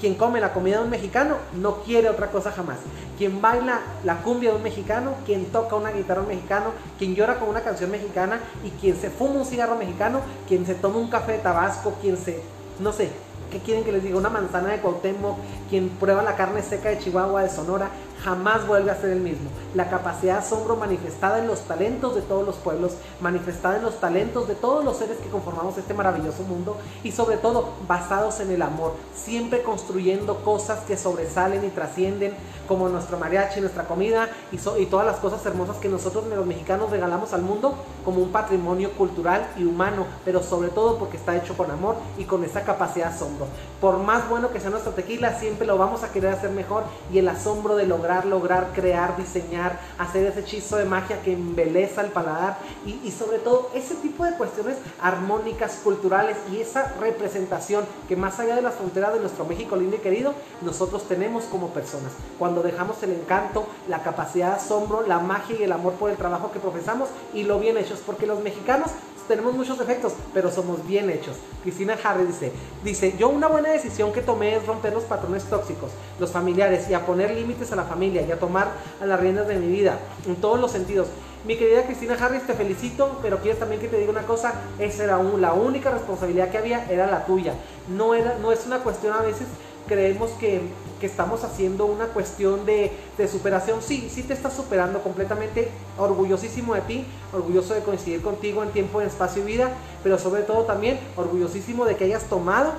quien 0.00 0.14
come 0.14 0.40
la 0.40 0.54
comida 0.54 0.78
de 0.78 0.84
un 0.84 0.90
mexicano 0.90 1.36
no 1.60 1.82
quiere 1.82 2.08
otra 2.08 2.30
cosa 2.30 2.50
jamás. 2.50 2.78
Quien 3.18 3.42
baila 3.42 3.80
la 4.02 4.22
cumbia 4.22 4.50
de 4.50 4.56
un 4.56 4.62
mexicano, 4.62 5.12
quien 5.26 5.44
toca 5.46 5.76
una 5.76 5.90
guitarra 5.90 6.22
de 6.22 6.28
un 6.28 6.34
mexicano, 6.34 6.70
quien 6.98 7.14
llora 7.14 7.38
con 7.38 7.50
una 7.50 7.60
canción 7.60 7.90
mexicana 7.90 8.40
y 8.64 8.70
quien 8.70 8.96
se 8.96 9.10
fuma 9.10 9.40
un 9.40 9.44
cigarro 9.44 9.76
mexicano, 9.76 10.20
quien 10.48 10.64
se 10.64 10.74
toma 10.74 10.96
un 10.96 11.10
café 11.10 11.32
de 11.32 11.38
Tabasco, 11.38 11.92
quien 12.00 12.16
se, 12.16 12.42
no 12.78 12.94
sé, 12.94 13.10
¿Qué 13.50 13.58
quieren 13.58 13.84
que 13.84 13.92
les 13.92 14.02
diga? 14.02 14.16
Una 14.16 14.30
manzana 14.30 14.70
de 14.70 14.78
Cuauhtémoc, 14.78 15.36
quien 15.68 15.88
prueba 15.88 16.22
la 16.22 16.36
carne 16.36 16.62
seca 16.62 16.88
de 16.88 16.98
Chihuahua, 16.98 17.42
de 17.42 17.50
Sonora, 17.50 17.90
jamás 18.24 18.66
vuelve 18.66 18.90
a 18.90 19.00
ser 19.00 19.10
el 19.10 19.20
mismo. 19.20 19.50
La 19.74 19.88
capacidad 19.88 20.34
de 20.34 20.40
asombro 20.40 20.76
manifestada 20.76 21.38
en 21.38 21.46
los 21.46 21.60
talentos 21.60 22.14
de 22.14 22.22
todos 22.22 22.46
los 22.46 22.56
pueblos, 22.56 22.92
manifestada 23.20 23.76
en 23.76 23.82
los 23.82 24.00
talentos 24.00 24.48
de 24.48 24.54
todos 24.54 24.84
los 24.84 24.96
seres 24.96 25.18
que 25.18 25.28
conformamos 25.28 25.78
este 25.78 25.94
maravilloso 25.94 26.42
mundo 26.42 26.76
y 27.02 27.12
sobre 27.12 27.36
todo 27.36 27.70
basados 27.86 28.40
en 28.40 28.50
el 28.50 28.62
amor, 28.62 28.94
siempre 29.14 29.62
construyendo 29.62 30.42
cosas 30.42 30.80
que 30.80 30.96
sobresalen 30.96 31.64
y 31.64 31.68
trascienden 31.68 32.34
como 32.68 32.88
nuestro 32.88 33.18
mariachi, 33.18 33.60
nuestra 33.60 33.84
comida 33.84 34.28
y, 34.52 34.56
y 34.80 34.86
todas 34.86 35.06
las 35.06 35.16
cosas 35.16 35.44
hermosas 35.46 35.76
que 35.78 35.88
nosotros 35.88 36.24
los 36.26 36.46
mexicanos 36.46 36.90
regalamos 36.90 37.32
al 37.32 37.42
mundo 37.42 37.74
como 38.04 38.22
un 38.22 38.30
patrimonio 38.30 38.92
cultural 38.92 39.46
y 39.56 39.64
humano, 39.64 40.06
pero 40.24 40.42
sobre 40.42 40.68
todo 40.68 40.98
porque 40.98 41.16
está 41.16 41.36
hecho 41.36 41.56
con 41.56 41.70
amor 41.70 41.96
y 42.18 42.24
con 42.24 42.44
esa 42.44 42.62
capacidad 42.62 43.08
de 43.08 43.14
asombro. 43.14 43.46
Por 43.80 43.98
más 43.98 44.28
bueno 44.28 44.50
que 44.50 44.60
sea 44.60 44.70
nuestro 44.70 44.92
tequila, 44.92 45.38
siempre 45.38 45.66
lo 45.66 45.78
vamos 45.78 46.02
a 46.02 46.12
querer 46.12 46.32
hacer 46.32 46.50
mejor 46.50 46.84
y 47.12 47.18
el 47.18 47.28
asombro 47.28 47.76
de 47.76 47.86
lograr 47.86 48.09
lograr, 48.24 48.72
crear, 48.74 49.16
diseñar, 49.16 49.80
hacer 49.98 50.26
ese 50.26 50.40
hechizo 50.40 50.76
de 50.76 50.84
magia 50.84 51.22
que 51.22 51.32
embeleza 51.32 52.02
el 52.02 52.10
paladar 52.10 52.58
y, 52.84 53.00
y 53.04 53.10
sobre 53.10 53.38
todo 53.38 53.70
ese 53.74 53.94
tipo 53.96 54.24
de 54.24 54.32
cuestiones 54.34 54.76
armónicas, 55.00 55.80
culturales 55.82 56.36
y 56.52 56.60
esa 56.60 56.94
representación 57.00 57.84
que 58.08 58.16
más 58.16 58.38
allá 58.40 58.56
de 58.56 58.62
las 58.62 58.74
fronteras 58.74 59.14
de 59.14 59.20
nuestro 59.20 59.44
México 59.44 59.76
lindo 59.76 59.96
y 59.96 60.00
querido, 60.00 60.34
nosotros 60.62 61.06
tenemos 61.08 61.44
como 61.44 61.68
personas. 61.68 62.12
Cuando 62.38 62.62
dejamos 62.62 63.02
el 63.02 63.12
encanto, 63.12 63.66
la 63.88 64.02
capacidad 64.02 64.50
de 64.50 64.56
asombro, 64.56 65.06
la 65.06 65.18
magia 65.18 65.56
y 65.58 65.62
el 65.62 65.72
amor 65.72 65.94
por 65.94 66.10
el 66.10 66.16
trabajo 66.16 66.50
que 66.52 66.58
profesamos 66.58 67.08
y 67.34 67.44
lo 67.44 67.58
bien 67.58 67.76
hechos, 67.76 68.00
porque 68.04 68.26
los 68.26 68.42
mexicanos 68.42 68.90
tenemos 69.30 69.54
muchos 69.54 69.78
defectos, 69.78 70.14
pero 70.34 70.50
somos 70.50 70.84
bien 70.88 71.08
hechos. 71.08 71.36
Cristina 71.62 71.96
Harry 72.02 72.24
dice, 72.24 72.50
dice, 72.82 73.14
yo 73.16 73.28
una 73.28 73.46
buena 73.46 73.68
decisión 73.68 74.12
que 74.12 74.22
tomé 74.22 74.56
es 74.56 74.66
romper 74.66 74.92
los 74.92 75.04
patrones 75.04 75.44
tóxicos, 75.44 75.92
los 76.18 76.32
familiares 76.32 76.90
y 76.90 76.94
a 76.94 77.06
poner 77.06 77.30
límites 77.30 77.70
a 77.70 77.76
la 77.76 77.84
familia 77.84 78.22
y 78.22 78.32
a 78.32 78.40
tomar 78.40 78.72
a 79.00 79.06
las 79.06 79.20
riendas 79.20 79.46
de 79.46 79.54
mi 79.54 79.68
vida 79.68 80.00
en 80.26 80.34
todos 80.34 80.58
los 80.58 80.72
sentidos. 80.72 81.06
Mi 81.46 81.56
querida 81.56 81.84
Cristina 81.84 82.16
Harris, 82.20 82.44
te 82.44 82.54
felicito, 82.54 83.20
pero 83.22 83.38
quieres 83.38 83.60
también 83.60 83.80
que 83.80 83.86
te 83.86 83.98
diga 83.98 84.10
una 84.10 84.26
cosa, 84.26 84.52
esa 84.80 85.04
era 85.04 85.22
la 85.22 85.52
única 85.52 85.92
responsabilidad 85.92 86.50
que 86.50 86.58
había, 86.58 86.90
era 86.90 87.06
la 87.06 87.24
tuya. 87.24 87.54
No, 87.88 88.14
era, 88.14 88.36
no 88.42 88.50
es 88.50 88.66
una 88.66 88.80
cuestión 88.80 89.14
a 89.14 89.22
veces 89.22 89.46
creemos 89.90 90.30
que, 90.38 90.60
que 91.00 91.06
estamos 91.06 91.42
haciendo 91.42 91.84
una 91.84 92.06
cuestión 92.06 92.64
de, 92.64 92.92
de, 93.18 93.26
superación. 93.26 93.82
Sí, 93.82 94.08
sí 94.08 94.22
te 94.22 94.34
estás 94.34 94.52
superando 94.54 95.02
completamente, 95.02 95.68
orgullosísimo 95.98 96.74
de 96.74 96.80
ti, 96.82 97.04
orgulloso 97.34 97.74
de 97.74 97.80
coincidir 97.80 98.22
contigo 98.22 98.62
en 98.62 98.70
tiempo, 98.70 99.00
en 99.00 99.08
espacio 99.08 99.42
y 99.42 99.46
vida, 99.46 99.70
pero 100.04 100.16
sobre 100.16 100.42
todo 100.42 100.62
también 100.62 101.00
orgullosísimo 101.16 101.84
de 101.86 101.96
que 101.96 102.04
hayas 102.04 102.22
tomado 102.24 102.72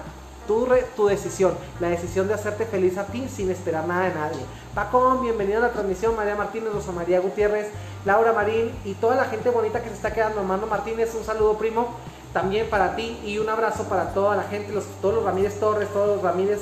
tu, 0.47 0.65
re, 0.65 0.85
tu 0.95 1.07
decisión, 1.07 1.53
la 1.81 1.89
decisión 1.89 2.29
de 2.29 2.33
hacerte 2.33 2.65
feliz 2.65 2.97
a 2.97 3.05
ti 3.07 3.27
sin 3.27 3.51
esperar 3.51 3.85
nada 3.85 4.07
de 4.07 4.15
nadie. 4.15 4.41
Paco, 4.73 5.19
bienvenido 5.21 5.57
a 5.57 5.63
la 5.63 5.73
transmisión, 5.73 6.15
María 6.15 6.35
Martínez, 6.35 6.71
Rosa 6.71 6.93
María 6.93 7.19
Gutiérrez, 7.19 7.67
Laura 8.05 8.31
Marín 8.31 8.71
y 8.85 8.93
toda 8.93 9.17
la 9.17 9.25
gente 9.25 9.49
bonita 9.49 9.83
que 9.83 9.89
se 9.89 9.95
está 9.95 10.13
quedando, 10.13 10.39
Armando 10.39 10.65
Martínez, 10.65 11.13
un 11.13 11.25
saludo 11.25 11.57
primo 11.57 11.89
también 12.31 12.69
para 12.69 12.95
ti 12.95 13.19
y 13.25 13.37
un 13.37 13.49
abrazo 13.49 13.83
para 13.89 14.13
toda 14.13 14.37
la 14.37 14.43
gente, 14.43 14.71
los, 14.71 14.85
todos 15.01 15.15
los 15.15 15.25
Ramírez 15.25 15.59
Torres, 15.59 15.89
todos 15.91 16.15
los 16.15 16.23
Ramírez 16.23 16.61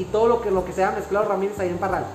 y 0.00 0.04
todo 0.04 0.28
lo 0.28 0.40
que, 0.40 0.50
lo 0.50 0.64
que 0.64 0.72
sea 0.72 0.92
mezclado 0.92 1.28
Ramírez 1.28 1.58
ahí 1.58 1.68
en 1.68 1.78
Parral. 1.78 2.06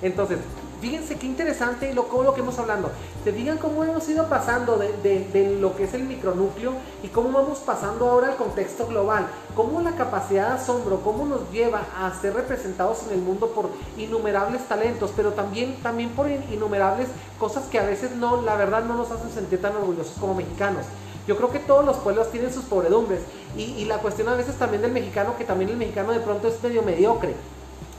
Entonces, 0.00 0.38
fíjense 0.80 1.16
qué 1.16 1.26
interesante 1.26 1.92
lo, 1.92 2.06
lo 2.22 2.34
que 2.34 2.40
hemos 2.40 2.56
hablando. 2.60 2.90
Se 3.24 3.32
digan 3.32 3.58
cómo 3.58 3.82
hemos 3.82 4.08
ido 4.08 4.28
pasando 4.28 4.76
de, 4.76 4.92
de, 5.02 5.28
de, 5.32 5.58
lo 5.58 5.74
que 5.74 5.84
es 5.84 5.94
el 5.94 6.04
micronúcleo 6.04 6.72
y 7.02 7.08
cómo 7.08 7.32
vamos 7.32 7.58
pasando 7.58 8.08
ahora 8.08 8.28
al 8.28 8.36
contexto 8.36 8.86
global. 8.86 9.26
Cómo 9.56 9.80
la 9.80 9.92
capacidad 9.96 10.50
de 10.50 10.54
asombro, 10.54 11.00
cómo 11.00 11.26
nos 11.26 11.50
lleva 11.50 11.82
a 11.98 12.12
ser 12.20 12.34
representados 12.34 13.02
en 13.08 13.14
el 13.14 13.20
mundo 13.20 13.48
por 13.48 13.70
innumerables 13.96 14.68
talentos, 14.68 15.10
pero 15.16 15.32
también, 15.32 15.74
también 15.82 16.10
por 16.10 16.30
innumerables 16.30 17.08
cosas 17.40 17.64
que 17.64 17.80
a 17.80 17.84
veces 17.84 18.12
no, 18.12 18.42
la 18.42 18.54
verdad 18.54 18.84
no 18.84 18.94
nos 18.94 19.10
hacen 19.10 19.32
sentir 19.32 19.60
tan 19.60 19.74
orgullosos 19.74 20.16
como 20.20 20.34
mexicanos. 20.34 20.84
Yo 21.26 21.36
creo 21.36 21.50
que 21.50 21.58
todos 21.58 21.84
los 21.84 21.96
pueblos 21.96 22.30
tienen 22.30 22.52
sus 22.52 22.64
pobredumbres 22.64 23.20
y, 23.56 23.84
la 23.86 23.98
cuestión 23.98 24.28
a 24.28 24.34
veces 24.34 24.56
también 24.56 24.82
del 24.82 24.92
mexicano, 24.92 25.36
que 25.36 25.44
también 25.44 25.70
el 25.70 25.76
mexicano 25.76 26.12
de 26.12 26.20
pronto 26.20 26.48
es 26.48 26.62
medio 26.62 26.82
mediocre. 26.82 27.34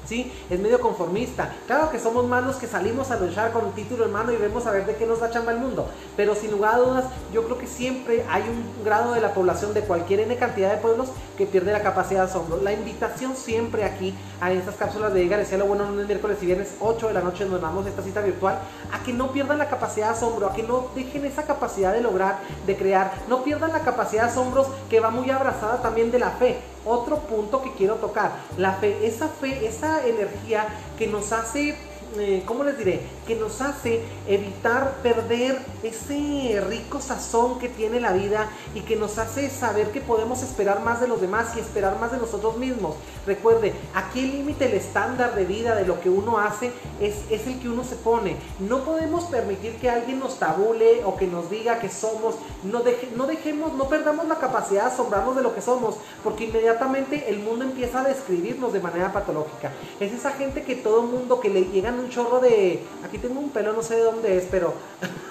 ¿Sí? 0.07 0.31
Es 0.49 0.59
medio 0.59 0.79
conformista. 0.79 1.53
Claro 1.67 1.91
que 1.91 1.99
somos 1.99 2.25
más 2.25 2.45
los 2.45 2.55
que 2.55 2.67
salimos 2.67 3.11
a 3.11 3.17
luchar 3.17 3.51
con 3.51 3.65
un 3.65 3.73
título 3.73 4.05
en 4.05 4.11
mano 4.13 4.31
y 4.31 4.37
vemos 4.37 4.65
a 4.65 4.71
ver 4.71 4.85
de 4.85 4.95
qué 4.95 5.05
nos 5.05 5.19
da 5.19 5.29
chamba 5.29 5.51
el 5.51 5.59
mundo. 5.59 5.89
Pero 6.15 6.33
sin 6.33 6.51
lugar 6.51 6.75
a 6.75 6.77
dudas, 6.77 7.05
yo 7.33 7.43
creo 7.43 7.57
que 7.57 7.67
siempre 7.67 8.25
hay 8.29 8.43
un 8.43 8.85
grado 8.85 9.13
de 9.13 9.21
la 9.21 9.33
población 9.33 9.73
de 9.73 9.81
cualquier 9.81 10.21
N 10.21 10.35
cantidad 10.37 10.71
de 10.71 10.77
pueblos 10.77 11.09
que 11.37 11.45
pierde 11.45 11.71
la 11.71 11.81
capacidad 11.81 12.23
de 12.23 12.29
asombro. 12.29 12.61
La 12.61 12.71
invitación 12.71 13.35
siempre 13.35 13.83
aquí 13.83 14.13
a 14.39 14.51
estas 14.51 14.75
cápsulas 14.75 15.13
de 15.13 15.19
Diga 15.19 15.37
decía 15.37 15.57
lo 15.57 15.65
bueno 15.65 15.85
lunes, 15.85 16.07
miércoles 16.07 16.37
y 16.41 16.45
viernes 16.45 16.75
8 16.79 17.09
de 17.09 17.13
la 17.13 17.21
noche 17.21 17.43
donde 17.45 17.59
damos 17.59 17.85
esta 17.85 18.01
cita 18.01 18.21
virtual, 18.21 18.59
a 18.91 19.03
que 19.03 19.13
no 19.13 19.31
pierdan 19.31 19.57
la 19.57 19.67
capacidad 19.67 20.07
de 20.07 20.13
asombro, 20.13 20.47
a 20.47 20.53
que 20.53 20.63
no 20.63 20.87
dejen 20.95 21.25
esa 21.25 21.43
capacidad 21.43 21.93
de 21.93 22.01
lograr, 22.01 22.39
de 22.65 22.75
crear, 22.77 23.11
no 23.27 23.43
pierdan 23.43 23.73
la 23.73 23.81
capacidad 23.81 24.23
de 24.23 24.29
asombros 24.29 24.67
que 24.89 24.99
va 24.99 25.09
muy 25.09 25.29
abrazada 25.29 25.81
también 25.81 26.11
de 26.11 26.19
la 26.19 26.31
fe 26.31 26.57
otro 26.87 27.19
punto 27.19 27.61
que 27.61 27.73
quiero 27.73 27.95
tocar. 27.95 28.33
La 28.57 28.73
fe, 28.73 29.05
esa 29.05 29.27
fe, 29.27 29.65
esa 29.67 30.05
energía 30.05 30.67
que 30.97 31.07
nos 31.07 31.31
hace, 31.31 31.77
eh, 32.19 32.43
¿cómo 32.45 32.63
les 32.63 32.77
diré? 32.77 33.01
Que 33.25 33.35
nos 33.35 33.61
hace 33.61 34.01
evitar 34.27 34.97
perder 35.03 35.59
ese 35.83 36.61
rico 36.67 37.01
sazón 37.01 37.59
que 37.59 37.69
tiene 37.69 37.99
la 37.99 38.13
vida 38.13 38.49
y 38.75 38.81
que 38.81 38.95
nos 38.95 39.17
hace 39.17 39.49
saber 39.49 39.91
que 39.91 40.01
podemos 40.01 40.43
esperar 40.43 40.81
más 40.81 41.01
de 41.01 41.07
los 41.07 41.21
demás 41.21 41.55
y 41.55 41.59
esperar 41.59 41.99
más 41.99 42.11
de 42.11 42.17
nosotros 42.17 42.57
mismos. 42.57 42.95
Recuerde, 43.25 43.73
aquí 43.93 44.21
el 44.21 44.31
límite, 44.31 44.65
el 44.65 44.73
estándar 44.73 45.35
de 45.35 45.45
vida 45.45 45.75
de 45.75 45.85
lo 45.85 45.99
que 45.99 46.09
uno 46.09 46.39
hace 46.39 46.71
es, 46.99 47.15
es 47.29 47.47
el 47.47 47.59
que 47.59 47.69
uno 47.69 47.83
se 47.83 47.95
pone. 47.95 48.37
No 48.59 48.83
podemos 48.83 49.25
permitir 49.25 49.75
que 49.77 49.89
alguien 49.89 50.19
nos 50.19 50.39
tabule 50.39 51.03
o 51.03 51.15
que 51.17 51.27
nos 51.27 51.49
diga 51.49 51.79
que 51.79 51.89
somos. 51.89 52.35
No, 52.63 52.81
deje, 52.81 53.09
no 53.15 53.27
dejemos, 53.27 53.73
no 53.73 53.89
perdamos 53.89 54.27
la 54.27 54.35
capacidad 54.35 54.83
de 54.83 54.91
asombrarnos 54.93 55.35
de 55.35 55.43
lo 55.43 55.53
que 55.53 55.61
somos, 55.61 55.95
porque 56.23 56.45
inmediatamente 56.45 57.29
el 57.29 57.39
mundo 57.39 57.65
empieza 57.65 58.01
a 58.01 58.07
describirnos 58.07 58.73
de 58.73 58.79
manera 58.79 59.11
patológica. 59.11 59.71
Es 59.99 60.13
esa 60.13 60.31
gente 60.31 60.63
que 60.63 60.75
todo 60.75 61.03
mundo 61.03 61.39
que 61.39 61.49
le 61.49 61.65
llegan 61.65 61.99
un 62.07 62.09
chorro 62.09 62.39
de. 62.39 62.83
Aquí 63.05 63.17
tengo 63.17 63.39
un 63.39 63.49
pelo, 63.49 63.73
no 63.73 63.83
sé 63.83 63.95
de 63.95 64.01
dónde 64.01 64.37
es, 64.37 64.45
pero 64.49 64.73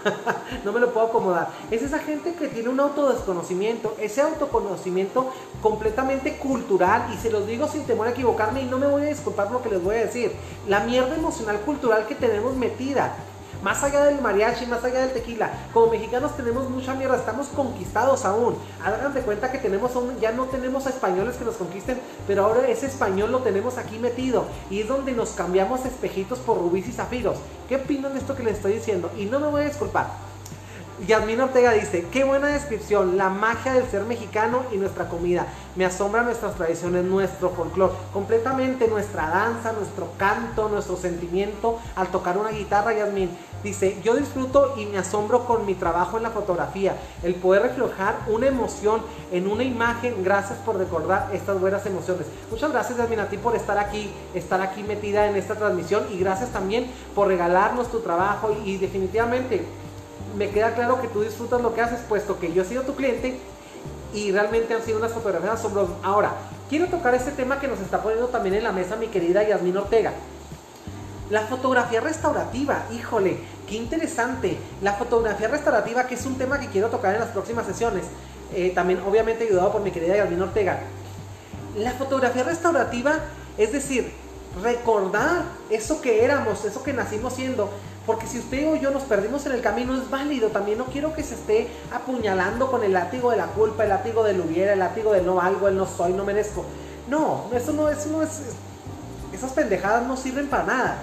no 0.64 0.72
me 0.72 0.80
lo 0.80 0.92
puedo 0.92 1.06
acomodar. 1.06 1.48
Es 1.70 1.82
esa 1.82 1.98
gente 1.98 2.34
que 2.34 2.48
tiene 2.48 2.68
un 2.68 2.78
autodesconocimiento, 2.78 3.96
ese 4.00 4.20
autoconocimiento 4.20 5.32
completamente 5.62 6.36
cultural, 6.36 7.10
y 7.12 7.16
se 7.16 7.30
los 7.30 7.46
digo 7.46 7.66
sin 7.66 7.84
temor 7.84 8.06
a 8.06 8.10
equivocarme, 8.10 8.62
y 8.62 8.66
no 8.66 8.78
me 8.78 8.86
voy 8.86 9.02
a 9.02 9.06
disculpar 9.06 9.50
lo 9.50 9.62
que 9.62 9.70
les 9.70 9.82
voy 9.82 9.96
a 9.96 10.00
decir. 10.00 10.32
La 10.68 10.80
mierda 10.80 11.16
emocional 11.16 11.60
cultural 11.60 12.06
que 12.06 12.14
tenemos 12.14 12.54
metida. 12.54 13.16
Más 13.62 13.82
allá 13.82 14.04
del 14.04 14.20
mariachi, 14.20 14.66
más 14.66 14.84
allá 14.84 15.00
del 15.00 15.12
tequila, 15.12 15.50
como 15.72 15.92
mexicanos 15.92 16.36
tenemos 16.36 16.68
mucha 16.68 16.94
mierda, 16.94 17.16
estamos 17.16 17.48
conquistados 17.48 18.24
aún. 18.24 18.56
Hagan 18.84 19.14
de 19.14 19.22
cuenta 19.22 19.50
que 19.50 19.58
tenemos 19.58 19.94
un, 19.96 20.18
ya 20.20 20.32
no 20.32 20.44
tenemos 20.44 20.86
españoles 20.86 21.36
que 21.36 21.44
nos 21.44 21.56
conquisten, 21.56 22.00
pero 22.26 22.44
ahora 22.44 22.68
ese 22.68 22.86
español 22.86 23.32
lo 23.32 23.40
tenemos 23.40 23.78
aquí 23.78 23.98
metido 23.98 24.46
y 24.70 24.80
es 24.80 24.88
donde 24.88 25.12
nos 25.12 25.30
cambiamos 25.30 25.84
espejitos 25.84 26.38
por 26.40 26.58
rubíes 26.58 26.88
y 26.88 26.92
zafiros. 26.92 27.38
¿Qué 27.68 27.76
opinan 27.76 28.12
de 28.12 28.20
esto 28.20 28.36
que 28.36 28.42
les 28.42 28.56
estoy 28.56 28.74
diciendo? 28.74 29.10
Y 29.16 29.24
no 29.26 29.40
me 29.40 29.48
voy 29.48 29.62
a 29.62 29.68
disculpar. 29.68 30.25
Yasmina 31.04 31.44
Ortega 31.44 31.72
dice, 31.72 32.06
qué 32.10 32.24
buena 32.24 32.48
descripción, 32.48 33.18
la 33.18 33.28
magia 33.28 33.74
del 33.74 33.86
ser 33.86 34.04
mexicano 34.04 34.62
y 34.72 34.78
nuestra 34.78 35.10
comida. 35.10 35.46
Me 35.74 35.84
asombra 35.84 36.22
nuestras 36.22 36.54
tradiciones, 36.54 37.04
nuestro 37.04 37.50
folclore, 37.50 37.92
completamente 38.14 38.88
nuestra 38.88 39.28
danza, 39.28 39.72
nuestro 39.72 40.08
canto, 40.16 40.70
nuestro 40.70 40.96
sentimiento 40.96 41.78
al 41.96 42.08
tocar 42.08 42.38
una 42.38 42.48
guitarra, 42.48 42.94
Yasmin. 42.94 43.28
Dice, 43.62 44.00
yo 44.02 44.14
disfruto 44.14 44.74
y 44.78 44.86
me 44.86 44.96
asombro 44.96 45.44
con 45.44 45.66
mi 45.66 45.74
trabajo 45.74 46.16
en 46.16 46.22
la 46.22 46.30
fotografía, 46.30 46.96
el 47.22 47.34
poder 47.34 47.62
reflejar 47.62 48.16
una 48.28 48.46
emoción 48.46 49.02
en 49.32 49.48
una 49.48 49.64
imagen, 49.64 50.24
gracias 50.24 50.58
por 50.60 50.78
recordar 50.78 51.28
estas 51.34 51.60
buenas 51.60 51.84
emociones. 51.84 52.26
Muchas 52.50 52.72
gracias, 52.72 52.96
Yasmin, 52.96 53.20
a 53.20 53.28
ti 53.28 53.36
por 53.36 53.54
estar 53.54 53.76
aquí, 53.76 54.10
estar 54.32 54.62
aquí 54.62 54.82
metida 54.82 55.26
en 55.26 55.36
esta 55.36 55.56
transmisión 55.56 56.04
y 56.10 56.18
gracias 56.18 56.50
también 56.50 56.90
por 57.14 57.28
regalarnos 57.28 57.90
tu 57.90 58.00
trabajo 58.00 58.56
y 58.64 58.78
definitivamente 58.78 59.66
me 60.36 60.50
queda 60.50 60.74
claro 60.74 61.00
que 61.00 61.08
tú 61.08 61.22
disfrutas 61.22 61.60
lo 61.60 61.74
que 61.74 61.80
haces, 61.80 62.00
puesto 62.08 62.38
que 62.38 62.52
yo 62.52 62.62
he 62.62 62.64
sido 62.64 62.82
tu 62.82 62.94
cliente 62.94 63.38
y 64.12 64.32
realmente 64.32 64.74
han 64.74 64.82
sido 64.82 64.98
unas 64.98 65.12
fotografías 65.12 65.54
asombrosas. 65.54 65.94
Ahora, 66.02 66.32
quiero 66.68 66.86
tocar 66.86 67.14
este 67.14 67.30
tema 67.32 67.58
que 67.58 67.68
nos 67.68 67.80
está 67.80 68.02
poniendo 68.02 68.28
también 68.28 68.54
en 68.54 68.64
la 68.64 68.72
mesa 68.72 68.96
mi 68.96 69.08
querida 69.08 69.46
Yasmin 69.46 69.76
Ortega. 69.76 70.12
La 71.30 71.42
fotografía 71.42 72.00
restaurativa, 72.00 72.84
híjole, 72.92 73.38
qué 73.66 73.76
interesante. 73.76 74.58
La 74.80 74.92
fotografía 74.92 75.48
restaurativa, 75.48 76.06
que 76.06 76.14
es 76.14 76.24
un 76.24 76.38
tema 76.38 76.60
que 76.60 76.68
quiero 76.68 76.88
tocar 76.88 77.14
en 77.14 77.20
las 77.20 77.30
próximas 77.30 77.66
sesiones. 77.66 78.04
Eh, 78.54 78.70
también, 78.74 79.00
obviamente, 79.00 79.44
ayudado 79.44 79.72
por 79.72 79.80
mi 79.80 79.90
querida 79.90 80.16
Yasmin 80.16 80.42
Ortega. 80.42 80.80
La 81.76 81.92
fotografía 81.92 82.44
restaurativa, 82.44 83.18
es 83.58 83.72
decir, 83.72 84.12
recordar 84.62 85.44
eso 85.68 86.00
que 86.00 86.24
éramos, 86.24 86.64
eso 86.64 86.82
que 86.82 86.92
nacimos 86.92 87.32
siendo, 87.32 87.70
porque 88.06 88.28
si 88.28 88.38
usted 88.38 88.72
o 88.72 88.76
yo 88.76 88.92
nos 88.92 89.02
perdimos 89.02 89.44
en 89.46 89.52
el 89.52 89.60
camino 89.60 89.94
es 89.94 90.08
válido. 90.08 90.48
También 90.48 90.78
no 90.78 90.84
quiero 90.86 91.12
que 91.12 91.24
se 91.24 91.34
esté 91.34 91.68
apuñalando 91.92 92.70
con 92.70 92.84
el 92.84 92.92
látigo 92.92 93.32
de 93.32 93.36
la 93.36 93.48
culpa, 93.48 93.82
el 93.82 93.88
látigo 93.88 94.22
del 94.22 94.40
hubiera, 94.40 94.74
el 94.74 94.78
látigo 94.78 95.12
del 95.12 95.26
no 95.26 95.34
valgo, 95.34 95.66
el 95.66 95.76
no 95.76 95.86
soy, 95.86 96.12
no 96.12 96.24
merezco. 96.24 96.64
No, 97.08 97.50
eso 97.52 97.72
no, 97.72 97.88
eso 97.88 98.08
no 98.10 98.22
es. 98.22 98.42
Esas 99.32 99.52
pendejadas 99.52 100.06
no 100.06 100.16
sirven 100.16 100.48
para 100.48 100.64
nada. 100.64 100.98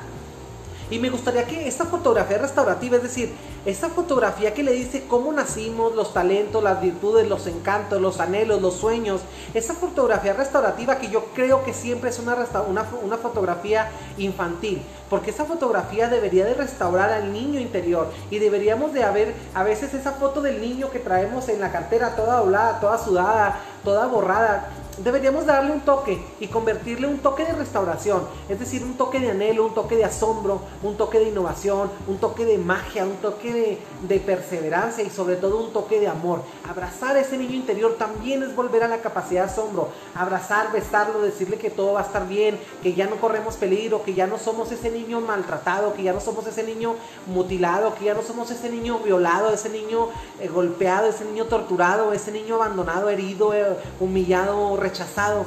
Y 0.93 0.99
me 0.99 1.09
gustaría 1.09 1.47
que 1.47 1.67
esta 1.67 1.85
fotografía 1.85 2.37
restaurativa, 2.37 2.97
es 2.97 3.01
decir, 3.01 3.33
esta 3.65 3.89
fotografía 3.89 4.53
que 4.53 4.61
le 4.61 4.73
dice 4.73 5.05
cómo 5.07 5.33
nacimos, 5.33 5.95
los 5.95 6.13
talentos, 6.13 6.61
las 6.61 6.79
virtudes, 6.79 7.27
los 7.27 7.47
encantos, 7.47 7.99
los 7.99 8.19
anhelos, 8.19 8.61
los 8.61 8.75
sueños, 8.75 9.21
esa 9.55 9.73
fotografía 9.73 10.33
restaurativa 10.33 10.99
que 10.99 11.09
yo 11.09 11.25
creo 11.33 11.63
que 11.63 11.73
siempre 11.73 12.11
es 12.11 12.19
una, 12.19 12.35
una, 12.69 12.85
una 13.01 13.17
fotografía 13.17 13.89
infantil, 14.19 14.83
porque 15.09 15.31
esa 15.31 15.45
fotografía 15.45 16.09
debería 16.09 16.45
de 16.45 16.53
restaurar 16.53 17.09
al 17.09 17.33
niño 17.33 17.59
interior 17.59 18.11
y 18.29 18.37
deberíamos 18.37 18.93
de 18.93 19.03
haber 19.03 19.33
a 19.55 19.63
veces 19.63 19.95
esa 19.95 20.11
foto 20.11 20.43
del 20.43 20.61
niño 20.61 20.91
que 20.91 20.99
traemos 20.99 21.49
en 21.49 21.59
la 21.59 21.71
cartera 21.71 22.15
toda 22.15 22.37
doblada, 22.37 22.79
toda 22.79 22.99
sudada, 22.99 23.59
toda 23.83 24.05
borrada, 24.05 24.69
deberíamos 24.97 25.45
darle 25.45 25.71
un 25.71 25.81
toque 25.81 26.21
y 26.39 26.47
convertirle 26.47 27.07
un 27.07 27.19
toque 27.19 27.45
de 27.45 27.53
restauración, 27.53 28.23
es 28.49 28.59
decir, 28.59 28.83
un 28.83 28.95
toque 28.95 29.19
de 29.19 29.31
anhelo, 29.31 29.65
un 29.65 29.73
toque 29.73 29.95
de 29.95 30.05
asombro, 30.05 30.61
un 30.81 30.97
toque 30.97 31.19
de 31.19 31.29
innovación, 31.29 31.89
un 32.07 32.17
toque 32.17 32.45
de 32.45 32.57
magia, 32.57 33.03
un 33.03 33.17
toque 33.17 33.79
de, 34.01 34.19
perseverancia 34.19 35.03
y 35.03 35.09
sobre 35.09 35.35
todo 35.35 35.57
un 35.57 35.73
toque 35.73 35.99
de 35.99 36.07
amor. 36.07 36.43
Abrazar 36.69 37.15
a 37.17 37.19
ese 37.19 37.37
niño 37.37 37.55
interior 37.55 37.95
también 37.97 38.43
es 38.43 38.55
volver 38.55 38.83
a 38.83 38.87
la 38.87 39.01
capacidad 39.01 39.45
de 39.45 39.51
asombro, 39.51 39.89
abrazar, 40.15 40.71
besarlo, 40.71 41.21
decirle 41.21 41.57
que 41.57 41.69
todo 41.69 41.93
va 41.93 42.01
a 42.01 42.03
estar 42.03 42.27
bien, 42.27 42.59
que 42.81 42.93
ya 42.93 43.07
no 43.07 43.17
corremos 43.17 43.55
peligro, 43.55 44.03
que 44.03 44.13
ya 44.13 44.27
no 44.27 44.37
somos 44.37 44.71
ese 44.71 44.91
niño 44.91 45.19
maltratado, 45.19 45.93
que 45.93 46.03
ya 46.03 46.13
no 46.13 46.19
somos 46.19 46.45
ese 46.47 46.63
niño 46.63 46.95
mutilado, 47.27 47.95
que 47.95 48.05
ya 48.05 48.13
no 48.13 48.21
somos 48.21 48.51
ese 48.51 48.69
niño 48.69 48.99
violado, 48.99 49.51
ese 49.51 49.69
niño 49.69 50.09
eh, 50.39 50.47
golpeado, 50.47 51.07
ese 51.07 51.25
niño 51.25 51.45
torturado, 51.45 52.13
ese 52.13 52.31
niño 52.31 52.55
abandonado, 52.55 53.09
herido, 53.09 53.53
eh, 53.53 53.65
humillado, 53.99 54.77
rechazado. 54.84 55.45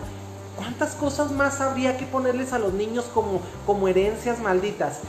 ¿Cuántas 0.57 0.95
cosas 0.95 1.32
más 1.32 1.61
habría 1.61 1.99
que 1.99 2.07
ponerles 2.07 2.55
a 2.55 2.59
los 2.59 2.72
niños 2.72 3.05
como, 3.12 3.43
como 3.66 3.89
herencias 3.89 4.39
malditas? 4.39 5.01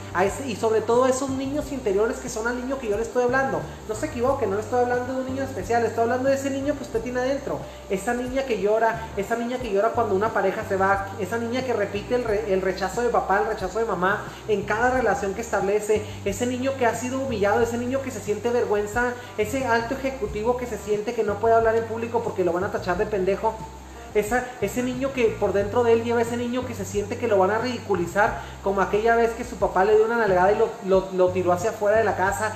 Y 0.46 0.56
sobre 0.56 0.82
todo 0.82 1.04
a 1.04 1.08
esos 1.08 1.30
niños 1.30 1.72
interiores 1.72 2.18
que 2.18 2.28
son 2.28 2.46
al 2.46 2.60
niño 2.60 2.78
que 2.78 2.90
yo 2.90 2.96
le 2.96 3.02
estoy 3.02 3.24
hablando. 3.24 3.62
No 3.88 3.94
se 3.94 4.06
equivoque, 4.06 4.46
no 4.46 4.58
estoy 4.58 4.80
hablando 4.80 5.14
de 5.14 5.20
un 5.20 5.26
niño 5.26 5.42
especial, 5.42 5.86
estoy 5.86 6.02
hablando 6.02 6.28
de 6.28 6.34
ese 6.34 6.50
niño 6.50 6.74
que 6.74 6.82
usted 6.82 7.00
tiene 7.00 7.20
adentro. 7.20 7.60
Esa 7.88 8.12
niña 8.12 8.42
que 8.42 8.60
llora, 8.60 9.08
esa 9.16 9.36
niña 9.36 9.56
que 9.56 9.72
llora 9.72 9.92
cuando 9.92 10.14
una 10.14 10.34
pareja 10.34 10.64
se 10.68 10.76
va, 10.76 11.06
esa 11.18 11.38
niña 11.38 11.64
que 11.64 11.72
repite 11.72 12.16
el, 12.16 12.26
el 12.26 12.60
rechazo 12.60 13.00
de 13.00 13.08
papá, 13.08 13.40
el 13.40 13.46
rechazo 13.46 13.78
de 13.78 13.86
mamá 13.86 14.24
en 14.48 14.64
cada 14.64 14.90
relación 14.90 15.32
que 15.32 15.40
establece, 15.40 16.04
ese 16.26 16.46
niño 16.46 16.72
que 16.78 16.84
ha 16.84 16.94
sido 16.94 17.20
humillado, 17.20 17.62
ese 17.62 17.78
niño 17.78 18.02
que 18.02 18.10
se 18.10 18.20
siente 18.20 18.50
vergüenza, 18.50 19.14
ese 19.38 19.66
alto 19.66 19.94
ejecutivo 19.94 20.58
que 20.58 20.66
se 20.66 20.76
siente 20.76 21.14
que 21.14 21.24
no 21.24 21.36
puede 21.40 21.54
hablar 21.54 21.74
en 21.74 21.84
público 21.84 22.22
porque 22.22 22.44
lo 22.44 22.52
van 22.52 22.64
a 22.64 22.70
tachar 22.70 22.98
de 22.98 23.06
pendejo 23.06 23.54
ese 24.14 24.82
niño 24.82 25.12
que 25.12 25.24
por 25.40 25.52
dentro 25.52 25.84
de 25.84 25.92
él 25.92 26.04
lleva 26.04 26.22
ese 26.22 26.36
niño 26.36 26.66
que 26.66 26.74
se 26.74 26.84
siente 26.84 27.18
que 27.18 27.28
lo 27.28 27.38
van 27.38 27.50
a 27.50 27.58
ridiculizar, 27.58 28.40
como 28.62 28.80
aquella 28.80 29.16
vez 29.16 29.30
que 29.32 29.44
su 29.44 29.56
papá 29.56 29.84
le 29.84 29.96
dio 29.96 30.04
una 30.04 30.16
nalgada 30.16 30.52
y 30.52 30.58
lo, 30.88 31.28
tiró 31.28 31.52
hacia 31.52 31.70
afuera 31.70 31.98
de 31.98 32.04
la 32.04 32.16
casa, 32.16 32.54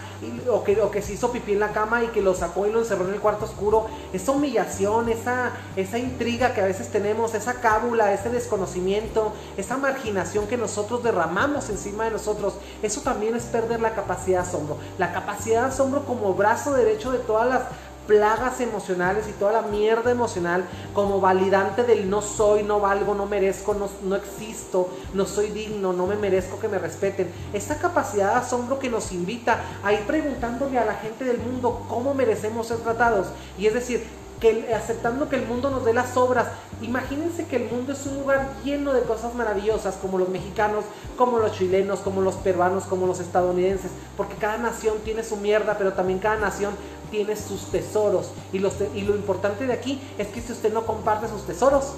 o, 0.50 0.64
que, 0.64 0.78
que 0.92 1.02
se 1.02 1.14
hizo 1.14 1.32
pipí 1.32 1.52
en 1.52 1.60
la 1.60 1.72
cama 1.72 2.02
y 2.02 2.08
que 2.08 2.22
lo 2.22 2.34
sacó 2.34 2.66
y 2.66 2.72
lo 2.72 2.80
encerró 2.80 3.06
en 3.08 3.14
el 3.14 3.20
cuarto 3.20 3.44
oscuro. 3.44 3.86
Esa 4.12 4.32
humillación, 4.32 5.08
esa, 5.08 5.52
esa 5.76 5.98
intriga 5.98 6.54
que 6.54 6.60
a 6.60 6.66
veces 6.66 6.90
tenemos, 6.90 7.34
esa 7.34 7.54
cábula, 7.54 8.12
ese 8.12 8.30
desconocimiento, 8.30 9.32
esa 9.56 9.76
marginación 9.76 10.46
que 10.46 10.56
nosotros 10.56 11.02
derramamos 11.02 11.68
encima 11.70 12.04
de 12.04 12.12
nosotros, 12.12 12.54
eso 12.82 13.00
también 13.02 13.36
es 13.36 13.44
perder 13.44 13.80
la 13.80 13.94
capacidad 13.94 14.42
de 14.42 14.48
asombro. 14.48 14.76
La 14.98 15.12
capacidad 15.12 15.62
de 15.62 15.68
asombro 15.68 16.04
como 16.04 16.34
brazo 16.34 16.72
derecho 16.74 17.12
de 17.12 17.18
todas 17.18 17.48
las 17.48 17.62
plagas 18.06 18.60
emocionales 18.60 19.28
y 19.28 19.32
toda 19.32 19.52
la 19.52 19.62
mierda 19.62 20.10
emocional 20.10 20.64
como 20.94 21.20
validante 21.20 21.84
del 21.84 22.10
no 22.10 22.22
soy, 22.22 22.62
no 22.62 22.80
valgo, 22.80 23.14
no 23.14 23.26
merezco, 23.26 23.74
no, 23.74 24.16
existo, 24.16 24.88
no 25.14 25.26
soy 25.26 25.50
digno, 25.50 25.92
no 25.92 26.06
me 26.06 26.16
merezco 26.16 26.58
que 26.58 26.68
me 26.68 26.78
respeten. 26.78 27.30
Esa 27.52 27.78
capacidad 27.78 28.32
de 28.32 28.40
asombro 28.40 28.78
que 28.78 28.90
nos 28.90 29.12
invita 29.12 29.60
a 29.84 29.92
ir 29.92 30.00
preguntándole 30.00 30.78
a 30.78 30.84
la 30.84 30.94
gente 30.94 31.24
del 31.24 31.38
mundo 31.38 31.84
cómo 31.88 32.14
merecemos 32.14 32.66
ser 32.66 32.78
tratados. 32.78 33.28
Y 33.58 33.66
es 33.66 33.74
decir, 33.74 34.04
que 34.42 34.74
aceptando 34.74 35.28
que 35.28 35.36
el 35.36 35.46
mundo 35.46 35.70
nos 35.70 35.84
dé 35.84 35.94
las 35.94 36.16
obras. 36.16 36.48
Imagínense 36.80 37.46
que 37.46 37.54
el 37.54 37.70
mundo 37.70 37.92
es 37.92 38.04
un 38.06 38.16
lugar 38.16 38.50
lleno 38.64 38.92
de 38.92 39.02
cosas 39.02 39.36
maravillosas, 39.36 39.94
como 39.94 40.18
los 40.18 40.28
mexicanos, 40.30 40.84
como 41.16 41.38
los 41.38 41.52
chilenos, 41.52 42.00
como 42.00 42.22
los 42.22 42.34
peruanos, 42.34 42.82
como 42.84 43.06
los 43.06 43.20
estadounidenses, 43.20 43.92
porque 44.16 44.34
cada 44.34 44.58
nación 44.58 44.96
tiene 45.04 45.22
su 45.22 45.36
mierda, 45.36 45.78
pero 45.78 45.92
también 45.92 46.18
cada 46.18 46.38
nación 46.38 46.74
tiene 47.12 47.36
sus 47.36 47.70
tesoros. 47.70 48.30
Y, 48.52 48.56
y 48.56 49.02
lo 49.02 49.14
importante 49.14 49.64
de 49.64 49.74
aquí 49.74 50.02
es 50.18 50.26
que 50.26 50.40
si 50.40 50.50
usted 50.50 50.72
no 50.72 50.84
comparte 50.86 51.28
sus 51.28 51.46
tesoros, 51.46 51.92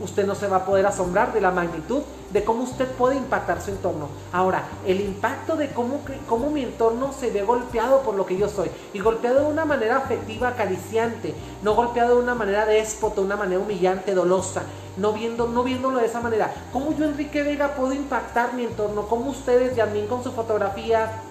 usted 0.00 0.26
no 0.26 0.34
se 0.34 0.48
va 0.48 0.58
a 0.58 0.64
poder 0.64 0.86
asombrar 0.86 1.32
de 1.32 1.40
la 1.40 1.50
magnitud 1.50 2.02
de 2.30 2.44
cómo 2.44 2.64
usted 2.64 2.86
puede 2.92 3.16
impactar 3.16 3.60
su 3.62 3.70
entorno. 3.70 4.08
Ahora, 4.32 4.64
el 4.86 5.00
impacto 5.00 5.56
de 5.56 5.70
cómo, 5.70 6.00
cómo 6.28 6.50
mi 6.50 6.62
entorno 6.62 7.12
se 7.12 7.30
ve 7.30 7.42
golpeado 7.42 8.02
por 8.02 8.14
lo 8.14 8.26
que 8.26 8.36
yo 8.36 8.48
soy. 8.48 8.70
Y 8.92 9.00
golpeado 9.00 9.40
de 9.40 9.46
una 9.46 9.64
manera 9.64 9.96
afectiva, 9.96 10.48
acariciante. 10.48 11.34
No 11.62 11.74
golpeado 11.74 12.16
de 12.16 12.22
una 12.22 12.34
manera 12.34 12.66
déspota, 12.66 13.20
una 13.20 13.36
manera 13.36 13.60
humillante, 13.60 14.14
dolosa. 14.14 14.62
No, 14.96 15.12
viendo, 15.12 15.46
no 15.46 15.62
viéndolo 15.62 16.00
de 16.00 16.06
esa 16.06 16.20
manera. 16.20 16.52
¿Cómo 16.72 16.94
yo, 16.94 17.04
Enrique 17.04 17.42
Vega, 17.42 17.74
puedo 17.74 17.92
impactar 17.92 18.52
mi 18.54 18.64
entorno? 18.64 19.08
¿Cómo 19.08 19.30
ustedes, 19.30 19.74
Yasmin, 19.76 20.06
con 20.06 20.22
su 20.22 20.32
fotografía, 20.32 21.22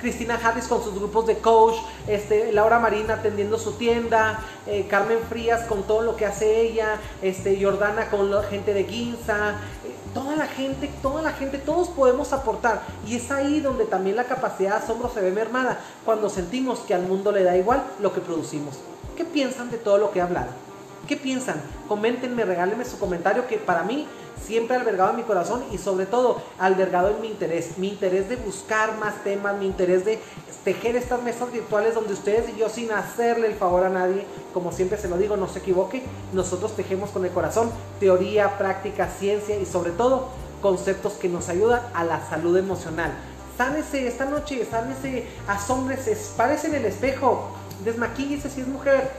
Cristina 0.00 0.38
Harris 0.42 0.66
con 0.66 0.82
sus 0.82 0.94
grupos 0.94 1.26
de 1.26 1.38
coach, 1.38 1.74
este, 2.06 2.52
Laura 2.52 2.78
Marina 2.78 3.14
atendiendo 3.14 3.58
su 3.58 3.72
tienda, 3.72 4.40
eh, 4.66 4.86
Carmen 4.88 5.18
Frías 5.28 5.66
con 5.66 5.82
todo 5.82 6.02
lo 6.02 6.16
que 6.16 6.26
hace 6.26 6.60
ella, 6.60 7.00
este, 7.22 7.62
Jordana 7.62 8.08
con 8.10 8.30
la 8.30 8.42
gente 8.42 8.74
de 8.74 8.84
Ginza, 8.84 9.50
eh, 9.84 9.94
toda 10.14 10.36
la 10.36 10.46
gente, 10.46 10.90
toda 11.02 11.22
la 11.22 11.32
gente, 11.32 11.58
todos 11.58 11.88
podemos 11.88 12.32
aportar. 12.32 12.82
Y 13.06 13.16
es 13.16 13.30
ahí 13.30 13.60
donde 13.60 13.84
también 13.84 14.16
la 14.16 14.24
capacidad 14.24 14.78
de 14.78 14.84
asombro 14.84 15.10
se 15.12 15.20
ve 15.20 15.30
mermada, 15.30 15.80
cuando 16.04 16.28
sentimos 16.28 16.80
que 16.80 16.94
al 16.94 17.02
mundo 17.02 17.32
le 17.32 17.42
da 17.42 17.56
igual 17.56 17.82
lo 18.00 18.12
que 18.12 18.20
producimos. 18.20 18.78
¿Qué 19.16 19.24
piensan 19.24 19.70
de 19.70 19.78
todo 19.78 19.98
lo 19.98 20.12
que 20.12 20.20
he 20.20 20.22
hablado? 20.22 20.48
¿Qué 21.08 21.16
piensan? 21.16 21.60
Coméntenme, 21.88 22.44
regálenme 22.44 22.84
su 22.84 22.98
comentario 22.98 23.46
que 23.46 23.56
para 23.56 23.82
mí 23.82 24.06
siempre 24.44 24.76
albergado 24.76 25.10
en 25.10 25.16
mi 25.16 25.22
corazón 25.22 25.64
y 25.72 25.78
sobre 25.78 26.06
todo 26.06 26.40
albergado 26.58 27.10
en 27.10 27.20
mi 27.20 27.28
interés, 27.28 27.78
mi 27.78 27.88
interés 27.88 28.28
de 28.28 28.36
buscar 28.36 28.96
más 28.98 29.22
temas, 29.24 29.58
mi 29.58 29.66
interés 29.66 30.04
de 30.04 30.18
tejer 30.64 30.96
estas 30.96 31.22
mesas 31.22 31.50
virtuales 31.52 31.94
donde 31.94 32.12
ustedes 32.12 32.48
y 32.50 32.58
yo 32.58 32.68
sin 32.68 32.92
hacerle 32.92 33.46
el 33.48 33.54
favor 33.54 33.84
a 33.84 33.88
nadie, 33.88 34.26
como 34.52 34.72
siempre 34.72 34.98
se 34.98 35.08
lo 35.08 35.16
digo, 35.16 35.36
no 35.36 35.48
se 35.48 35.60
equivoque, 35.60 36.02
nosotros 36.32 36.76
tejemos 36.76 37.10
con 37.10 37.24
el 37.24 37.30
corazón 37.30 37.70
teoría, 38.00 38.58
práctica, 38.58 39.08
ciencia 39.08 39.58
y 39.58 39.66
sobre 39.66 39.92
todo 39.92 40.28
conceptos 40.60 41.14
que 41.14 41.28
nos 41.28 41.48
ayudan 41.48 41.82
a 41.94 42.04
la 42.04 42.28
salud 42.28 42.56
emocional. 42.56 43.12
Sánese 43.56 44.06
esta 44.06 44.24
noche, 44.24 44.66
sánese, 44.70 45.26
asómbrese, 45.46 46.16
párese 46.36 46.68
en 46.68 46.76
el 46.76 46.84
espejo, 46.84 47.50
desmaquíllese 47.84 48.50
si 48.50 48.60
es 48.60 48.68
mujer. 48.68 49.10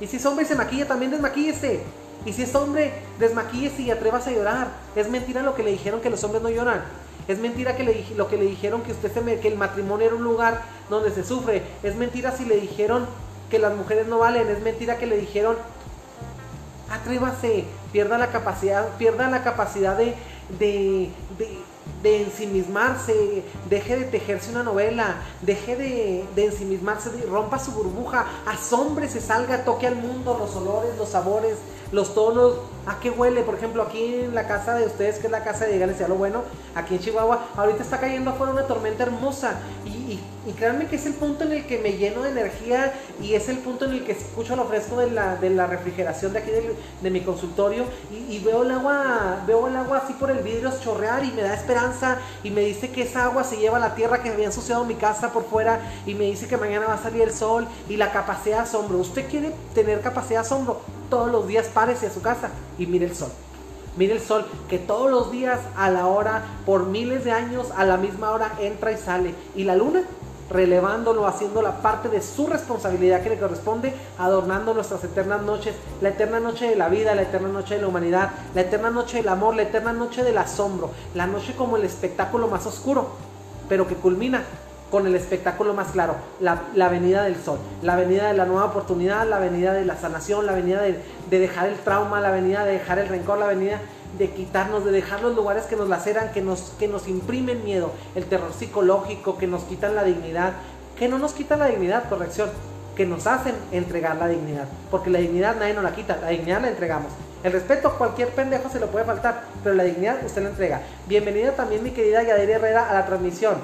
Y 0.00 0.06
si 0.06 0.16
es 0.16 0.26
hombre 0.26 0.44
se 0.44 0.54
maquilla, 0.54 0.86
también 0.86 1.10
desmaquíllese. 1.10 1.82
Y 2.24 2.32
si 2.32 2.42
es 2.42 2.54
hombre, 2.54 2.92
desmaquíllese 3.18 3.82
y 3.82 3.90
atrevas 3.90 4.26
a 4.26 4.32
llorar. 4.32 4.68
Es 4.96 5.08
mentira 5.10 5.42
lo 5.42 5.54
que 5.54 5.62
le 5.62 5.72
dijeron 5.72 6.00
que 6.00 6.10
los 6.10 6.22
hombres 6.24 6.42
no 6.42 6.50
lloran. 6.50 6.82
Es 7.28 7.38
mentira 7.38 7.76
que 7.76 7.84
le, 7.84 8.04
lo 8.16 8.28
que 8.28 8.36
le 8.36 8.44
dijeron 8.44 8.82
que, 8.82 8.92
usted 8.92 9.12
se 9.12 9.40
que 9.40 9.48
el 9.48 9.56
matrimonio 9.56 10.06
era 10.06 10.16
un 10.16 10.24
lugar 10.24 10.62
donde 10.90 11.10
se 11.10 11.24
sufre. 11.24 11.62
Es 11.82 11.96
mentira 11.96 12.32
si 12.32 12.44
le 12.44 12.56
dijeron 12.56 13.06
que 13.50 13.58
las 13.58 13.74
mujeres 13.74 14.06
no 14.06 14.18
valen. 14.18 14.48
Es 14.48 14.60
mentira 14.60 14.98
que 14.98 15.06
le 15.06 15.16
dijeron 15.16 15.56
atrévase, 16.90 17.64
pierda 17.92 18.18
la 18.18 18.30
capacidad, 18.30 18.88
pierda 18.96 19.28
la 19.28 19.42
capacidad 19.42 19.96
de, 19.96 20.14
de, 20.58 21.10
ensimismarse, 22.22 23.42
deje 23.68 23.96
de 23.96 24.04
tejerse 24.04 24.50
una 24.50 24.62
novela, 24.62 25.16
deje 25.42 25.76
de, 25.76 26.44
ensimismarse, 26.44 27.10
rompa 27.28 27.58
su 27.58 27.72
burbuja, 27.72 28.26
asombre, 28.46 29.08
salga, 29.08 29.64
toque 29.64 29.86
al 29.86 29.96
mundo 29.96 30.36
los 30.38 30.54
olores, 30.56 30.96
los 30.98 31.08
sabores, 31.08 31.56
los 31.92 32.14
tonos, 32.14 32.54
¿a 32.86 33.00
qué 33.00 33.10
huele? 33.10 33.42
Por 33.42 33.54
ejemplo, 33.54 33.82
aquí 33.82 34.14
en 34.16 34.34
la 34.34 34.46
casa 34.46 34.74
de 34.74 34.86
ustedes, 34.86 35.18
que 35.18 35.26
es 35.26 35.30
la 35.30 35.44
casa 35.44 35.66
de 35.66 35.78
Galicia, 35.78 36.08
lo 36.08 36.16
bueno, 36.16 36.42
aquí 36.74 36.94
en 36.94 37.00
Chihuahua, 37.00 37.46
ahorita 37.56 37.82
está 37.82 38.00
cayendo 38.00 38.30
afuera 38.30 38.52
una 38.52 38.66
tormenta 38.66 39.04
hermosa 39.04 39.60
créanme 40.52 40.86
que 40.86 40.96
es 40.96 41.06
el 41.06 41.14
punto 41.14 41.44
en 41.44 41.52
el 41.52 41.66
que 41.66 41.78
me 41.78 41.92
lleno 41.92 42.22
de 42.22 42.30
energía 42.30 42.92
y 43.22 43.34
es 43.34 43.48
el 43.48 43.58
punto 43.58 43.86
en 43.86 43.92
el 43.92 44.04
que 44.04 44.12
escucho 44.12 44.56
lo 44.56 44.66
fresco 44.66 44.98
de 44.98 45.10
la, 45.10 45.36
de 45.36 45.50
la 45.50 45.66
refrigeración 45.66 46.32
de 46.32 46.40
aquí 46.40 46.50
de, 47.02 47.10
mi 47.10 47.20
consultorio 47.20 47.84
y, 48.28 48.38
veo 48.40 48.62
el 48.62 48.70
agua, 48.72 49.42
veo 49.46 49.68
el 49.68 49.76
agua 49.76 50.02
así 50.04 50.12
por 50.14 50.30
el 50.30 50.38
vidrio 50.38 50.70
chorrear 50.82 51.24
y 51.24 51.32
me 51.32 51.42
da 51.42 51.54
esperanza 51.54 52.18
y 52.42 52.50
me 52.50 52.60
dice 52.62 52.90
que 52.90 53.02
esa 53.02 53.24
agua 53.24 53.44
se 53.44 53.56
lleva 53.56 53.78
a 53.78 53.80
la 53.80 53.94
tierra 53.94 54.22
que 54.22 54.30
había 54.30 54.46
ensuciado 54.46 54.84
mi 54.84 54.96
casa 54.96 55.32
por 55.32 55.44
fuera 55.44 55.80
y 56.04 56.14
me 56.14 56.24
dice 56.24 56.46
que 56.46 56.56
mañana 56.56 56.86
va 56.86 56.94
a 56.94 57.02
salir 57.02 57.22
el 57.22 57.32
sol 57.32 57.66
y 57.88 57.96
la 57.96 58.12
capacidad 58.12 58.56
de 58.56 58.62
asombro. 58.64 58.98
¿Usted 58.98 59.28
quiere 59.30 59.52
tener 59.74 60.00
capacidad 60.00 60.40
de 60.40 60.46
asombro? 60.46 60.80
Todos 61.08 61.30
los 61.30 61.46
días 61.46 61.66
párese 61.72 62.08
a 62.08 62.10
su 62.10 62.20
casa 62.20 62.50
y 62.78 62.86
mire 62.86 63.06
el 63.06 63.14
sol. 63.14 63.30
Mire 63.96 64.14
el 64.14 64.20
sol 64.20 64.44
que 64.68 64.78
todos 64.78 65.08
los 65.08 65.30
días 65.30 65.60
a 65.76 65.88
la 65.88 66.06
hora, 66.06 66.42
por 66.66 66.86
miles 66.86 67.24
de 67.24 67.30
años, 67.30 67.68
a 67.76 67.84
la 67.84 67.96
misma 67.96 68.32
hora 68.32 68.52
entra 68.60 68.90
y 68.90 68.96
sale. 68.96 69.34
Y 69.54 69.62
la 69.62 69.76
luna 69.76 70.02
relevándolo, 70.50 71.26
haciendo 71.26 71.62
la 71.62 71.78
parte 71.82 72.08
de 72.08 72.22
su 72.22 72.46
responsabilidad 72.46 73.22
que 73.22 73.30
le 73.30 73.38
corresponde, 73.38 73.94
adornando 74.18 74.74
nuestras 74.74 75.02
eternas 75.04 75.42
noches, 75.42 75.74
la 76.00 76.10
eterna 76.10 76.40
noche 76.40 76.68
de 76.68 76.76
la 76.76 76.88
vida, 76.88 77.14
la 77.14 77.22
eterna 77.22 77.48
noche 77.48 77.76
de 77.76 77.82
la 77.82 77.88
humanidad, 77.88 78.30
la 78.54 78.62
eterna 78.62 78.90
noche 78.90 79.18
del 79.18 79.28
amor, 79.28 79.56
la 79.56 79.62
eterna 79.62 79.92
noche 79.92 80.22
del 80.22 80.38
asombro, 80.38 80.90
la 81.14 81.26
noche 81.26 81.54
como 81.56 81.76
el 81.76 81.84
espectáculo 81.84 82.48
más 82.48 82.66
oscuro, 82.66 83.08
pero 83.68 83.86
que 83.86 83.94
culmina 83.94 84.42
con 84.90 85.08
el 85.08 85.16
espectáculo 85.16 85.74
más 85.74 85.88
claro, 85.88 86.14
la, 86.40 86.88
venida 86.88 87.24
del 87.24 87.34
sol, 87.34 87.58
la 87.82 87.96
venida 87.96 88.28
de 88.28 88.34
la 88.34 88.44
nueva 88.44 88.66
oportunidad, 88.66 89.28
la 89.28 89.40
venida 89.40 89.72
de 89.72 89.84
la 89.84 89.96
sanación, 89.96 90.46
la 90.46 90.52
venida 90.52 90.82
de, 90.82 91.00
dejar 91.30 91.68
el 91.68 91.76
trauma, 91.78 92.20
la 92.20 92.30
venida 92.30 92.64
de 92.64 92.74
dejar 92.74 93.00
el 93.00 93.08
rencor, 93.08 93.38
la 93.38 93.46
venida 93.46 93.80
de 94.18 94.30
quitarnos, 94.30 94.84
de 94.84 94.92
dejar 94.92 95.22
los 95.22 95.34
lugares 95.34 95.64
que 95.64 95.76
nos 95.76 95.88
laceran, 95.88 96.32
que 96.32 96.40
nos, 96.40 96.72
que 96.78 96.88
nos 96.88 97.08
imprimen 97.08 97.64
miedo, 97.64 97.90
el 98.14 98.24
terror 98.24 98.52
psicológico, 98.52 99.38
que 99.38 99.46
nos 99.46 99.64
quitan 99.64 99.94
la 99.94 100.04
dignidad, 100.04 100.52
que 100.98 101.08
no 101.08 101.18
nos 101.18 101.32
quitan 101.32 101.58
la 101.58 101.66
dignidad, 101.66 102.08
corrección, 102.08 102.50
que 102.96 103.06
nos 103.06 103.26
hacen 103.26 103.54
entregar 103.72 104.16
la 104.16 104.28
dignidad. 104.28 104.68
Porque 104.90 105.10
la 105.10 105.18
dignidad 105.18 105.56
nadie 105.56 105.74
nos 105.74 105.84
la 105.84 105.94
quita, 105.94 106.16
la 106.16 106.28
dignidad 106.28 106.62
la 106.62 106.68
entregamos. 106.68 107.12
El 107.42 107.52
respeto, 107.52 107.96
cualquier 107.98 108.28
pendejo 108.28 108.70
se 108.70 108.80
lo 108.80 108.86
puede 108.86 109.04
faltar, 109.04 109.42
pero 109.62 109.74
la 109.74 109.84
dignidad 109.84 110.24
usted 110.24 110.42
la 110.42 110.48
entrega. 110.48 110.80
Bienvenida 111.06 111.52
también 111.52 111.82
mi 111.82 111.90
querida 111.90 112.22
Yadir 112.22 112.50
Herrera 112.50 112.88
a 112.88 112.94
la 112.94 113.06
transmisión. 113.06 113.56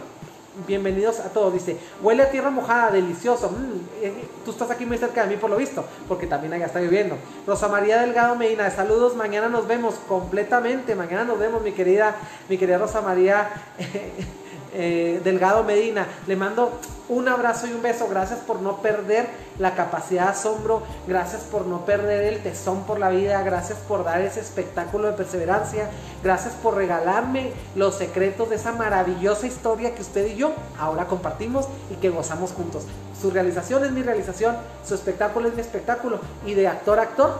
Bienvenidos 0.66 1.20
a 1.20 1.28
todos. 1.30 1.52
Dice, 1.52 1.76
huele 2.02 2.22
a 2.22 2.30
tierra 2.30 2.50
mojada, 2.50 2.90
delicioso. 2.90 3.50
Mm, 3.50 4.04
eh, 4.04 4.24
tú 4.44 4.50
estás 4.50 4.70
aquí 4.70 4.84
muy 4.86 4.98
cerca 4.98 5.22
de 5.22 5.28
mí 5.28 5.36
por 5.36 5.50
lo 5.50 5.56
visto, 5.56 5.84
porque 6.08 6.26
también 6.26 6.52
allá 6.52 6.66
está 6.66 6.80
lloviendo. 6.80 7.16
Rosa 7.46 7.68
María 7.68 8.00
Delgado 8.00 8.36
Medina, 8.36 8.70
saludos. 8.70 9.16
Mañana 9.16 9.48
nos 9.48 9.66
vemos 9.66 9.94
completamente. 10.08 10.94
Mañana 10.94 11.24
nos 11.24 11.38
vemos, 11.38 11.62
mi 11.62 11.72
querida, 11.72 12.16
mi 12.48 12.58
querida 12.58 12.78
Rosa 12.78 13.00
María. 13.00 13.50
Eh, 14.73 15.21
Delgado 15.25 15.64
Medina. 15.64 16.07
Le 16.27 16.37
mando 16.37 16.73
un 17.09 17.29
abrazo 17.29 17.66
y 17.66 17.73
un 17.73 17.83
beso. 17.83 18.07
Gracias 18.09 18.41
por 18.41 18.62
no 18.62 18.79
perder 18.79 19.29
la 19.59 19.75
capacidad 19.75 20.25
de 20.25 20.31
asombro. 20.31 20.83
Gracias 21.07 21.43
por 21.43 21.66
no 21.66 21.85
perder 21.85 22.33
el 22.33 22.43
tesón 22.43 22.85
por 22.85 22.99
la 22.99 23.11
vida. 23.11 23.43
Gracias 23.43 23.79
por 23.79 24.05
dar 24.05 24.21
ese 24.21 24.41
espectáculo 24.41 25.09
de 25.09 25.14
perseverancia. 25.14 25.91
Gracias 26.23 26.55
por 26.55 26.77
regalarme 26.77 27.53
los 27.75 27.97
secretos 27.97 28.51
de 28.51 28.57
esa 28.57 28.73
maravillosa 28.73 29.47
historia 29.47 29.95
que 29.95 30.03
usted 30.03 30.27
y 30.27 30.37
yo 30.37 30.53
ahora 30.79 31.07
compartimos 31.07 31.66
y 31.91 31.95
que 31.97 32.11
gozamos 32.11 32.53
juntos. 32.53 32.85
Su 33.21 33.31
realización 33.31 33.85
es 33.85 33.93
mi 33.93 34.03
realización. 34.03 34.57
Su 34.87 34.95
espectáculo 34.95 35.49
es 35.49 35.55
mi 35.55 35.61
espectáculo. 35.61 36.21
Y 36.47 36.55
de 36.55 36.68
actor 36.68 36.99
a 36.99 37.03
actor 37.03 37.35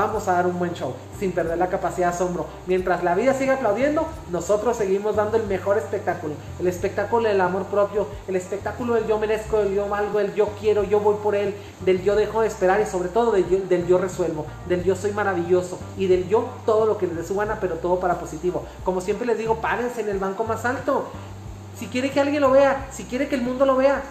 vamos 0.00 0.28
a 0.28 0.32
dar 0.32 0.46
un 0.46 0.58
buen 0.58 0.72
show, 0.72 0.94
sin 1.18 1.32
perder 1.32 1.58
la 1.58 1.68
capacidad 1.68 2.08
de 2.08 2.14
asombro. 2.14 2.46
Mientras 2.66 3.04
la 3.04 3.14
vida 3.14 3.34
siga 3.34 3.54
aplaudiendo, 3.54 4.06
nosotros 4.30 4.76
seguimos 4.76 5.16
dando 5.16 5.36
el 5.36 5.46
mejor 5.46 5.78
espectáculo. 5.78 6.34
El 6.58 6.66
espectáculo 6.66 7.28
del 7.28 7.40
amor 7.40 7.64
propio, 7.64 8.06
el 8.26 8.36
espectáculo 8.36 8.94
del 8.94 9.06
yo 9.06 9.18
merezco, 9.18 9.58
del 9.58 9.74
yo 9.74 9.88
valgo, 9.88 10.18
del 10.18 10.34
yo 10.34 10.48
quiero, 10.58 10.84
yo 10.84 11.00
voy 11.00 11.16
por 11.22 11.34
él, 11.34 11.54
del 11.84 12.02
yo 12.02 12.16
dejo 12.16 12.40
de 12.40 12.48
esperar 12.48 12.80
y 12.80 12.86
sobre 12.86 13.08
todo 13.08 13.32
del 13.32 13.86
yo, 13.86 13.98
resuelvo, 13.98 14.46
del 14.68 14.82
yo 14.84 14.96
soy 14.96 15.12
maravilloso 15.12 15.78
y 15.98 16.06
del 16.06 16.28
yo 16.28 16.48
todo 16.64 16.86
lo 16.86 16.96
que 16.96 17.06
les 17.06 17.16
dé 17.16 17.24
su 17.24 17.36
gana, 17.36 17.58
pero 17.60 17.76
todo 17.76 18.00
para 18.00 18.18
positivo. 18.18 18.64
Como 18.84 19.00
siempre 19.00 19.26
les 19.26 19.38
digo, 19.38 19.56
párense 19.56 20.00
en 20.00 20.08
el 20.08 20.18
banco 20.18 20.44
más 20.44 20.64
alto. 20.64 21.04
Si 21.78 21.86
quiere 21.86 22.10
que 22.10 22.20
alguien 22.20 22.42
lo 22.42 22.50
vea, 22.50 22.88
si 22.90 23.04
quiere 23.04 23.28
que 23.28 23.34
el 23.34 23.42
mundo 23.42 23.64
lo 23.64 23.76
vea, 23.76 24.02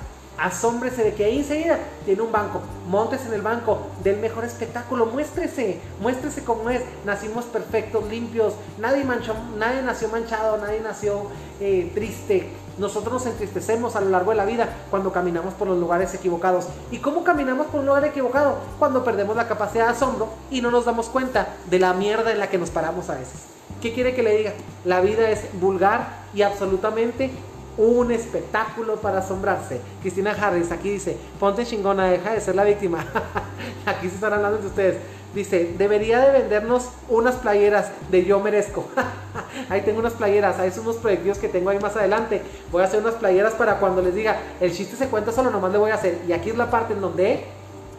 asómbrese 0.41 1.03
de 1.03 1.13
que 1.13 1.25
ahí 1.25 1.39
enseguida 1.39 1.79
tiene 2.05 2.21
un 2.21 2.31
banco, 2.31 2.61
montes 2.87 3.25
en 3.25 3.33
el 3.33 3.41
banco 3.41 3.79
del 4.03 4.17
mejor 4.17 4.45
espectáculo, 4.45 5.05
muéstrese, 5.05 5.79
muéstrese 6.01 6.43
como 6.43 6.69
es, 6.69 6.81
nacimos 7.05 7.45
perfectos, 7.45 8.07
limpios, 8.09 8.53
nadie, 8.77 9.03
manchó, 9.03 9.35
nadie 9.57 9.81
nació 9.81 10.09
manchado, 10.09 10.57
nadie 10.57 10.79
nació 10.81 11.23
eh, 11.59 11.91
triste, 11.93 12.49
nosotros 12.79 13.13
nos 13.13 13.25
entristecemos 13.25 13.95
a 13.95 14.01
lo 14.01 14.09
largo 14.09 14.31
de 14.31 14.37
la 14.37 14.45
vida 14.45 14.69
cuando 14.89 15.11
caminamos 15.11 15.53
por 15.53 15.67
los 15.67 15.77
lugares 15.77 16.13
equivocados. 16.13 16.67
¿Y 16.91 16.99
cómo 16.99 17.25
caminamos 17.25 17.67
por 17.67 17.81
un 17.81 17.87
lugar 17.87 18.05
equivocado? 18.05 18.57
Cuando 18.79 19.03
perdemos 19.03 19.35
la 19.35 19.49
capacidad 19.49 19.85
de 19.85 19.91
asombro 19.91 20.29
y 20.49 20.61
no 20.61 20.71
nos 20.71 20.85
damos 20.85 21.09
cuenta 21.09 21.55
de 21.69 21.77
la 21.77 21.93
mierda 21.93 22.31
en 22.31 22.39
la 22.39 22.49
que 22.49 22.57
nos 22.57 22.69
paramos 22.69 23.09
a 23.09 23.15
veces. 23.15 23.41
¿Qué 23.81 23.93
quiere 23.93 24.15
que 24.15 24.23
le 24.23 24.35
diga? 24.37 24.53
La 24.85 25.01
vida 25.01 25.29
es 25.29 25.41
vulgar 25.59 26.07
y 26.33 26.41
absolutamente 26.41 27.31
un 27.79 28.11
espectáculo 28.11 28.97
para 28.97 29.19
asombrarse. 29.19 29.79
Cristina 30.01 30.31
Harris 30.31 30.69
aquí 30.71 30.91
dice, 30.91 31.17
ponte 31.39 31.65
chingona, 31.65 32.07
deja 32.07 32.33
de 32.33 32.41
ser 32.41 32.55
la 32.55 32.65
víctima. 32.65 33.05
aquí 33.85 34.09
se 34.09 34.15
están 34.15 34.33
hablando 34.33 34.57
de 34.57 34.67
ustedes. 34.67 34.97
Dice, 35.33 35.75
debería 35.77 36.19
de 36.19 36.31
vendernos 36.31 36.89
unas 37.07 37.35
playeras 37.35 37.91
de 38.11 38.25
yo 38.25 38.41
merezco. 38.41 38.85
ahí 39.69 39.81
tengo 39.81 39.99
unas 39.99 40.13
playeras, 40.13 40.59
ahí 40.59 40.71
son 40.71 40.87
unos 40.87 40.97
proyectos 40.97 41.37
que 41.37 41.47
tengo 41.47 41.69
ahí 41.69 41.79
más 41.79 41.95
adelante. 41.95 42.41
Voy 42.69 42.81
a 42.81 42.85
hacer 42.85 42.99
unas 42.99 43.15
playeras 43.15 43.53
para 43.53 43.79
cuando 43.79 44.01
les 44.01 44.13
diga, 44.13 44.37
el 44.59 44.73
chiste 44.73 44.97
se 44.97 45.07
cuenta 45.07 45.31
solo, 45.31 45.49
nomás 45.49 45.71
le 45.71 45.77
voy 45.77 45.91
a 45.91 45.95
hacer. 45.95 46.19
Y 46.27 46.33
aquí 46.33 46.49
es 46.49 46.57
la 46.57 46.69
parte 46.69 46.93
en 46.93 46.99
donde 46.99 47.45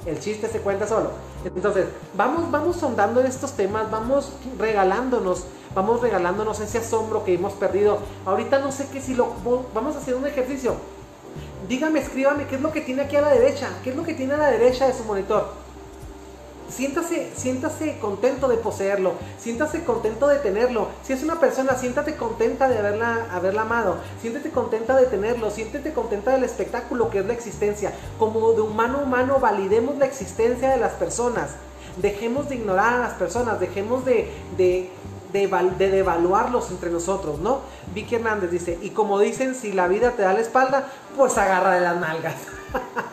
el 0.05 0.21
chiste 0.21 0.47
se 0.49 0.61
cuenta 0.61 0.87
solo. 0.87 1.13
Entonces, 1.43 1.87
vamos, 2.15 2.51
vamos 2.51 2.77
sondando 2.77 3.23
estos 3.23 3.53
temas, 3.53 3.91
vamos 3.91 4.31
regalándonos 4.59 5.47
vamos 5.75 6.01
regalándonos 6.01 6.61
ese 6.61 6.79
asombro 6.79 7.25
que 7.25 7.35
hemos 7.35 7.53
perdido. 7.55 7.99
Ahorita 8.27 8.59
no 8.59 8.73
sé 8.73 8.89
qué 8.93 9.01
si 9.01 9.15
lo 9.15 9.35
vamos 9.75 9.97
a 9.97 9.99
hacer 9.99 10.15
un 10.15 10.27
ejercicio. 10.27 10.75
Dígame, 11.69 12.01
escríbame 12.01 12.47
qué 12.47 12.57
es 12.57 12.61
lo 12.61 12.73
que 12.73 12.81
tiene 12.81 13.03
aquí 13.03 13.17
a 13.17 13.21
la 13.21 13.31
derecha, 13.31 13.69
qué 13.85 13.91
es 13.91 13.97
lo 13.97 14.03
que 14.03 14.15
tiene 14.15 14.35
a 14.35 14.39
la 14.39 14.51
derecha 14.51 14.87
de 14.87 14.95
su 14.95 15.05
monitor. 15.05 15.61
Siéntase, 16.69 17.33
siéntase 17.35 17.99
contento 17.99 18.47
de 18.47 18.57
poseerlo, 18.57 19.15
siéntase 19.41 19.83
contento 19.83 20.29
de 20.29 20.39
tenerlo. 20.39 20.87
Si 21.03 21.13
es 21.13 21.23
una 21.25 21.41
persona, 21.41 21.75
siéntate 21.75 22.15
contenta 22.15 22.69
de 22.69 22.79
haberla, 22.79 23.27
haberla 23.33 23.63
amado, 23.63 23.97
siéntete 24.21 24.51
contenta 24.51 24.97
de 24.97 25.07
tenerlo, 25.07 25.51
siéntete 25.51 25.93
contenta 25.93 26.31
del 26.31 26.45
espectáculo 26.45 27.11
que 27.11 27.19
es 27.21 27.27
la 27.27 27.33
existencia. 27.33 27.93
Como 28.21 28.53
de 28.53 28.61
humano 28.61 28.99
a 28.99 29.03
humano 29.03 29.41
validemos 29.41 29.99
la 29.99 30.07
existencia 30.07 30.71
de 30.71 30.77
las 30.77 30.93
personas. 30.93 31.57
Dejemos 31.97 32.49
de 32.49 32.55
ignorar 32.55 32.95
a 32.95 32.99
las 33.01 33.15
personas, 33.15 33.59
dejemos 33.59 34.05
de, 34.05 34.33
de 34.57 34.91
de, 35.33 35.91
devaluarlos 35.91 36.71
entre 36.71 36.91
nosotros, 36.91 37.39
¿no? 37.39 37.61
Vicky 37.95 38.17
Hernández 38.17 38.51
dice, 38.51 38.79
y 38.83 38.91
como 38.91 39.19
dicen, 39.19 39.55
si 39.55 39.73
la 39.73 39.89
vida 39.89 40.13
te 40.13 40.23
da 40.23 40.33
la 40.33 40.41
espalda, 40.41 40.89
pues 41.17 41.37
agarra 41.39 41.75
de 41.75 41.81
las 41.81 41.97
nalgas. 41.99 42.37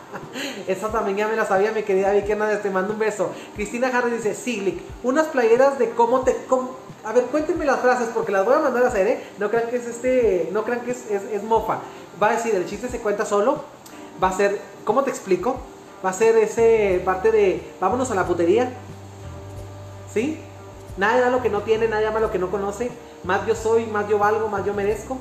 Esa 0.67 0.89
también 0.89 1.17
ya 1.17 1.27
me 1.27 1.35
la 1.35 1.45
sabía, 1.45 1.71
mi 1.71 1.83
querida 1.83 2.11
Vicky 2.11 2.31
Hernández, 2.31 2.61
te 2.61 2.69
mando 2.69 2.93
un 2.93 2.99
beso. 2.99 3.31
Cristina 3.55 3.87
Harris 3.87 4.23
dice, 4.23 4.33
Siglic, 4.33 4.81
unas 5.03 5.27
playeras 5.27 5.79
de 5.79 5.91
cómo 5.91 6.21
te... 6.21 6.35
A 7.03 7.13
ver, 7.13 7.25
cuéntenme 7.25 7.65
las 7.65 7.79
frases 7.79 8.09
porque 8.13 8.31
las 8.31 8.43
voy 8.43 8.55
a 8.55 8.59
mandar 8.59 8.83
a 8.83 8.87
hacer, 8.87 9.07
¿eh? 9.07 9.23
No 9.39 9.49
crean 9.49 9.69
que 9.69 9.77
es 9.77 9.87
este, 9.87 10.49
no 10.51 10.63
crean 10.63 10.81
que 10.81 10.91
es, 10.91 11.05
es 11.09 11.43
mofa. 11.43 11.79
Va 12.21 12.29
a 12.29 12.31
decir, 12.33 12.53
el 12.53 12.65
chiste 12.65 12.89
se 12.89 12.99
cuenta 12.99 13.25
solo. 13.25 13.63
Va 14.21 14.29
a 14.29 14.33
ser, 14.33 14.59
¿cómo 14.83 15.03
te 15.03 15.09
explico? 15.09 15.57
Va 16.05 16.09
a 16.09 16.13
ser 16.13 16.35
ese 16.37 17.01
parte 17.05 17.31
de, 17.31 17.63
vámonos 17.79 18.11
a 18.11 18.15
la 18.15 18.25
putería. 18.25 18.73
¿Sí? 20.13 20.39
Nadie 20.97 21.21
da 21.21 21.29
lo 21.29 21.41
que 21.41 21.49
no 21.49 21.61
tiene, 21.61 21.87
nadie 21.87 22.07
ama 22.07 22.19
lo 22.19 22.31
que 22.31 22.39
no 22.39 22.49
conoce. 22.49 22.89
Más 23.23 23.45
yo 23.45 23.55
soy, 23.55 23.85
más 23.85 24.07
yo 24.09 24.17
valgo, 24.17 24.47
más 24.47 24.65
yo 24.65 24.73
merezco, 24.73 25.17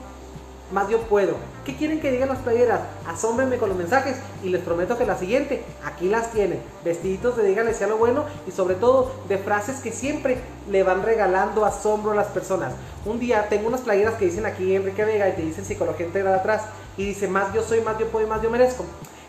más 0.73 0.89
yo 0.89 1.01
puedo. 1.03 1.35
¿Qué 1.65 1.77
quieren 1.77 2.01
que 2.01 2.11
digan 2.11 2.29
las 2.29 2.39
playeras? 2.39 2.81
Asómbrenme 3.07 3.59
con 3.59 3.69
los 3.69 3.77
mensajes 3.77 4.17
y 4.43 4.49
les 4.49 4.63
prometo 4.63 4.97
que 4.97 5.05
la 5.05 5.19
siguiente, 5.19 5.65
aquí 5.85 6.09
las 6.09 6.33
tienen. 6.33 6.61
Vestiditos 6.85 7.37
de 7.37 7.45
díganle 7.45 7.75
sea 7.75 7.89
lo 7.89 7.99
bueno 7.99 8.25
y 8.47 8.53
sobre 8.53 8.75
todo 8.75 9.13
de 9.29 9.39
frases 9.39 9.81
que 9.81 9.93
siempre 9.93 10.39
le 10.71 10.83
van 10.83 11.03
regalando 11.03 11.65
asombro 11.65 12.13
a 12.13 12.17
las 12.17 12.29
personas. 12.29 12.73
Un 13.05 13.21
día 13.21 13.49
tengo 13.49 13.69
unas 13.69 13.83
playeras 13.83 14.15
que 14.15 14.27
dicen 14.27 14.47
aquí 14.47 14.75
Enrique 14.75 15.05
Vega 15.05 15.29
y 15.29 15.33
te 15.33 15.43
dicen 15.43 15.65
psicología 15.65 16.07
integral 16.07 16.35
atrás 16.35 16.63
y 16.97 17.05
dice 17.05 17.29
más 17.29 17.53
yo 17.53 17.63
soy, 17.63 17.83
más 17.83 17.99
yo 17.99 18.09
puedo 18.09 18.27
y 18.27 18.31
más 18.31 18.43
yo 18.43 18.51
merezco. 18.51 18.85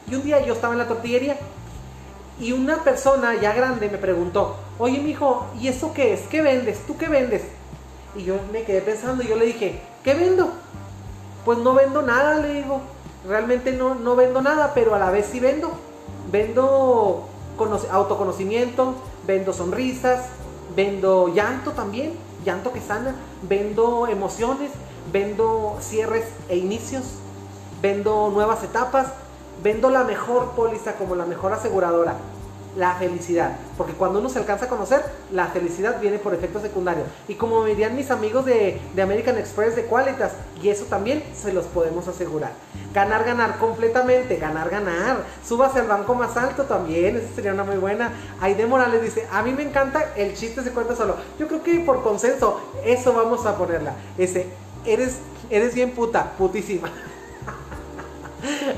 Y 0.09 0.15
un 0.15 0.23
día 0.23 0.45
yo 0.45 0.53
estaba 0.53 0.73
en 0.73 0.79
la 0.79 0.87
tortillería 0.87 1.37
y 2.39 2.51
una 2.51 2.83
persona 2.83 3.35
ya 3.35 3.53
grande 3.53 3.89
me 3.89 3.97
preguntó, 3.97 4.55
oye 4.77 4.99
mijo, 4.99 5.47
¿y 5.59 5.67
eso 5.67 5.93
qué 5.93 6.13
es? 6.13 6.21
¿Qué 6.21 6.41
vendes? 6.41 6.85
¿Tú 6.85 6.97
qué 6.97 7.07
vendes? 7.07 7.43
Y 8.15 8.23
yo 8.23 8.35
me 8.51 8.63
quedé 8.63 8.81
pensando 8.81 9.23
y 9.23 9.27
yo 9.27 9.35
le 9.35 9.45
dije, 9.45 9.81
¿qué 10.03 10.13
vendo? 10.13 10.49
Pues 11.45 11.57
no 11.59 11.73
vendo 11.73 12.01
nada, 12.01 12.35
le 12.35 12.53
digo. 12.53 12.81
Realmente 13.27 13.71
no, 13.71 13.95
no 13.95 14.15
vendo 14.15 14.41
nada, 14.41 14.73
pero 14.73 14.95
a 14.95 14.99
la 14.99 15.11
vez 15.11 15.27
sí 15.31 15.39
vendo. 15.39 15.71
Vendo 16.31 17.27
autoconocimiento, 17.91 18.95
vendo 19.25 19.53
sonrisas, 19.53 20.25
vendo 20.75 21.33
llanto 21.33 21.71
también, 21.71 22.13
llanto 22.45 22.71
que 22.71 22.81
sana, 22.81 23.15
vendo 23.41 24.07
emociones, 24.07 24.71
vendo 25.11 25.77
cierres 25.81 26.25
e 26.49 26.57
inicios, 26.57 27.03
vendo 27.81 28.29
nuevas 28.29 28.63
etapas, 28.63 29.07
vendo 29.63 29.89
la 29.89 30.03
mejor 30.03 30.51
póliza 30.51 30.93
como 30.93 31.15
la 31.15 31.25
mejor 31.25 31.53
aseguradora, 31.53 32.15
la 32.77 32.93
felicidad. 32.95 33.57
Porque 33.75 33.93
cuando 33.93 34.19
uno 34.19 34.29
se 34.29 34.39
alcanza 34.39 34.65
a 34.65 34.69
conocer, 34.69 35.03
la 35.31 35.47
felicidad 35.47 35.99
viene 35.99 36.19
por 36.19 36.33
efecto 36.33 36.61
secundario. 36.61 37.03
Y 37.27 37.33
como 37.35 37.61
me 37.61 37.69
dirían 37.69 37.95
mis 37.95 38.11
amigos 38.11 38.45
de, 38.45 38.79
American 39.01 39.37
Express 39.37 39.75
de 39.75 39.85
Qualitas, 39.85 40.33
y 40.61 40.69
eso 40.69 40.85
también 40.85 41.23
se 41.33 41.51
los 41.53 41.65
podemos 41.65 42.07
asegurar. 42.07 42.51
Ganar, 42.93 43.23
ganar 43.23 43.57
completamente, 43.57 44.37
ganar, 44.37 44.69
ganar. 44.69 45.23
Súbase 45.45 45.79
al 45.79 45.87
banco 45.87 46.15
más 46.15 46.37
alto 46.37 46.63
también, 46.63 47.17
esa 47.17 47.33
sería 47.33 47.53
una 47.53 47.63
muy 47.63 47.77
buena. 47.77 48.11
Aide 48.41 48.65
Morales 48.65 49.01
dice, 49.01 49.27
a 49.31 49.41
mí 49.41 49.53
me 49.53 49.63
encanta 49.63 50.13
el 50.15 50.35
chiste 50.35 50.63
se 50.63 50.71
cuenta 50.71 50.95
solo. 50.95 51.15
Yo 51.39 51.47
creo 51.47 51.63
que 51.63 51.79
por 51.79 52.03
consenso, 52.03 52.61
eso 52.85 53.13
vamos 53.13 53.45
a 53.45 53.57
ponerla. 53.57 53.93
Ese, 54.17 54.47
eres, 54.85 55.17
eres 55.49 55.73
bien 55.73 55.91
puta, 55.91 56.33
putísima. 56.37 56.91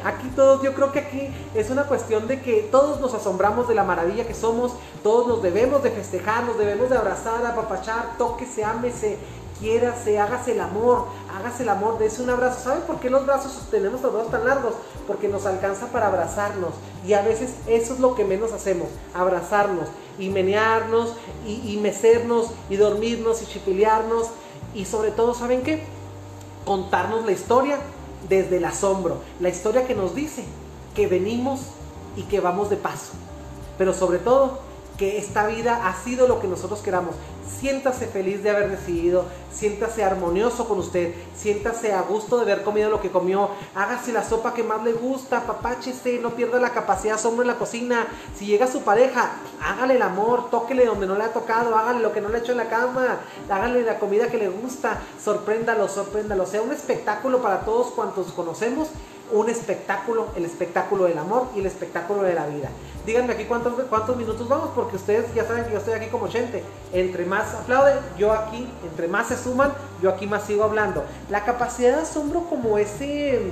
Aquí 0.06 0.30
todos, 0.36 0.64
yo 0.64 0.74
creo 0.74 0.92
que 0.92 1.00
aquí 1.00 1.30
es 1.54 1.70
una 1.70 1.84
cuestión 1.84 2.28
de 2.28 2.42
que 2.42 2.68
todos 2.72 3.02
nos 3.02 3.14
asombramos 3.14 3.68
de 3.68 3.76
la 3.76 3.84
maravilla 3.84 4.26
que 4.26 4.34
somos, 4.34 4.74
todos 5.04 5.28
nos 5.28 5.42
debemos 5.42 5.84
de 5.84 5.92
festejar, 5.92 6.46
nos 6.46 6.58
debemos 6.58 6.90
de 6.90 6.98
abrazar, 6.98 7.46
apapachar, 7.46 8.18
tóquese, 8.18 8.64
ámese, 8.64 9.18
quiérase, 9.60 10.18
hágase 10.18 10.54
el 10.54 10.62
amor, 10.62 11.06
hágase 11.38 11.64
el 11.64 11.70
amor, 11.70 12.00
dése 12.00 12.22
un 12.22 12.30
abrazo. 12.30 12.62
¿Saben 12.64 12.84
por 12.84 13.00
qué 13.02 13.10
los 13.10 13.26
brazos 13.26 13.68
tenemos 13.70 14.02
los 14.02 14.14
brazos 14.14 14.32
tan 14.32 14.46
largos? 14.46 14.76
Porque 15.06 15.28
nos 15.28 15.46
alcanza 15.46 15.88
para 15.88 16.08
abrazarnos 16.08 16.72
y 17.06 17.14
a 17.14 17.22
veces 17.22 17.56
eso 17.68 17.94
es 17.94 18.00
lo 18.00 18.16
que 18.16 18.24
menos 18.24 18.54
hacemos, 18.54 18.88
abrazarnos 19.14 19.90
y 20.18 20.30
menearnos 20.30 21.16
y, 21.46 21.74
y 21.74 21.78
mecernos 21.82 22.52
y 22.70 22.78
dormirnos 22.78 23.42
y 23.42 23.46
chipilearnos 23.46 24.28
y 24.74 24.86
sobre 24.86 25.12
todo, 25.12 25.34
¿saben 25.34 25.64
qué? 25.64 25.84
Contarnos 26.66 27.26
la 27.26 27.32
historia 27.32 27.78
desde 28.28 28.58
el 28.58 28.66
asombro. 28.66 29.22
La 29.40 29.50
historia 29.50 29.88
que 29.88 29.96
nos 29.96 30.16
dice 30.16 30.44
que 30.96 31.08
venimos 31.08 31.62
y 32.16 32.24
que 32.24 32.40
vamos 32.40 32.70
de 32.70 32.76
paso. 32.76 33.14
Pero 33.78 33.94
sobre 33.94 34.20
todo, 34.20 34.60
que 35.00 35.18
esta 35.18 35.48
vida 35.48 35.88
ha 35.88 35.96
sido 36.04 36.28
lo 36.28 36.42
que 36.42 36.48
nosotros 36.48 36.82
queramos. 36.82 37.16
Siéntase 37.60 38.06
feliz 38.06 38.44
de 38.44 38.52
haber 38.52 38.70
decidido, 38.70 39.26
siéntase 39.52 40.04
armonioso 40.04 40.68
con 40.68 40.78
usted, 40.78 41.16
siéntase 41.36 41.94
a 41.94 42.02
gusto 42.02 42.36
de 42.36 42.44
haber 42.44 42.64
comido 42.64 42.90
lo 42.90 43.02
que 43.02 43.10
comió, 43.10 43.50
hágase 43.74 44.12
la 44.12 44.24
sopa 44.24 44.54
que 44.54 44.64
más 44.64 44.84
le 44.84 44.94
gusta, 44.94 45.48
papáchese, 45.48 46.20
no 46.20 46.32
pierda 46.32 46.60
la 46.60 46.74
capacidad 46.74 47.16
asombro 47.16 47.42
en 47.42 47.48
la 47.48 47.58
cocina. 47.58 48.08
Si 48.38 48.46
llega 48.46 48.68
su 48.68 48.82
pareja, 48.82 49.32
hágale 49.64 49.96
el 49.96 50.02
amor, 50.02 50.50
tóquele 50.52 50.86
donde 50.86 51.08
no 51.08 51.16
le 51.16 51.24
ha 51.24 51.34
tocado, 51.34 51.76
hágale 51.76 52.02
lo 52.02 52.12
que 52.12 52.22
no 52.22 52.30
le 52.30 52.38
ha 52.38 52.42
hecho 52.42 52.52
en 52.52 52.60
la 52.60 52.70
cama, 52.70 53.20
hágale 53.50 53.82
la 53.84 54.00
comida 54.00 54.28
que 54.28 54.38
le 54.38 54.50
gusta, 54.50 55.00
sorpréndalo, 55.22 55.88
sorpréndalo. 55.88 56.46
Sea 56.46 56.62
un 56.62 56.72
espectáculo 56.72 57.42
para 57.42 57.62
todos 57.62 57.88
cuantos 57.88 58.28
conocemos 58.34 58.90
un 59.32 59.50
espectáculo, 59.50 60.28
el 60.36 60.46
espectáculo 60.46 61.06
del 61.06 61.18
amor 61.18 61.48
y 61.56 61.60
el 61.60 61.66
espectáculo 61.66 62.24
de 62.24 62.34
la 62.34 62.48
vida. 62.48 62.70
Díganme 63.06 63.34
aquí 63.34 63.46
cuántos, 63.46 63.74
cuántos 63.90 64.16
minutos 64.18 64.48
vamos, 64.48 64.70
porque 64.76 64.96
ustedes 64.96 65.34
ya 65.34 65.46
saben 65.46 65.66
que 65.66 65.72
yo 65.72 65.78
estoy 65.78 65.94
aquí 65.94 66.08
como 66.08 66.28
gente. 66.28 66.64
Entre 66.94 67.26
más 67.26 67.54
aplauden, 67.54 67.98
yo 68.18 68.32
aquí, 68.32 68.68
entre 68.84 69.08
más 69.08 69.28
se 69.28 69.38
suman, 69.38 69.74
yo 70.02 70.10
aquí 70.10 70.28
más 70.28 70.44
sigo 70.44 70.64
hablando. 70.64 71.04
La 71.30 71.44
capacidad 71.46 71.96
de 71.96 72.02
asombro 72.04 72.44
como 72.50 72.78
ese... 72.78 73.52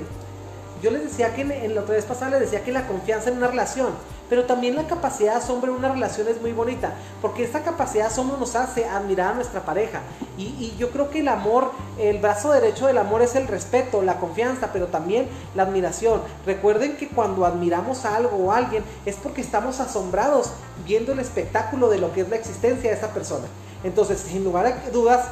Yo 0.82 0.92
les 0.92 1.02
decía 1.02 1.34
que 1.34 1.40
en, 1.40 1.50
en 1.50 1.74
la 1.74 1.80
otra 1.80 1.96
vez 1.96 2.04
pasada 2.04 2.32
les 2.32 2.40
decía 2.40 2.62
que 2.62 2.70
la 2.70 2.86
confianza 2.86 3.30
en 3.30 3.38
una 3.38 3.48
relación 3.48 3.88
pero 4.28 4.44
también 4.44 4.76
la 4.76 4.86
capacidad 4.86 5.32
de 5.32 5.38
asombro 5.38 5.72
en 5.72 5.78
una 5.78 5.88
relación 5.88 6.28
es 6.28 6.40
muy 6.40 6.52
bonita, 6.52 6.92
porque 7.22 7.44
esta 7.44 7.62
capacidad 7.62 8.04
de 8.04 8.10
asombro 8.10 8.36
nos 8.36 8.54
hace 8.54 8.84
admirar 8.84 9.32
a 9.32 9.34
nuestra 9.34 9.64
pareja. 9.64 10.02
Y, 10.36 10.74
yo 10.78 10.90
creo 10.90 11.10
que 11.10 11.20
el 11.20 11.28
amor, 11.28 11.72
el 11.98 12.18
brazo 12.18 12.52
derecho 12.52 12.86
del 12.86 12.98
amor 12.98 13.22
es 13.22 13.34
el 13.34 13.48
respeto, 13.48 14.02
la 14.02 14.18
confianza, 14.18 14.70
pero 14.72 14.86
también 14.86 15.28
la 15.54 15.64
admiración. 15.64 16.20
Recuerden 16.46 16.96
que 16.96 17.08
cuando 17.08 17.44
admiramos 17.44 18.04
a 18.04 18.16
algo 18.16 18.36
o 18.36 18.52
a 18.52 18.58
alguien 18.58 18.84
es 19.06 19.16
porque 19.16 19.40
estamos 19.40 19.80
asombrados 19.80 20.52
viendo 20.86 21.12
el 21.12 21.18
espectáculo 21.18 21.88
de 21.88 21.98
lo 21.98 22.12
que 22.12 22.20
es 22.20 22.28
la 22.28 22.36
existencia 22.36 22.90
de 22.90 22.96
esa 22.96 23.08
persona. 23.08 23.46
Entonces, 23.82 24.20
sin 24.20 24.44
lugar 24.44 24.66
a 24.66 24.90
dudas 24.90 25.26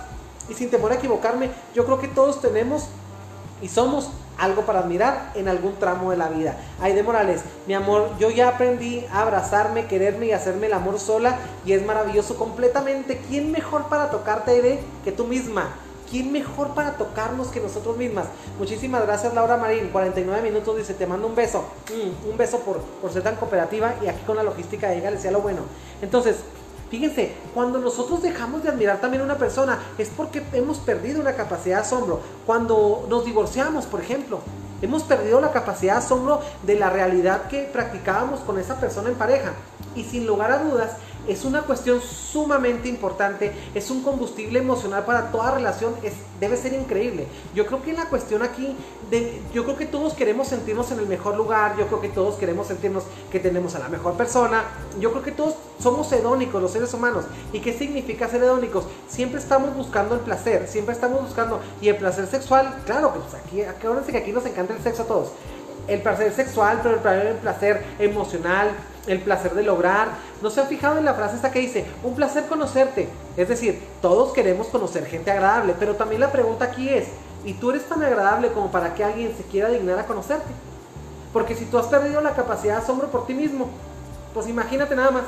y 0.49 0.55
sin 0.55 0.71
temor 0.71 0.93
a 0.93 0.97
equivocarme, 0.97 1.51
yo 1.75 1.85
creo 1.85 2.01
que 2.01 2.09
todos 2.09 2.41
tenemos 2.41 2.87
y 3.63 3.69
somos 3.69 4.11
algo 4.39 4.63
para 4.63 4.81
admirar 4.81 5.33
en 5.35 5.49
algún 5.49 5.77
tramo 5.77 6.11
de 6.11 6.17
la 6.17 6.29
vida. 6.29 6.57
de 6.83 7.03
Morales, 7.03 7.43
mi 7.67 7.75
amor, 7.75 8.11
yo 8.19 8.31
ya 8.31 8.49
aprendí 8.49 9.05
a 9.13 9.23
abrazarme, 9.23 9.87
quererme 9.87 10.27
y 10.27 10.33
hacerme 10.33 10.67
el 10.67 10.75
amor 10.75 10.99
sola 10.99 11.39
y 11.65 11.73
es 11.73 11.85
maravilloso 11.85 12.37
completamente. 12.37 13.21
¿Quién 13.29 13.53
mejor 13.53 13.89
para 13.89 14.11
tocarte, 14.11 14.53
Aide, 14.53 14.81
que 15.05 15.13
tú 15.13 15.25
misma? 15.25 15.71
¿Quién 16.11 16.31
mejor 16.31 16.75
para 16.75 16.93
tocarnos 16.93 17.49
que 17.49 17.61
nosotros 17.61 17.97
mismas? 17.97 18.27
Muchísimas 18.59 19.05
gracias 19.05 19.35
Laura 19.35 19.57
Marín, 19.57 19.89
49 19.89 20.41
minutos, 20.41 20.77
dice, 20.77 20.95
te 20.95 21.07
mando 21.07 21.27
un 21.27 21.35
beso. 21.35 21.65
Mm, 21.91 22.31
un 22.31 22.37
beso 22.37 22.61
por, 22.61 22.79
por 22.79 23.13
ser 23.13 23.23
tan 23.23 23.37
cooperativa 23.37 23.95
y 24.03 24.07
aquí 24.07 24.23
con 24.25 24.37
la 24.37 24.45
logística 24.45 24.89
le 24.89 25.01
decía 25.01 25.33
lo 25.33 25.41
bueno. 25.41 25.63
Entonces, 26.01 26.37
Fíjense, 26.91 27.35
cuando 27.53 27.81
nosotros 27.81 28.23
dejamos 28.23 28.63
de 28.63 28.69
admirar 28.69 29.01
también 29.01 29.23
a 29.23 29.25
una 29.25 29.39
persona 29.39 29.79
es 29.99 30.09
porque 30.09 30.43
hemos 30.53 30.79
perdido 30.79 31.21
una 31.21 31.35
capacidad 31.35 31.77
de 31.79 31.83
asombro. 31.83 32.21
Cuando 32.47 33.07
nos 33.11 33.25
divorciamos, 33.25 33.87
por 33.87 34.01
ejemplo, 34.01 34.39
hemos 34.83 35.03
perdido 35.03 35.41
la 35.41 35.51
capacidad 35.51 35.95
de 35.95 35.99
asombro 35.99 36.41
de 36.63 36.79
la 36.79 36.91
realidad 36.91 37.49
que 37.49 37.65
practicábamos 37.65 38.41
con 38.41 38.59
esa 38.59 38.79
persona 38.79 39.09
en 39.09 39.17
pareja. 39.17 39.53
Y 39.97 40.05
sin 40.05 40.27
lugar 40.27 40.53
a 40.53 40.59
dudas, 40.59 40.93
es 41.29 41.45
una 41.45 41.63
cuestión 41.63 42.01
sumamente 42.01 42.89
importante, 42.89 43.53
es 43.75 43.91
un 43.91 44.03
combustible 44.03 44.59
emocional 44.59 45.05
para 45.05 45.31
toda 45.31 45.53
relación, 45.53 45.95
es, 46.03 46.15
debe 46.41 46.57
ser 46.57 46.73
increíble. 46.73 47.27
Yo 47.55 47.67
creo 47.67 47.83
que 47.83 47.93
la 47.93 48.09
cuestión 48.09 48.43
aquí, 48.43 48.77
de, 49.11 49.41
yo 49.53 49.65
creo 49.65 49.77
que 49.77 49.87
todos 49.87 50.15
queremos 50.15 50.49
sentirnos 50.49 50.91
en 50.93 50.99
el 50.99 51.07
mejor 51.07 51.37
lugar, 51.37 51.77
yo 51.79 51.87
creo 51.87 52.01
que 52.01 52.09
todos 52.09 52.37
queremos 52.37 52.67
sentirnos 52.67 53.05
que 53.31 53.41
tenemos 53.41 53.75
a 53.75 53.79
la 53.79 53.89
mejor 53.89 54.15
persona, 54.15 54.65
yo 55.01 55.11
creo 55.11 55.23
que 55.23 55.33
todos 55.33 55.55
somos 55.81 56.11
hedónicos 56.13 56.63
los 56.63 56.71
seres 56.71 56.93
humanos. 56.95 57.25
¿Y 57.53 57.61
qué 57.61 57.73
significa 57.73 58.29
ser 58.29 58.43
hedónicos? 58.43 58.85
Siempre 59.09 59.41
estamos 59.41 59.75
buscando 59.77 60.15
el 60.15 60.21
placer, 60.21 60.69
siempre 60.69 60.95
estamos 60.95 61.23
buscando, 61.23 61.61
y 61.81 61.89
el 61.89 61.97
placer 61.97 62.27
sexual, 62.27 62.83
claro 62.85 63.13
que 63.13 63.21
pues 63.21 63.35
aquí, 63.35 63.63
acuérdense 63.63 64.13
que 64.13 64.19
aquí 64.19 64.33
nos 64.33 64.47
encanta 64.47 64.75
el 64.75 64.83
sexo 64.83 65.03
a 65.03 65.07
todos. 65.07 65.29
El 65.89 66.03
placer 66.03 66.33
sexual, 66.33 66.81
pero 66.83 66.97
el 66.97 67.37
placer 67.37 67.85
emocional, 68.01 68.71
el 69.07 69.21
placer 69.21 69.55
de 69.55 69.63
lograr. 69.63 70.09
¿No 70.43 70.51
se 70.51 70.61
han 70.61 70.67
fijado 70.67 70.99
en 70.99 71.05
la 71.05 71.15
frase 71.15 71.37
esta 71.37 71.51
que 71.51 71.61
dice, 71.61 71.87
un 72.03 72.15
placer 72.15 72.47
conocerte? 72.47 73.09
Es 73.37 73.49
decir, 73.49 73.81
todos 74.03 74.33
queremos 74.33 74.69
conocer 74.69 75.07
gente 75.07 75.31
agradable, 75.31 75.75
pero 75.79 75.95
también 75.95 76.21
la 76.21 76.33
pregunta 76.33 76.67
aquí 76.67 76.89
es, 76.89 77.09
¿y 77.45 77.55
tú 77.55 77.71
eres 77.71 77.89
tan 77.89 78.03
agradable 78.03 78.53
como 78.53 78.71
para 78.71 78.95
que 78.95 79.05
alguien 79.05 79.35
se 79.37 79.45
quiera 79.45 79.69
dignar 79.69 79.99
a 79.99 80.07
conocerte? 80.07 80.53
Porque 81.33 81.55
si 81.55 81.67
tú 81.67 81.79
has 81.79 81.87
perdido 81.87 82.21
la 82.21 82.35
capacidad 82.35 82.77
de 82.77 82.83
asombro 82.83 83.09
por 83.09 83.27
ti 83.27 83.35
mismo, 83.35 83.69
pues 84.33 84.49
imagínate 84.49 84.97
nada 84.97 85.11
más, 85.11 85.25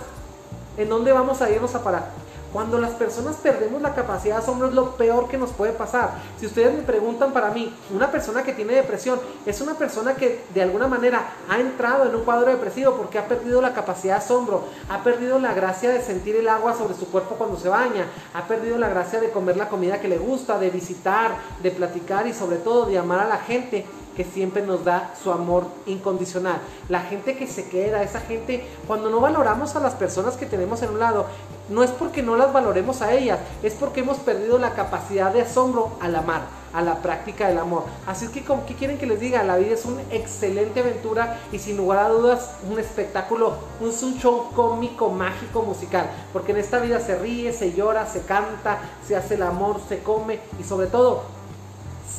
¿en 0.77 0.89
dónde 0.89 1.13
vamos 1.13 1.41
a 1.43 1.51
irnos 1.51 1.75
a 1.75 1.83
parar? 1.83 2.11
Cuando 2.53 2.79
las 2.79 2.93
personas 2.93 3.37
perdemos 3.37 3.83
la 3.83 3.95
capacidad 3.95 4.37
de 4.37 4.43
asombro 4.43 4.69
es 4.69 4.75
lo 4.75 4.97
peor 4.97 5.29
que 5.29 5.37
nos 5.37 5.51
puede 5.51 5.73
pasar. 5.73 6.13
Si 6.41 6.47
ustedes 6.47 6.75
me 6.75 6.83
preguntan 6.83 7.33
para 7.33 7.51
mí, 7.51 7.75
una 7.95 8.11
persona 8.11 8.43
que 8.43 8.55
tiene 8.55 8.73
depresión 8.73 9.21
es 9.45 9.61
una 9.61 9.75
persona 9.75 10.15
que 10.15 10.45
de 10.55 10.63
alguna 10.63 10.87
manera 10.87 11.27
ha 11.49 11.61
entrado 11.61 12.09
en 12.09 12.15
un 12.15 12.25
cuadro 12.25 12.51
depresivo 12.51 12.93
porque 12.93 13.19
ha 13.19 13.29
perdido 13.29 13.61
la 13.61 13.75
capacidad 13.75 14.15
de 14.15 14.25
asombro, 14.25 14.65
ha 14.89 15.03
perdido 15.03 15.39
la 15.39 15.53
gracia 15.53 15.91
de 15.91 16.01
sentir 16.01 16.37
el 16.37 16.49
agua 16.49 16.75
sobre 16.75 16.95
su 16.95 17.07
cuerpo 17.11 17.35
cuando 17.35 17.59
se 17.59 17.69
baña, 17.69 18.07
ha 18.33 18.49
perdido 18.49 18.79
la 18.79 18.89
gracia 18.89 19.21
de 19.21 19.31
comer 19.31 19.59
la 19.59 19.69
comida 19.69 20.01
que 20.01 20.09
le 20.09 20.19
gusta, 20.19 20.59
de 20.59 20.71
visitar, 20.71 21.37
de 21.63 21.71
platicar 21.71 22.27
y 22.27 22.33
sobre 22.33 22.57
todo 22.57 22.87
de 22.87 22.99
amar 22.99 23.21
a 23.21 23.29
la 23.29 23.39
gente 23.39 23.85
que 24.19 24.25
siempre 24.25 24.63
nos 24.63 24.85
da 24.85 25.15
su 25.23 25.31
amor 25.31 25.65
incondicional. 25.87 26.59
La 26.89 27.03
gente 27.03 27.37
que 27.37 27.47
se 27.47 27.69
queda, 27.69 28.03
esa 28.03 28.19
gente, 28.19 28.67
cuando 28.89 29.11
no 29.11 29.21
valoramos 29.21 29.77
a 29.77 29.81
las 29.81 29.95
personas 29.95 30.37
que 30.37 30.45
tenemos 30.45 30.83
en 30.83 30.91
un 30.91 30.99
lado, 30.99 31.27
no 31.69 31.85
es 31.85 31.93
porque 31.93 32.21
no 32.21 32.35
las 32.35 32.53
valoremos 32.53 33.01
a 33.01 33.15
ellas, 33.15 33.39
es 33.63 33.75
porque 33.75 34.01
hemos 34.01 34.17
perdido 34.17 34.59
la 34.59 34.75
capacidad 34.75 35.33
de 35.33 35.43
asombro 35.43 35.93
al 36.01 36.17
amar, 36.17 36.41
a 36.73 36.83
la 36.83 36.97
práctica 36.97 37.47
del 37.47 37.59
amor. 37.59 37.85
Así 38.09 38.25
es 38.25 38.33
que, 38.33 38.43
¿qué 38.43 38.75
quieren 38.75 38.99
que 38.99 39.07
les 39.07 39.21
diga? 39.21 39.45
La 39.45 39.57
vida 39.57 39.75
es 39.75 39.85
una 39.85 40.03
excelente 40.11 40.81
aventura 40.81 41.39
y 41.53 41.61
sin 41.61 41.77
lugar 41.77 41.99
a 42.01 42.09
dudas 42.09 42.57
un 42.69 42.81
espectáculo, 42.81 43.53
un, 43.81 43.91
un 43.91 44.19
show 44.19 44.51
cómico, 44.53 45.11
mágico, 45.11 45.63
musical. 45.63 46.11
Porque 46.33 46.51
en 46.51 46.59
esta 46.59 46.81
vida 46.81 46.99
se 46.99 47.17
ríe, 47.17 47.53
se 47.53 47.73
llora, 47.73 48.05
se 48.05 48.23
canta, 48.23 48.79
se 49.07 49.15
hace 49.15 49.35
el 49.35 49.45
amor, 49.45 49.81
se 49.89 50.03
come 50.03 50.41
y 50.59 50.65
sobre 50.65 50.89
todo 50.89 51.38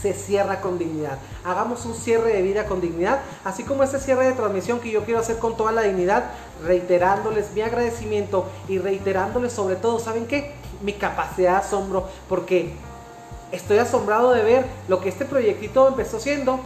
se 0.01 0.13
cierra 0.13 0.61
con 0.61 0.77
dignidad. 0.77 1.17
Hagamos 1.43 1.85
un 1.85 1.95
cierre 1.95 2.33
de 2.33 2.41
vida 2.41 2.65
con 2.65 2.81
dignidad, 2.81 3.19
así 3.43 3.63
como 3.63 3.83
este 3.83 3.99
cierre 3.99 4.25
de 4.25 4.33
transmisión 4.33 4.79
que 4.79 4.91
yo 4.91 5.03
quiero 5.03 5.19
hacer 5.19 5.37
con 5.37 5.57
toda 5.57 5.71
la 5.71 5.81
dignidad, 5.81 6.31
reiterándoles 6.63 7.53
mi 7.53 7.61
agradecimiento 7.61 8.45
y 8.67 8.77
reiterándoles 8.77 9.53
sobre 9.53 9.75
todo, 9.75 9.99
¿saben 9.99 10.27
qué? 10.27 10.53
Mi 10.81 10.93
capacidad 10.93 11.51
de 11.51 11.57
asombro, 11.57 12.07
porque 12.27 12.73
estoy 13.51 13.79
asombrado 13.79 14.31
de 14.31 14.43
ver 14.43 14.65
lo 14.87 15.01
que 15.01 15.09
este 15.09 15.25
proyectito 15.25 15.87
empezó 15.87 16.19
siendo 16.19 16.59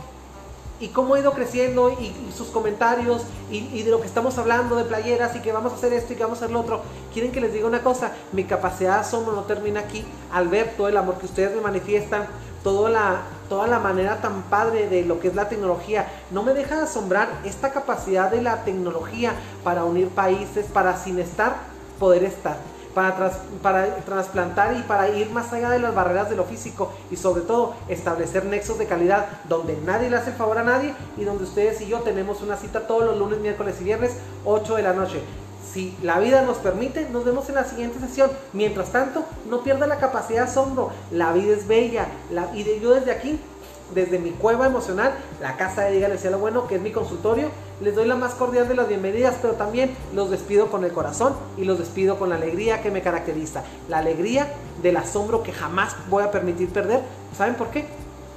y 0.79 0.89
cómo 0.89 1.15
ha 1.15 1.19
ido 1.19 1.31
creciendo 1.33 1.91
y, 1.91 2.13
sus 2.35 2.47
comentarios 2.47 3.23
y, 3.49 3.83
de 3.83 3.91
lo 3.91 4.01
que 4.01 4.07
estamos 4.07 4.37
hablando 4.37 4.75
de 4.75 4.83
playeras 4.83 5.35
y 5.35 5.39
que 5.39 5.51
vamos 5.51 5.71
a 5.71 5.75
hacer 5.75 5.93
esto 5.93 6.13
y 6.13 6.15
que 6.15 6.23
vamos 6.23 6.41
a 6.41 6.45
hacer 6.45 6.53
lo 6.53 6.59
otro. 6.59 6.81
Quieren 7.13 7.31
que 7.31 7.39
les 7.39 7.53
diga 7.53 7.67
una 7.67 7.81
cosa, 7.83 8.11
mi 8.31 8.43
capacidad 8.43 8.95
de 8.95 9.01
asombro 9.01 9.33
no 9.33 9.43
termina 9.43 9.81
aquí 9.81 10.03
al 10.31 10.49
ver 10.49 10.73
todo 10.75 10.89
el 10.89 10.97
amor 10.97 11.17
que 11.19 11.25
ustedes 11.25 11.55
me 11.55 11.61
manifiestan, 11.61 12.27
toda 12.63 12.89
la, 12.89 13.21
toda 13.49 13.67
la 13.67 13.79
manera 13.79 14.21
tan 14.21 14.43
padre 14.43 14.87
de 14.87 15.03
lo 15.03 15.19
que 15.19 15.27
es 15.27 15.35
la 15.35 15.49
tecnología. 15.49 16.07
No 16.31 16.43
me 16.43 16.53
deja 16.53 16.77
de 16.77 16.83
asombrar 16.83 17.29
esta 17.43 17.71
capacidad 17.71 18.31
de 18.31 18.41
la 18.41 18.63
tecnología 18.63 19.33
para 19.63 19.83
unir 19.83 20.09
países, 20.09 20.65
para 20.67 20.97
sin 20.97 21.19
estar, 21.19 21.55
poder 21.99 22.23
estar. 22.23 22.57
Para, 22.95 23.31
para 23.63 23.95
trasplantar 24.05 24.77
y 24.77 24.83
para 24.83 25.09
ir 25.09 25.31
más 25.31 25.51
allá 25.51 25.71
de 25.71 25.79
las 25.79 25.95
barreras 25.95 26.29
de 26.29 26.35
lo 26.35 26.43
físico 26.43 26.93
y 27.09 27.15
sobre 27.15 27.41
todo 27.41 27.73
establecer 27.87 28.45
nexos 28.45 28.77
de 28.77 28.85
calidad 28.85 29.25
donde 29.49 29.75
nadie 29.83 30.11
le 30.11 30.17
hace 30.17 30.29
el 30.29 30.35
favor 30.35 30.59
a 30.59 30.63
nadie 30.63 30.93
y 31.17 31.23
donde 31.23 31.45
ustedes 31.45 31.81
y 31.81 31.87
yo 31.87 32.01
tenemos 32.01 32.43
una 32.43 32.55
cita 32.55 32.85
todos 32.85 33.03
los 33.03 33.17
lunes, 33.17 33.39
miércoles 33.39 33.77
y 33.81 33.85
viernes, 33.85 34.17
8 34.45 34.75
de 34.75 34.83
la 34.83 34.93
noche 34.93 35.23
si 35.73 35.95
la 36.03 36.19
vida 36.19 36.43
nos 36.43 36.57
permite, 36.57 37.09
nos 37.09 37.25
vemos 37.25 37.49
en 37.49 37.55
la 37.55 37.63
siguiente 37.63 37.99
sesión. 37.99 38.29
Mientras 38.53 38.91
tanto, 38.91 39.25
no 39.49 39.63
pierda 39.63 39.87
la 39.87 39.97
capacidad 39.97 40.43
de 40.43 40.51
asombro. 40.51 40.91
La 41.11 41.33
vida 41.33 41.53
es 41.53 41.67
bella. 41.67 42.07
y 42.53 42.79
yo 42.79 42.93
desde 42.93 43.11
aquí, 43.11 43.39
desde 43.95 44.19
mi 44.19 44.31
cueva 44.31 44.67
emocional, 44.67 45.13
la 45.41 45.57
casa 45.57 45.83
de 45.83 45.93
Dígale 45.93 46.19
Cielo 46.19 46.37
Bueno, 46.37 46.67
que 46.67 46.75
es 46.75 46.81
mi 46.81 46.91
consultorio, 46.91 47.49
les 47.81 47.95
doy 47.95 48.05
la 48.05 48.15
más 48.15 48.35
cordial 48.35 48.67
de 48.67 48.75
las 48.75 48.87
bienvenidas, 48.87 49.35
pero 49.41 49.55
también 49.55 49.95
los 50.13 50.29
despido 50.29 50.69
con 50.69 50.83
el 50.83 50.91
corazón 50.91 51.33
y 51.57 51.65
los 51.65 51.79
despido 51.79 52.19
con 52.19 52.29
la 52.29 52.35
alegría 52.35 52.83
que 52.83 52.91
me 52.91 53.01
caracteriza. 53.01 53.63
La 53.89 53.97
alegría 53.97 54.53
del 54.83 54.97
asombro 54.97 55.41
que 55.41 55.53
jamás 55.53 55.95
voy 56.07 56.23
a 56.23 56.29
permitir 56.29 56.69
perder. 56.69 57.01
¿Saben 57.35 57.55
por 57.55 57.69
qué? 57.69 57.85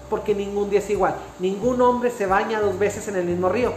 Porque 0.08 0.34
ningún 0.34 0.70
día 0.70 0.78
es 0.78 0.88
igual. 0.88 1.16
Ningún 1.38 1.82
hombre 1.82 2.10
se 2.10 2.24
baña 2.24 2.60
dos 2.60 2.78
veces 2.78 3.08
en 3.08 3.16
el 3.16 3.24
mismo 3.24 3.50
río. 3.50 3.72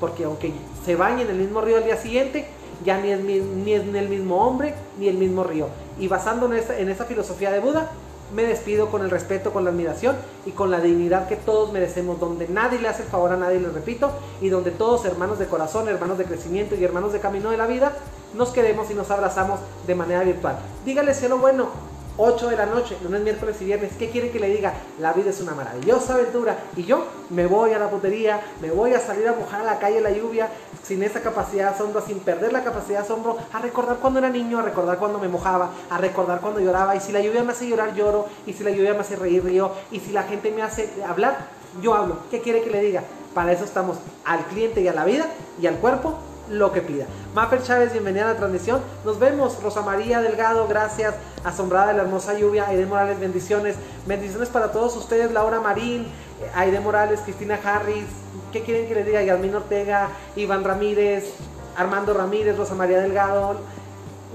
Porque 0.00 0.24
aunque 0.24 0.52
se 0.84 0.96
bañe 0.96 1.22
en 1.22 1.30
el 1.30 1.36
mismo 1.36 1.60
río 1.60 1.76
al 1.76 1.84
día 1.84 1.96
siguiente, 1.96 2.48
ya 2.84 2.98
ni 2.98 3.10
es, 3.10 3.20
ni 3.20 3.72
el 3.72 4.08
mismo 4.08 4.46
hombre 4.46 4.74
ni 4.98 5.08
el 5.08 5.16
mismo 5.16 5.44
río. 5.44 5.68
Y 5.98 6.08
basándonos 6.08 6.70
en 6.70 6.88
esa, 6.88 7.04
filosofía 7.04 7.50
de 7.50 7.60
Buda, 7.60 7.90
me 8.34 8.44
despido 8.44 8.90
con 8.90 9.02
el 9.02 9.10
respeto, 9.10 9.52
con 9.52 9.64
la 9.64 9.70
admiración 9.70 10.16
y 10.46 10.50
con 10.50 10.70
la 10.70 10.80
dignidad 10.80 11.28
que 11.28 11.36
todos 11.36 11.72
merecemos, 11.72 12.18
donde 12.18 12.48
nadie 12.48 12.78
le 12.78 12.88
hace 12.88 13.02
el 13.02 13.08
favor 13.08 13.32
a 13.32 13.36
nadie, 13.36 13.60
les 13.60 13.72
repito, 13.72 14.10
y 14.40 14.48
donde 14.48 14.70
todos 14.70 15.04
hermanos 15.04 15.38
de 15.38 15.46
corazón, 15.46 15.88
hermanos 15.88 16.18
de 16.18 16.24
crecimiento 16.24 16.74
y 16.74 16.84
hermanos 16.84 17.12
de 17.12 17.20
camino 17.20 17.50
de 17.50 17.56
la 17.56 17.66
vida, 17.66 17.92
nos 18.34 18.50
queremos 18.50 18.90
y 18.90 18.94
nos 18.94 19.10
abrazamos 19.10 19.60
de 19.86 19.94
manera 19.94 20.24
virtual. 20.24 20.58
Dígale 20.84 21.14
cielo 21.14 21.38
bueno, 21.38 21.68
8 22.16 22.48
de 22.48 22.56
la 22.56 22.66
noche, 22.66 22.96
lunes, 23.02 23.22
miércoles 23.22 23.56
y 23.60 23.64
viernes. 23.64 23.92
¿Qué 23.98 24.08
quiere 24.08 24.30
que 24.30 24.38
le 24.38 24.48
diga? 24.48 24.72
La 25.00 25.12
vida 25.12 25.30
es 25.30 25.40
una 25.40 25.54
maravillosa 25.54 26.14
aventura. 26.14 26.56
Y 26.76 26.84
yo 26.84 27.04
me 27.30 27.46
voy 27.46 27.72
a 27.72 27.78
la 27.78 27.90
putería, 27.90 28.40
me 28.60 28.70
voy 28.70 28.94
a 28.94 29.00
salir 29.00 29.26
a 29.26 29.32
mojar 29.32 29.62
a 29.62 29.64
la 29.64 29.78
calle 29.80 30.00
la 30.00 30.12
lluvia, 30.12 30.48
sin 30.84 31.02
esa 31.02 31.20
capacidad 31.20 31.70
de 31.70 31.74
asombro, 31.74 32.00
sin 32.00 32.20
perder 32.20 32.52
la 32.52 32.62
capacidad 32.62 33.00
de 33.00 33.04
asombro, 33.04 33.36
a 33.52 33.58
recordar 33.58 33.96
cuando 33.96 34.20
era 34.20 34.30
niño, 34.30 34.60
a 34.60 34.62
recordar 34.62 34.98
cuando 34.98 35.18
me 35.18 35.28
mojaba, 35.28 35.70
a 35.90 35.98
recordar 35.98 36.40
cuando 36.40 36.60
lloraba. 36.60 36.94
Y 36.94 37.00
si 37.00 37.10
la 37.10 37.20
lluvia 37.20 37.42
me 37.42 37.52
hace 37.52 37.68
llorar, 37.68 37.94
lloro. 37.94 38.26
Y 38.46 38.52
si 38.52 38.62
la 38.62 38.70
lluvia 38.70 38.94
me 38.94 39.00
hace 39.00 39.16
reír, 39.16 39.44
río. 39.44 39.72
Y 39.90 39.98
si 39.98 40.12
la 40.12 40.22
gente 40.22 40.52
me 40.52 40.62
hace 40.62 40.88
hablar, 41.06 41.48
yo 41.82 41.94
hablo. 41.94 42.18
¿Qué 42.30 42.40
quiere 42.40 42.62
que 42.62 42.70
le 42.70 42.80
diga? 42.80 43.02
Para 43.34 43.50
eso 43.50 43.64
estamos 43.64 43.96
al 44.24 44.44
cliente 44.44 44.80
y 44.80 44.86
a 44.86 44.92
la 44.92 45.04
vida 45.04 45.26
y 45.60 45.66
al 45.66 45.78
cuerpo 45.78 46.16
lo 46.50 46.72
que 46.72 46.82
pida. 46.82 47.06
Maffer 47.34 47.62
Chávez, 47.62 47.92
bienvenida 47.92 48.24
a 48.24 48.32
la 48.32 48.36
transmisión. 48.36 48.80
Nos 49.04 49.18
vemos. 49.18 49.62
Rosa 49.62 49.82
María 49.82 50.20
Delgado, 50.20 50.66
gracias. 50.68 51.14
Asombrada 51.44 51.88
de 51.88 51.94
la 51.94 52.02
hermosa 52.02 52.38
lluvia. 52.38 52.66
Aide 52.68 52.86
Morales, 52.86 53.18
bendiciones. 53.18 53.76
Bendiciones 54.06 54.48
para 54.48 54.72
todos 54.72 54.96
ustedes. 54.96 55.32
Laura 55.32 55.60
Marín, 55.60 56.02
eh, 56.02 56.50
Aide 56.54 56.80
Morales, 56.80 57.20
Cristina 57.20 57.58
Harris. 57.62 58.06
¿Qué 58.52 58.62
quieren 58.62 58.86
que 58.86 58.94
les 58.94 59.06
diga? 59.06 59.22
Yasmín 59.22 59.54
Ortega, 59.54 60.08
Iván 60.36 60.64
Ramírez, 60.64 61.32
Armando 61.76 62.14
Ramírez, 62.14 62.56
Rosa 62.56 62.74
María 62.74 63.00
Delgado, 63.00 63.56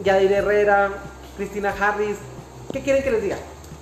Yadir 0.04 0.32
Herrera, 0.32 0.90
Cristina 1.38 1.74
Harris. 1.80 2.18
¿Qué 2.74 2.82
quieren 2.82 3.04
que 3.04 3.12
les 3.12 3.24
diga? 3.24 3.38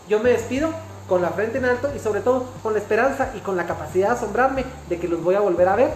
Yo 0.07 0.19
me 0.19 0.29
despido 0.29 0.69
con 1.09 1.21
la 1.21 1.29
frente 1.29 1.57
en 1.57 1.65
alto 1.65 1.89
y 1.95 1.99
sobre 1.99 2.21
todo 2.21 2.45
con 2.61 2.73
la 2.73 2.79
esperanza 2.79 3.31
y 3.35 3.39
con 3.39 3.55
la 3.55 3.65
capacidad 3.65 4.09
de 4.09 4.15
asombrarme 4.15 4.65
de 4.89 4.99
que 4.99 5.07
los 5.07 5.23
voy 5.23 5.35
a 5.35 5.39
volver 5.39 5.67
a 5.67 5.75
ver 5.75 5.91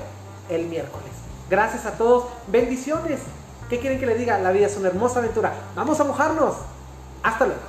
el 0.50 0.66
miércoles. 0.66 1.21
Gracias 1.52 1.86
a 1.86 1.98
todos. 1.98 2.28
Bendiciones. 2.48 3.20
¿Qué 3.70 3.80
quieren 3.80 4.00
que 4.00 4.06
les 4.06 4.18
diga? 4.18 4.40
La 4.40 4.54
vida 4.54 4.68
es 4.68 4.78
una 4.78 4.88
hermosa 4.88 5.20
aventura. 5.20 5.54
Vamos 5.76 6.00
a 6.00 6.06
mojarnos. 6.06 6.56
Hasta 7.24 7.46
luego. 7.46 7.62